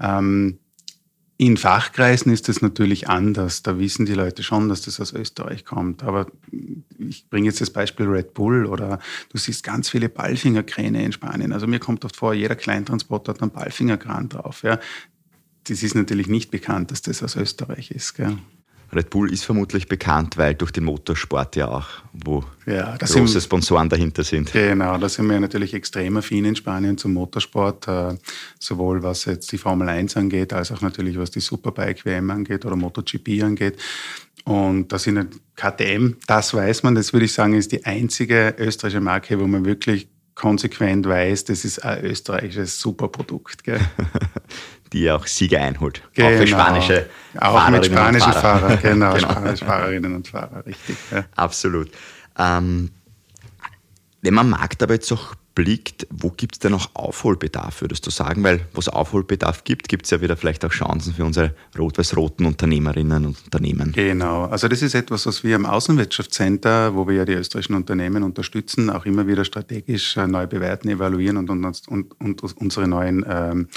Ähm, 0.00 0.58
in 1.38 1.58
Fachkreisen 1.58 2.32
ist 2.32 2.48
es 2.48 2.62
natürlich 2.62 3.08
anders. 3.08 3.62
Da 3.62 3.78
wissen 3.78 4.06
die 4.06 4.14
Leute 4.14 4.42
schon, 4.42 4.70
dass 4.70 4.82
das 4.82 5.00
aus 5.00 5.12
Österreich 5.12 5.66
kommt. 5.66 6.02
Aber 6.02 6.26
ich 6.98 7.28
bringe 7.28 7.46
jetzt 7.46 7.60
das 7.60 7.70
Beispiel 7.70 8.06
Red 8.06 8.32
Bull 8.32 8.64
oder 8.64 9.00
du 9.30 9.38
siehst 9.38 9.62
ganz 9.62 9.90
viele 9.90 10.08
Ballfingerkräne 10.08 11.04
in 11.04 11.12
Spanien. 11.12 11.52
Also 11.52 11.66
mir 11.66 11.78
kommt 11.78 12.04
oft 12.06 12.16
vor, 12.16 12.32
jeder 12.32 12.56
Kleintransporter 12.56 13.34
hat 13.34 13.42
einen 13.42 13.50
Ballfingerkran 13.50 14.30
drauf. 14.30 14.62
Ja. 14.62 14.80
Das 15.64 15.82
ist 15.82 15.94
natürlich 15.94 16.28
nicht 16.28 16.50
bekannt, 16.50 16.90
dass 16.90 17.02
das 17.02 17.22
aus 17.22 17.36
Österreich 17.36 17.90
ist. 17.90 18.14
Gell. 18.14 18.38
Red 18.94 19.10
Bull 19.10 19.32
ist 19.32 19.44
vermutlich 19.44 19.88
bekannt, 19.88 20.36
weil 20.36 20.54
durch 20.54 20.70
den 20.70 20.84
Motorsport 20.84 21.56
ja 21.56 21.68
auch, 21.68 21.88
wo 22.12 22.44
ja, 22.66 22.96
große 22.96 23.26
sind, 23.26 23.42
Sponsoren 23.42 23.88
dahinter 23.88 24.22
sind. 24.22 24.52
Genau, 24.52 24.96
da 24.98 25.08
sind 25.08 25.28
wir 25.28 25.40
natürlich 25.40 25.74
extrem 25.74 26.16
affin 26.16 26.44
in 26.44 26.56
Spanien 26.56 26.96
zum 26.96 27.12
Motorsport, 27.12 27.88
äh, 27.88 28.16
sowohl 28.58 29.02
was 29.02 29.24
jetzt 29.24 29.50
die 29.52 29.58
Formel 29.58 29.88
1 29.88 30.16
angeht, 30.16 30.52
als 30.52 30.70
auch 30.70 30.80
natürlich 30.80 31.18
was 31.18 31.30
die 31.30 31.40
Superbike 31.40 32.04
WM 32.04 32.30
angeht 32.30 32.64
oder 32.64 32.76
MotoGP 32.76 33.42
angeht. 33.42 33.76
Und 34.44 34.92
da 34.92 34.98
sind 34.98 35.40
KTM, 35.56 36.14
das 36.28 36.54
weiß 36.54 36.84
man, 36.84 36.94
das 36.94 37.12
würde 37.12 37.26
ich 37.26 37.32
sagen, 37.32 37.54
ist 37.54 37.72
die 37.72 37.84
einzige 37.84 38.54
österreichische 38.58 39.00
Marke, 39.00 39.40
wo 39.40 39.46
man 39.48 39.64
wirklich 39.64 40.08
konsequent 40.36 41.06
weiß, 41.06 41.46
das 41.46 41.64
ist 41.64 41.80
ein 41.80 42.04
österreichisches 42.04 42.78
Superprodukt. 42.78 43.62
Die 44.92 45.10
auch 45.10 45.26
Siege 45.26 45.60
einholt. 45.60 46.02
Genau. 46.14 46.28
Auch 46.28 46.32
für 46.32 46.44
genau. 46.44 46.58
spanische 46.58 47.06
Auch 47.38 47.54
Fahrerinnen 47.54 47.80
mit 47.80 47.90
spanischen 47.90 48.32
Fahrern, 48.32 48.78
genau, 48.82 49.14
genau. 49.14 49.30
spanische 49.30 49.64
Fahrerinnen 49.64 50.14
und 50.14 50.28
Fahrer, 50.28 50.66
richtig. 50.66 50.96
Ja. 51.10 51.24
Absolut. 51.34 51.90
Ähm, 52.38 52.90
wenn 54.22 54.34
man 54.34 54.48
Markt 54.48 54.82
aber 54.82 54.94
jetzt 54.94 55.12
auch 55.12 55.34
blickt, 55.56 56.06
wo 56.10 56.30
gibt 56.30 56.56
es 56.56 56.58
denn 56.60 56.70
noch 56.70 56.90
Aufholbedarf, 56.94 57.80
würdest 57.80 58.06
du 58.06 58.10
sagen? 58.10 58.44
Weil 58.44 58.60
wo 58.74 58.78
es 58.78 58.88
Aufholbedarf 58.88 59.64
gibt, 59.64 59.88
gibt 59.88 60.04
es 60.04 60.10
ja 60.10 60.20
wieder 60.20 60.36
vielleicht 60.36 60.64
auch 60.64 60.70
Chancen 60.70 61.14
für 61.14 61.24
unsere 61.24 61.54
rot-weiß-roten 61.76 62.44
Unternehmerinnen 62.44 63.24
und 63.24 63.42
Unternehmen. 63.44 63.92
Genau, 63.92 64.44
also 64.44 64.68
das 64.68 64.82
ist 64.82 64.94
etwas, 64.94 65.26
was 65.26 65.42
wir 65.42 65.56
im 65.56 65.64
Außenwirtschaftscenter, 65.64 66.94
wo 66.94 67.08
wir 67.08 67.16
ja 67.16 67.24
die 67.24 67.32
österreichischen 67.32 67.74
Unternehmen 67.74 68.22
unterstützen, 68.22 68.90
auch 68.90 69.06
immer 69.06 69.26
wieder 69.26 69.44
strategisch 69.44 70.16
äh, 70.18 70.26
neu 70.26 70.46
bewerten, 70.46 70.90
evaluieren 70.90 71.38
und, 71.38 71.48
und, 71.48 71.88
und, 71.88 72.20
und 72.20 72.42
unsere 72.58 72.86
neuen 72.86 73.24
ähm, 73.26 73.62
äh, 73.62 73.74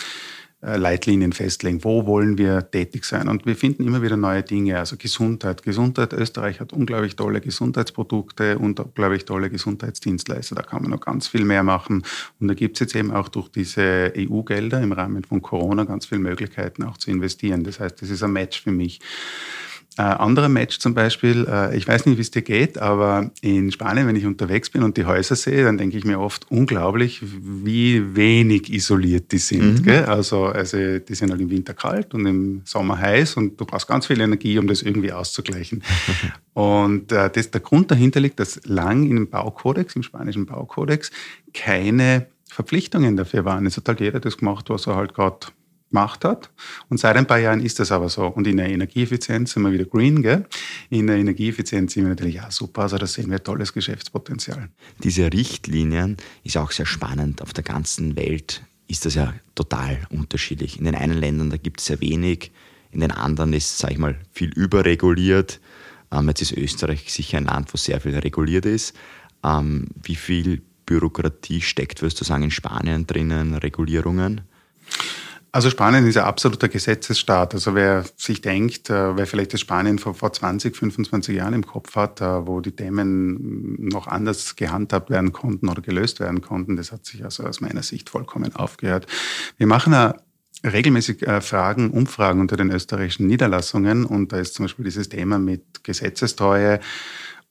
Leitlinien 0.61 1.31
festlegen. 1.31 1.83
Wo 1.85 2.05
wollen 2.05 2.37
wir 2.37 2.69
tätig 2.69 3.05
sein? 3.05 3.29
Und 3.29 3.45
wir 3.45 3.55
finden 3.55 3.87
immer 3.87 4.01
wieder 4.01 4.17
neue 4.17 4.43
Dinge. 4.43 4.77
Also 4.77 4.97
Gesundheit. 4.97 5.63
Gesundheit. 5.63 6.11
Österreich 6.11 6.59
hat 6.59 6.73
unglaublich 6.73 7.15
tolle 7.15 7.39
Gesundheitsprodukte 7.39 8.57
und 8.57 8.79
unglaublich 8.79 9.23
tolle 9.23 9.49
Gesundheitsdienstleister. 9.49 10.55
Da 10.55 10.63
kann 10.63 10.81
man 10.81 10.91
noch 10.91 10.99
ganz 10.99 11.27
viel 11.27 11.45
mehr 11.45 11.63
machen. 11.63 12.03
Und 12.39 12.49
da 12.49 12.53
gibt 12.53 12.75
es 12.75 12.81
jetzt 12.81 12.95
eben 12.95 13.11
auch 13.11 13.29
durch 13.29 13.47
diese 13.49 14.11
EU-Gelder 14.17 14.81
im 14.81 14.91
Rahmen 14.91 15.23
von 15.23 15.41
Corona 15.41 15.85
ganz 15.85 16.05
viele 16.07 16.21
Möglichkeiten 16.21 16.83
auch 16.83 16.97
zu 16.97 17.09
investieren. 17.09 17.63
Das 17.63 17.79
heißt, 17.79 18.01
das 18.01 18.09
ist 18.09 18.21
ein 18.21 18.33
Match 18.33 18.61
für 18.61 18.71
mich. 18.71 18.99
Äh, 19.99 20.03
anderer 20.03 20.47
Match 20.47 20.79
zum 20.79 20.93
Beispiel, 20.93 21.45
äh, 21.45 21.75
ich 21.75 21.85
weiß 21.85 22.05
nicht, 22.05 22.15
wie 22.15 22.21
es 22.21 22.31
dir 22.31 22.41
geht, 22.41 22.77
aber 22.77 23.31
in 23.41 23.69
Spanien, 23.69 24.07
wenn 24.07 24.15
ich 24.15 24.25
unterwegs 24.25 24.69
bin 24.69 24.81
und 24.81 24.95
die 24.95 25.03
Häuser 25.03 25.35
sehe, 25.35 25.65
dann 25.65 25.77
denke 25.77 25.97
ich 25.97 26.05
mir 26.05 26.21
oft 26.21 26.49
unglaublich, 26.49 27.21
wie 27.21 28.15
wenig 28.15 28.71
isoliert 28.71 29.33
die 29.33 29.39
sind. 29.39 29.85
Mhm. 29.85 30.05
Also, 30.07 30.45
also 30.45 30.99
die 30.99 31.15
sind 31.15 31.31
halt 31.31 31.41
im 31.41 31.49
Winter 31.49 31.73
kalt 31.73 32.13
und 32.13 32.25
im 32.25 32.61
Sommer 32.63 32.97
heiß 32.97 33.35
und 33.35 33.59
du 33.59 33.65
brauchst 33.65 33.89
ganz 33.89 34.07
viel 34.07 34.21
Energie, 34.21 34.57
um 34.57 34.67
das 34.67 34.83
irgendwie 34.83 35.11
auszugleichen. 35.11 35.83
und 36.53 37.11
äh, 37.11 37.29
das, 37.29 37.51
der 37.51 37.59
Grund 37.59 37.91
dahinter 37.91 38.21
liegt, 38.21 38.39
dass 38.39 38.61
lang 38.63 39.05
im 39.05 39.29
Baukodex, 39.29 39.97
im 39.97 40.03
spanischen 40.03 40.45
Baukodex, 40.45 41.11
keine 41.53 42.27
Verpflichtungen 42.47 43.17
dafür 43.17 43.43
waren. 43.43 43.65
Es 43.65 43.75
hat 43.75 43.89
halt 43.89 43.99
jeder 43.99 44.21
das 44.21 44.37
gemacht, 44.37 44.69
was 44.69 44.87
er 44.87 44.95
halt 44.95 45.13
gerade 45.13 45.47
gemacht 45.89 46.23
hat. 46.25 46.49
Und 46.89 46.99
seit 46.99 47.15
ein 47.17 47.27
paar 47.27 47.39
Jahren 47.39 47.61
ist 47.61 47.79
das 47.79 47.91
aber 47.91 48.09
so. 48.09 48.25
Und 48.27 48.47
in 48.47 48.57
der 48.57 48.69
Energieeffizienz 48.69 49.53
sind 49.53 49.63
wir 49.63 49.71
wieder 49.71 49.85
green, 49.85 50.21
gell? 50.21 50.45
In 50.89 51.07
der 51.07 51.17
Energieeffizienz 51.17 51.93
sind 51.93 52.03
wir 52.03 52.09
natürlich, 52.09 52.35
ja 52.35 52.49
super, 52.51 52.83
also 52.83 52.97
da 52.97 53.07
sehen 53.07 53.29
wir 53.29 53.43
tolles 53.43 53.73
Geschäftspotenzial. 53.73 54.69
Diese 55.03 55.31
Richtlinien 55.31 56.17
ist 56.43 56.57
auch 56.57 56.71
sehr 56.71 56.85
spannend. 56.85 57.41
Auf 57.41 57.53
der 57.53 57.63
ganzen 57.63 58.15
Welt 58.15 58.63
ist 58.87 59.05
das 59.05 59.15
ja 59.15 59.33
total 59.55 59.99
unterschiedlich. 60.09 60.79
In 60.79 60.85
den 60.85 60.95
einen 60.95 61.17
Ländern, 61.17 61.49
da 61.49 61.57
gibt 61.57 61.79
es 61.79 61.87
sehr 61.87 62.01
wenig, 62.01 62.51
in 62.91 63.01
den 63.01 63.11
anderen 63.11 63.53
ist, 63.53 63.77
sage 63.77 63.93
ich 63.93 63.99
mal, 63.99 64.19
viel 64.31 64.49
überreguliert. 64.49 65.59
Ähm, 66.11 66.27
jetzt 66.27 66.41
ist 66.41 66.53
Österreich 66.53 67.11
sicher 67.13 67.37
ein 67.37 67.45
Land, 67.45 67.71
wo 67.71 67.77
sehr 67.77 68.01
viel 68.01 68.17
reguliert 68.17 68.65
ist. 68.65 68.95
Ähm, 69.43 69.87
wie 70.01 70.15
viel 70.15 70.63
Bürokratie 70.87 71.61
steckt, 71.61 72.01
würdest 72.01 72.19
du 72.19 72.25
sagen, 72.25 72.43
in 72.43 72.51
Spanien 72.51 73.05
drinnen, 73.05 73.53
Regulierungen? 73.53 74.41
Also 75.51 75.71
Spanien 75.71 76.05
ist 76.05 76.17
ein 76.17 76.25
absoluter 76.25 76.69
Gesetzesstaat. 76.69 77.55
Also 77.55 77.73
wer 77.73 78.05
sich 78.17 78.41
denkt, 78.41 78.89
äh, 78.89 79.17
wer 79.17 79.25
vielleicht 79.25 79.53
das 79.53 79.61
Spanien 79.61 79.97
vor, 79.97 80.13
vor 80.13 80.31
20, 80.31 80.75
25 80.75 81.35
Jahren 81.35 81.53
im 81.53 81.65
Kopf 81.65 81.95
hat, 81.95 82.21
äh, 82.21 82.45
wo 82.45 82.59
die 82.61 82.71
Themen 82.71 83.75
noch 83.79 84.07
anders 84.07 84.55
gehandhabt 84.55 85.09
werden 85.09 85.33
konnten 85.33 85.67
oder 85.69 85.81
gelöst 85.81 86.19
werden 86.19 86.41
konnten, 86.41 86.75
das 86.75 86.91
hat 86.91 87.05
sich 87.05 87.23
also 87.23 87.43
aus 87.43 87.61
meiner 87.61 87.81
Sicht 87.81 88.09
vollkommen 88.09 88.55
aufgehört. 88.55 89.07
Wir 89.57 89.65
machen 89.65 89.93
eine 89.95 90.15
regelmäßig 90.63 91.25
äh, 91.27 91.41
Fragen, 91.41 91.91
Umfragen 91.91 92.41
unter 92.41 92.57
den 92.57 92.69
österreichischen 92.69 93.25
Niederlassungen 93.25 94.05
und 94.05 94.31
da 94.31 94.37
ist 94.37 94.53
zum 94.53 94.65
Beispiel 94.65 94.85
dieses 94.85 95.09
Thema 95.09 95.39
mit 95.39 95.83
Gesetzestreue 95.83 96.79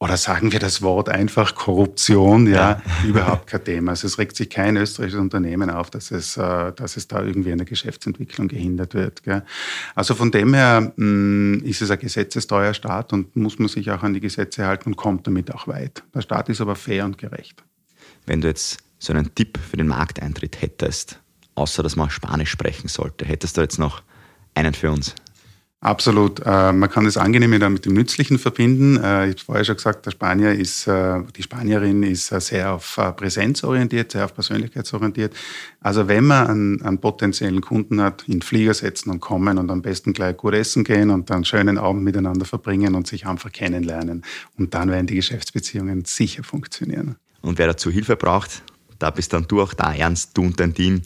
oder 0.00 0.16
sagen 0.16 0.52
wir 0.52 0.61
das 0.61 0.80
Wort 0.80 1.08
einfach 1.08 1.56
Korruption, 1.56 2.46
ja, 2.46 2.52
ja. 2.52 3.08
überhaupt 3.08 3.48
kein 3.48 3.64
Thema. 3.64 3.90
Also 3.92 4.06
es 4.06 4.18
regt 4.18 4.37
sich 4.37 4.48
kein 4.48 4.76
österreichisches 4.76 5.20
Unternehmen 5.20 5.70
auf, 5.70 5.90
dass 5.90 6.12
es, 6.12 6.37
äh, 6.37 6.72
dass 6.72 6.96
es 6.96 7.08
da 7.08 7.20
irgendwie 7.20 7.50
eine 7.50 7.64
Geschäftsentwicklung 7.64 8.46
gehindert 8.46 8.94
wird. 8.94 9.24
Gell. 9.24 9.42
Also 9.96 10.14
von 10.14 10.30
dem 10.30 10.54
her 10.54 10.92
mh, 10.96 11.04
mm, 11.04 11.64
ist 11.64 11.82
es 11.82 11.90
ein 11.90 11.98
gesetzesteuer 11.98 12.74
Staat 12.74 13.12
und 13.12 13.34
muss 13.34 13.58
man 13.58 13.68
sich 13.68 13.90
auch 13.90 14.04
an 14.04 14.14
die 14.14 14.20
Gesetze 14.20 14.66
halten 14.66 14.90
und 14.90 14.96
kommt 14.96 15.26
damit 15.26 15.52
auch 15.52 15.66
weit. 15.66 16.04
Der 16.14 16.20
Staat 16.20 16.48
ist 16.48 16.61
aber 16.61 16.76
fair 16.76 17.04
und 17.04 17.18
gerecht. 17.18 17.64
Wenn 18.24 18.40
du 18.40 18.46
jetzt 18.46 18.78
so 19.00 19.12
einen 19.12 19.34
Tipp 19.34 19.58
für 19.58 19.76
den 19.76 19.88
Markteintritt 19.88 20.62
hättest, 20.62 21.18
außer 21.56 21.82
dass 21.82 21.96
man 21.96 22.08
Spanisch 22.08 22.50
sprechen 22.50 22.87
sollte, 22.87 23.24
hättest 23.24 23.56
du 23.56 23.62
jetzt 23.62 23.78
noch 23.80 24.02
einen 24.54 24.74
für 24.74 24.92
uns? 24.92 25.16
Absolut. 25.81 26.41
Äh, 26.45 26.73
man 26.73 26.91
kann 26.91 27.05
das 27.05 27.17
Angenehme 27.17 27.61
dann 27.61 27.73
mit 27.73 27.87
dem 27.87 27.95
Nützlichen 27.95 28.41
verbinden. 28.41 28.97
Äh, 28.97 29.29
ich 29.29 29.35
habe 29.35 29.45
vorher 29.45 29.64
schon 29.64 29.77
gesagt, 29.77 30.07
der 30.07 30.11
Spanier 30.11 30.53
ist, 30.53 30.88
äh, 30.88 31.23
die 31.37 31.43
Spanierin 31.45 32.03
ist 32.03 32.27
sehr 32.27 32.73
auf 32.73 32.99
Präsenz 33.17 33.62
orientiert, 33.62 34.11
sehr 34.11 34.25
auf 34.25 34.35
persönlichkeitsorientiert. 34.35 35.37
Also 35.81 36.09
wenn 36.09 36.25
man 36.25 36.47
einen, 36.49 36.83
einen 36.83 36.99
potenziellen 36.99 37.61
Kunden 37.61 38.01
hat, 38.01 38.25
in 38.27 38.35
den 38.35 38.43
Flieger 38.43 38.75
setzen 38.75 39.11
und 39.11 39.21
kommen 39.21 39.57
und 39.57 39.71
am 39.71 39.81
besten 39.81 40.12
gleich 40.12 40.37
gut 40.37 40.55
essen 40.55 40.83
gehen 40.83 41.11
und 41.11 41.31
dann 41.31 41.45
schönen 41.45 41.79
Abend 41.79 42.03
miteinander 42.03 42.45
verbringen 42.45 42.97
und 42.97 43.07
sich 43.07 43.27
einfach 43.27 43.53
kennenlernen. 43.53 44.25
Und 44.59 44.75
dann 44.75 44.91
werden 44.91 45.07
die 45.07 45.14
Geschäftsbeziehungen 45.14 46.05
sicher 46.05 46.43
funktionieren. 46.43 47.14
Und 47.41 47.59
wer 47.59 47.69
dazu 47.69 47.88
Hilfe 47.88 48.17
braucht, 48.17 48.64
da 48.99 49.11
bist 49.11 49.33
dann 49.33 49.47
du 49.47 49.62
auch 49.62 49.75
da, 49.75 49.95
Ernst, 49.95 50.37
du 50.37 50.43
und 50.43 50.59
dein 50.59 50.75
Team, 50.75 51.03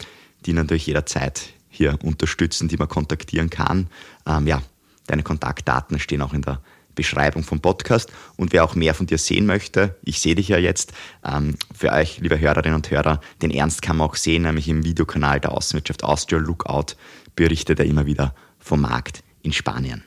die 0.46 0.54
natürlich 0.54 0.86
jederzeit 0.86 1.52
hier 1.72 1.98
unterstützen, 2.02 2.68
die 2.68 2.76
man 2.76 2.88
kontaktieren 2.88 3.50
kann. 3.50 3.88
Ähm, 4.26 4.46
ja, 4.46 4.62
deine 5.06 5.22
Kontaktdaten 5.22 5.98
stehen 5.98 6.22
auch 6.22 6.34
in 6.34 6.42
der 6.42 6.60
Beschreibung 6.94 7.42
vom 7.42 7.60
Podcast. 7.60 8.12
Und 8.36 8.52
wer 8.52 8.64
auch 8.64 8.74
mehr 8.74 8.94
von 8.94 9.06
dir 9.06 9.18
sehen 9.18 9.46
möchte, 9.46 9.96
ich 10.04 10.20
sehe 10.20 10.34
dich 10.34 10.48
ja 10.48 10.58
jetzt, 10.58 10.92
ähm, 11.24 11.56
für 11.74 11.90
euch, 11.90 12.18
liebe 12.18 12.38
Hörerinnen 12.38 12.76
und 12.76 12.90
Hörer, 12.90 13.20
den 13.40 13.50
Ernst 13.50 13.82
kann 13.82 13.96
man 13.96 14.08
auch 14.08 14.16
sehen, 14.16 14.42
nämlich 14.42 14.68
im 14.68 14.84
Videokanal 14.84 15.40
der 15.40 15.52
Außenwirtschaft 15.52 16.04
Austria 16.04 16.38
Lookout 16.38 16.94
berichtet 17.34 17.80
er 17.80 17.86
immer 17.86 18.06
wieder 18.06 18.34
vom 18.58 18.82
Markt 18.82 19.24
in 19.42 19.52
Spanien. 19.52 20.04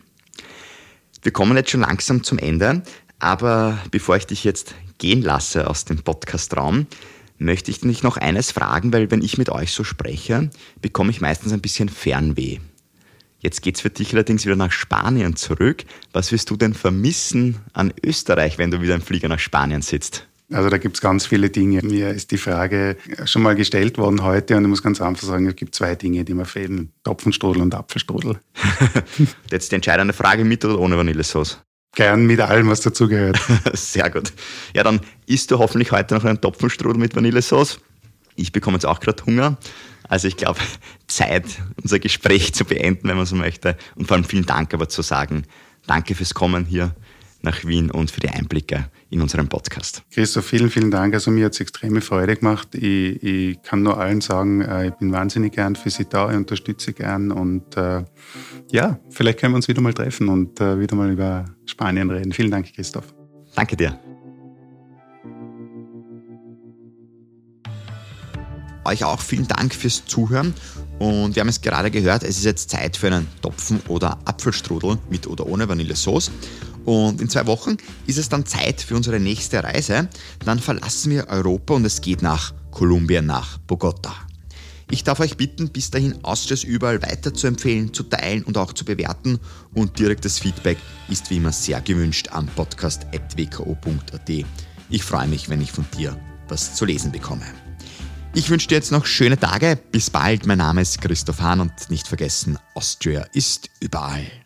Wir 1.23 1.33
kommen 1.33 1.57
jetzt 1.57 1.71
schon 1.71 1.81
langsam 1.81 2.23
zum 2.23 2.37
Ende, 2.37 2.83
aber 3.17 3.79
bevor 3.89 4.15
ich 4.15 4.27
dich 4.27 4.43
jetzt 4.43 4.75
gehen 4.99 5.23
lasse 5.23 5.67
aus 5.67 5.85
dem 5.85 6.03
Podcastraum, 6.03 6.85
möchte 7.37 7.71
ich 7.71 7.81
dich 7.81 8.03
noch 8.03 8.17
eines 8.17 8.51
fragen, 8.51 8.93
weil 8.93 9.11
wenn 9.11 9.21
ich 9.21 9.37
mit 9.37 9.49
euch 9.49 9.71
so 9.71 9.83
spreche, 9.83 10.49
bekomme 10.81 11.11
ich 11.11 11.21
meistens 11.21 11.53
ein 11.53 11.61
bisschen 11.61 11.89
Fernweh. 11.89 12.59
Jetzt 13.39 13.61
geht 13.61 13.75
es 13.75 13.81
für 13.81 13.89
dich 13.89 14.13
allerdings 14.13 14.45
wieder 14.45 14.55
nach 14.55 14.71
Spanien 14.71 15.35
zurück. 15.35 15.83
Was 16.13 16.31
wirst 16.31 16.49
du 16.49 16.55
denn 16.55 16.73
vermissen 16.73 17.57
an 17.73 17.93
Österreich, 18.03 18.57
wenn 18.57 18.71
du 18.71 18.81
wieder 18.81 18.95
im 18.95 19.01
Flieger 19.01 19.27
nach 19.27 19.39
Spanien 19.39 19.81
sitzt? 19.81 20.27
Also 20.51 20.69
da 20.69 20.77
gibt 20.77 20.95
es 20.95 21.01
ganz 21.01 21.25
viele 21.25 21.49
Dinge. 21.49 21.81
Mir 21.83 22.09
ist 22.09 22.31
die 22.31 22.37
Frage 22.37 22.97
schon 23.25 23.41
mal 23.41 23.55
gestellt 23.55 23.97
worden 23.97 24.23
heute 24.23 24.57
und 24.57 24.63
ich 24.63 24.69
muss 24.69 24.83
ganz 24.83 25.01
einfach 25.01 25.27
sagen, 25.27 25.47
es 25.47 25.55
gibt 25.55 25.73
zwei 25.73 25.95
Dinge, 25.95 26.23
die 26.23 26.33
mir 26.33 26.45
fehlen. 26.45 26.91
Topfenstrudel 27.03 27.61
und 27.61 27.73
Apfelstrudel. 27.73 28.39
Jetzt 29.51 29.71
die 29.71 29.75
entscheidende 29.75 30.13
Frage, 30.13 30.43
mit 30.43 30.63
oder 30.63 30.79
ohne 30.79 30.97
Vanillesauce? 30.97 31.59
Gern 31.95 32.25
mit 32.25 32.41
allem, 32.41 32.69
was 32.69 32.81
dazugehört. 32.81 33.39
Sehr 33.73 34.09
gut. 34.09 34.33
Ja, 34.73 34.83
dann 34.83 34.99
isst 35.25 35.49
du 35.51 35.59
hoffentlich 35.59 35.91
heute 35.91 36.13
noch 36.13 36.25
einen 36.25 36.39
Topfenstrudel 36.39 36.99
mit 36.99 37.15
Vanillesauce. 37.15 37.79
Ich 38.35 38.51
bekomme 38.51 38.75
jetzt 38.75 38.85
auch 38.85 38.99
gerade 38.99 39.25
Hunger. 39.25 39.57
Also 40.07 40.27
ich 40.27 40.35
glaube, 40.35 40.59
Zeit, 41.07 41.45
unser 41.81 41.99
Gespräch 41.99 42.53
zu 42.53 42.65
beenden, 42.65 43.07
wenn 43.07 43.17
man 43.17 43.25
so 43.25 43.35
möchte. 43.35 43.77
Und 43.95 44.07
vor 44.07 44.17
allem 44.17 44.25
vielen 44.25 44.45
Dank 44.45 44.73
aber 44.73 44.89
zu 44.89 45.01
sagen. 45.01 45.43
Danke 45.87 46.15
fürs 46.15 46.33
Kommen 46.33 46.65
hier 46.65 46.93
nach 47.41 47.63
Wien 47.63 47.89
und 47.91 48.11
für 48.11 48.19
die 48.19 48.29
Einblicke 48.29 48.89
in 49.15 49.21
unserem 49.21 49.47
Podcast. 49.47 50.03
Christoph, 50.11 50.45
vielen, 50.45 50.69
vielen 50.69 50.91
Dank. 50.91 51.13
Also 51.13 51.31
mir 51.31 51.45
hat 51.45 51.53
es 51.53 51.61
extreme 51.61 52.01
Freude 52.01 52.35
gemacht. 52.35 52.75
Ich, 52.75 53.23
ich, 53.23 53.61
kann 53.63 53.81
nur 53.81 53.97
allen 53.97 54.19
sagen, 54.19 54.61
äh, 54.61 54.87
ich 54.87 54.93
bin 54.95 55.11
wahnsinnig 55.11 55.53
gern 55.53 55.75
für 55.75 55.89
Sie 55.89 56.05
da, 56.05 56.29
ich 56.29 56.35
unterstütze 56.35 56.91
gern 56.91 57.31
und 57.31 57.77
äh, 57.77 58.03
ja, 58.71 58.99
vielleicht 59.09 59.39
können 59.39 59.53
wir 59.53 59.57
uns 59.57 59.67
wieder 59.69 59.81
mal 59.81 59.93
treffen 59.93 60.27
und 60.27 60.59
äh, 60.59 60.79
wieder 60.79 60.95
mal 60.95 61.09
über 61.09 61.45
Spanien 61.65 62.09
reden. 62.09 62.33
Vielen 62.33 62.51
Dank, 62.51 62.73
Christoph. 62.75 63.15
Danke 63.55 63.77
dir. 63.77 63.97
Euch 68.83 69.03
auch 69.03 69.21
vielen 69.21 69.47
Dank 69.47 69.73
fürs 69.73 70.05
Zuhören. 70.05 70.53
Und 70.99 71.35
wir 71.35 71.41
haben 71.41 71.49
es 71.49 71.61
gerade 71.61 71.89
gehört, 71.89 72.23
es 72.23 72.37
ist 72.37 72.45
jetzt 72.45 72.69
Zeit 72.69 72.97
für 72.97 73.07
einen 73.07 73.27
Topfen- 73.41 73.81
oder 73.87 74.19
Apfelstrudel 74.25 74.97
mit 75.09 75.25
oder 75.25 75.45
ohne 75.47 75.67
Vanillesauce. 75.67 76.31
Und 76.85 77.19
in 77.19 77.29
zwei 77.29 77.45
Wochen 77.47 77.77
ist 78.07 78.17
es 78.17 78.29
dann 78.29 78.45
Zeit 78.45 78.81
für 78.81 78.95
unsere 78.95 79.19
nächste 79.19 79.63
Reise. 79.63 80.07
Dann 80.45 80.59
verlassen 80.59 81.11
wir 81.11 81.27
Europa 81.27 81.73
und 81.73 81.85
es 81.85 82.01
geht 82.01 82.21
nach 82.21 82.53
Kolumbien, 82.71 83.25
nach 83.25 83.57
Bogota. 83.59 84.13
Ich 84.91 85.03
darf 85.03 85.19
euch 85.19 85.35
bitten, 85.35 85.69
bis 85.69 85.89
dahin 85.89 86.23
Austrias 86.23 86.63
überall 86.63 87.01
weiter 87.01 87.33
zu 87.33 87.47
empfehlen, 87.47 87.91
zu 87.93 88.03
teilen 88.03 88.43
und 88.43 88.57
auch 88.57 88.71
zu 88.71 88.85
bewerten. 88.85 89.39
Und 89.73 89.97
direktes 89.97 90.37
Feedback 90.39 90.77
ist 91.09 91.29
wie 91.31 91.37
immer 91.37 91.51
sehr 91.51 91.81
gewünscht 91.81 92.29
am 92.31 92.45
podcast.wko.at. 92.47 94.29
Ich 94.89 95.03
freue 95.03 95.27
mich, 95.27 95.49
wenn 95.49 95.61
ich 95.61 95.71
von 95.71 95.85
dir 95.97 96.19
was 96.47 96.75
zu 96.75 96.85
lesen 96.85 97.11
bekomme. 97.11 97.45
Ich 98.35 98.49
wünsche 98.49 98.67
dir 98.67 98.75
jetzt 98.75 98.91
noch 98.91 99.05
schöne 99.05 99.39
Tage. 99.39 99.79
Bis 99.91 100.11
bald. 100.11 100.45
Mein 100.45 100.59
Name 100.59 100.81
ist 100.81 101.01
Christoph 101.01 101.41
Hahn 101.41 101.61
und 101.61 101.89
nicht 101.89 102.07
vergessen, 102.07 102.59
Austria 102.75 103.25
ist 103.33 103.69
überall. 103.79 104.44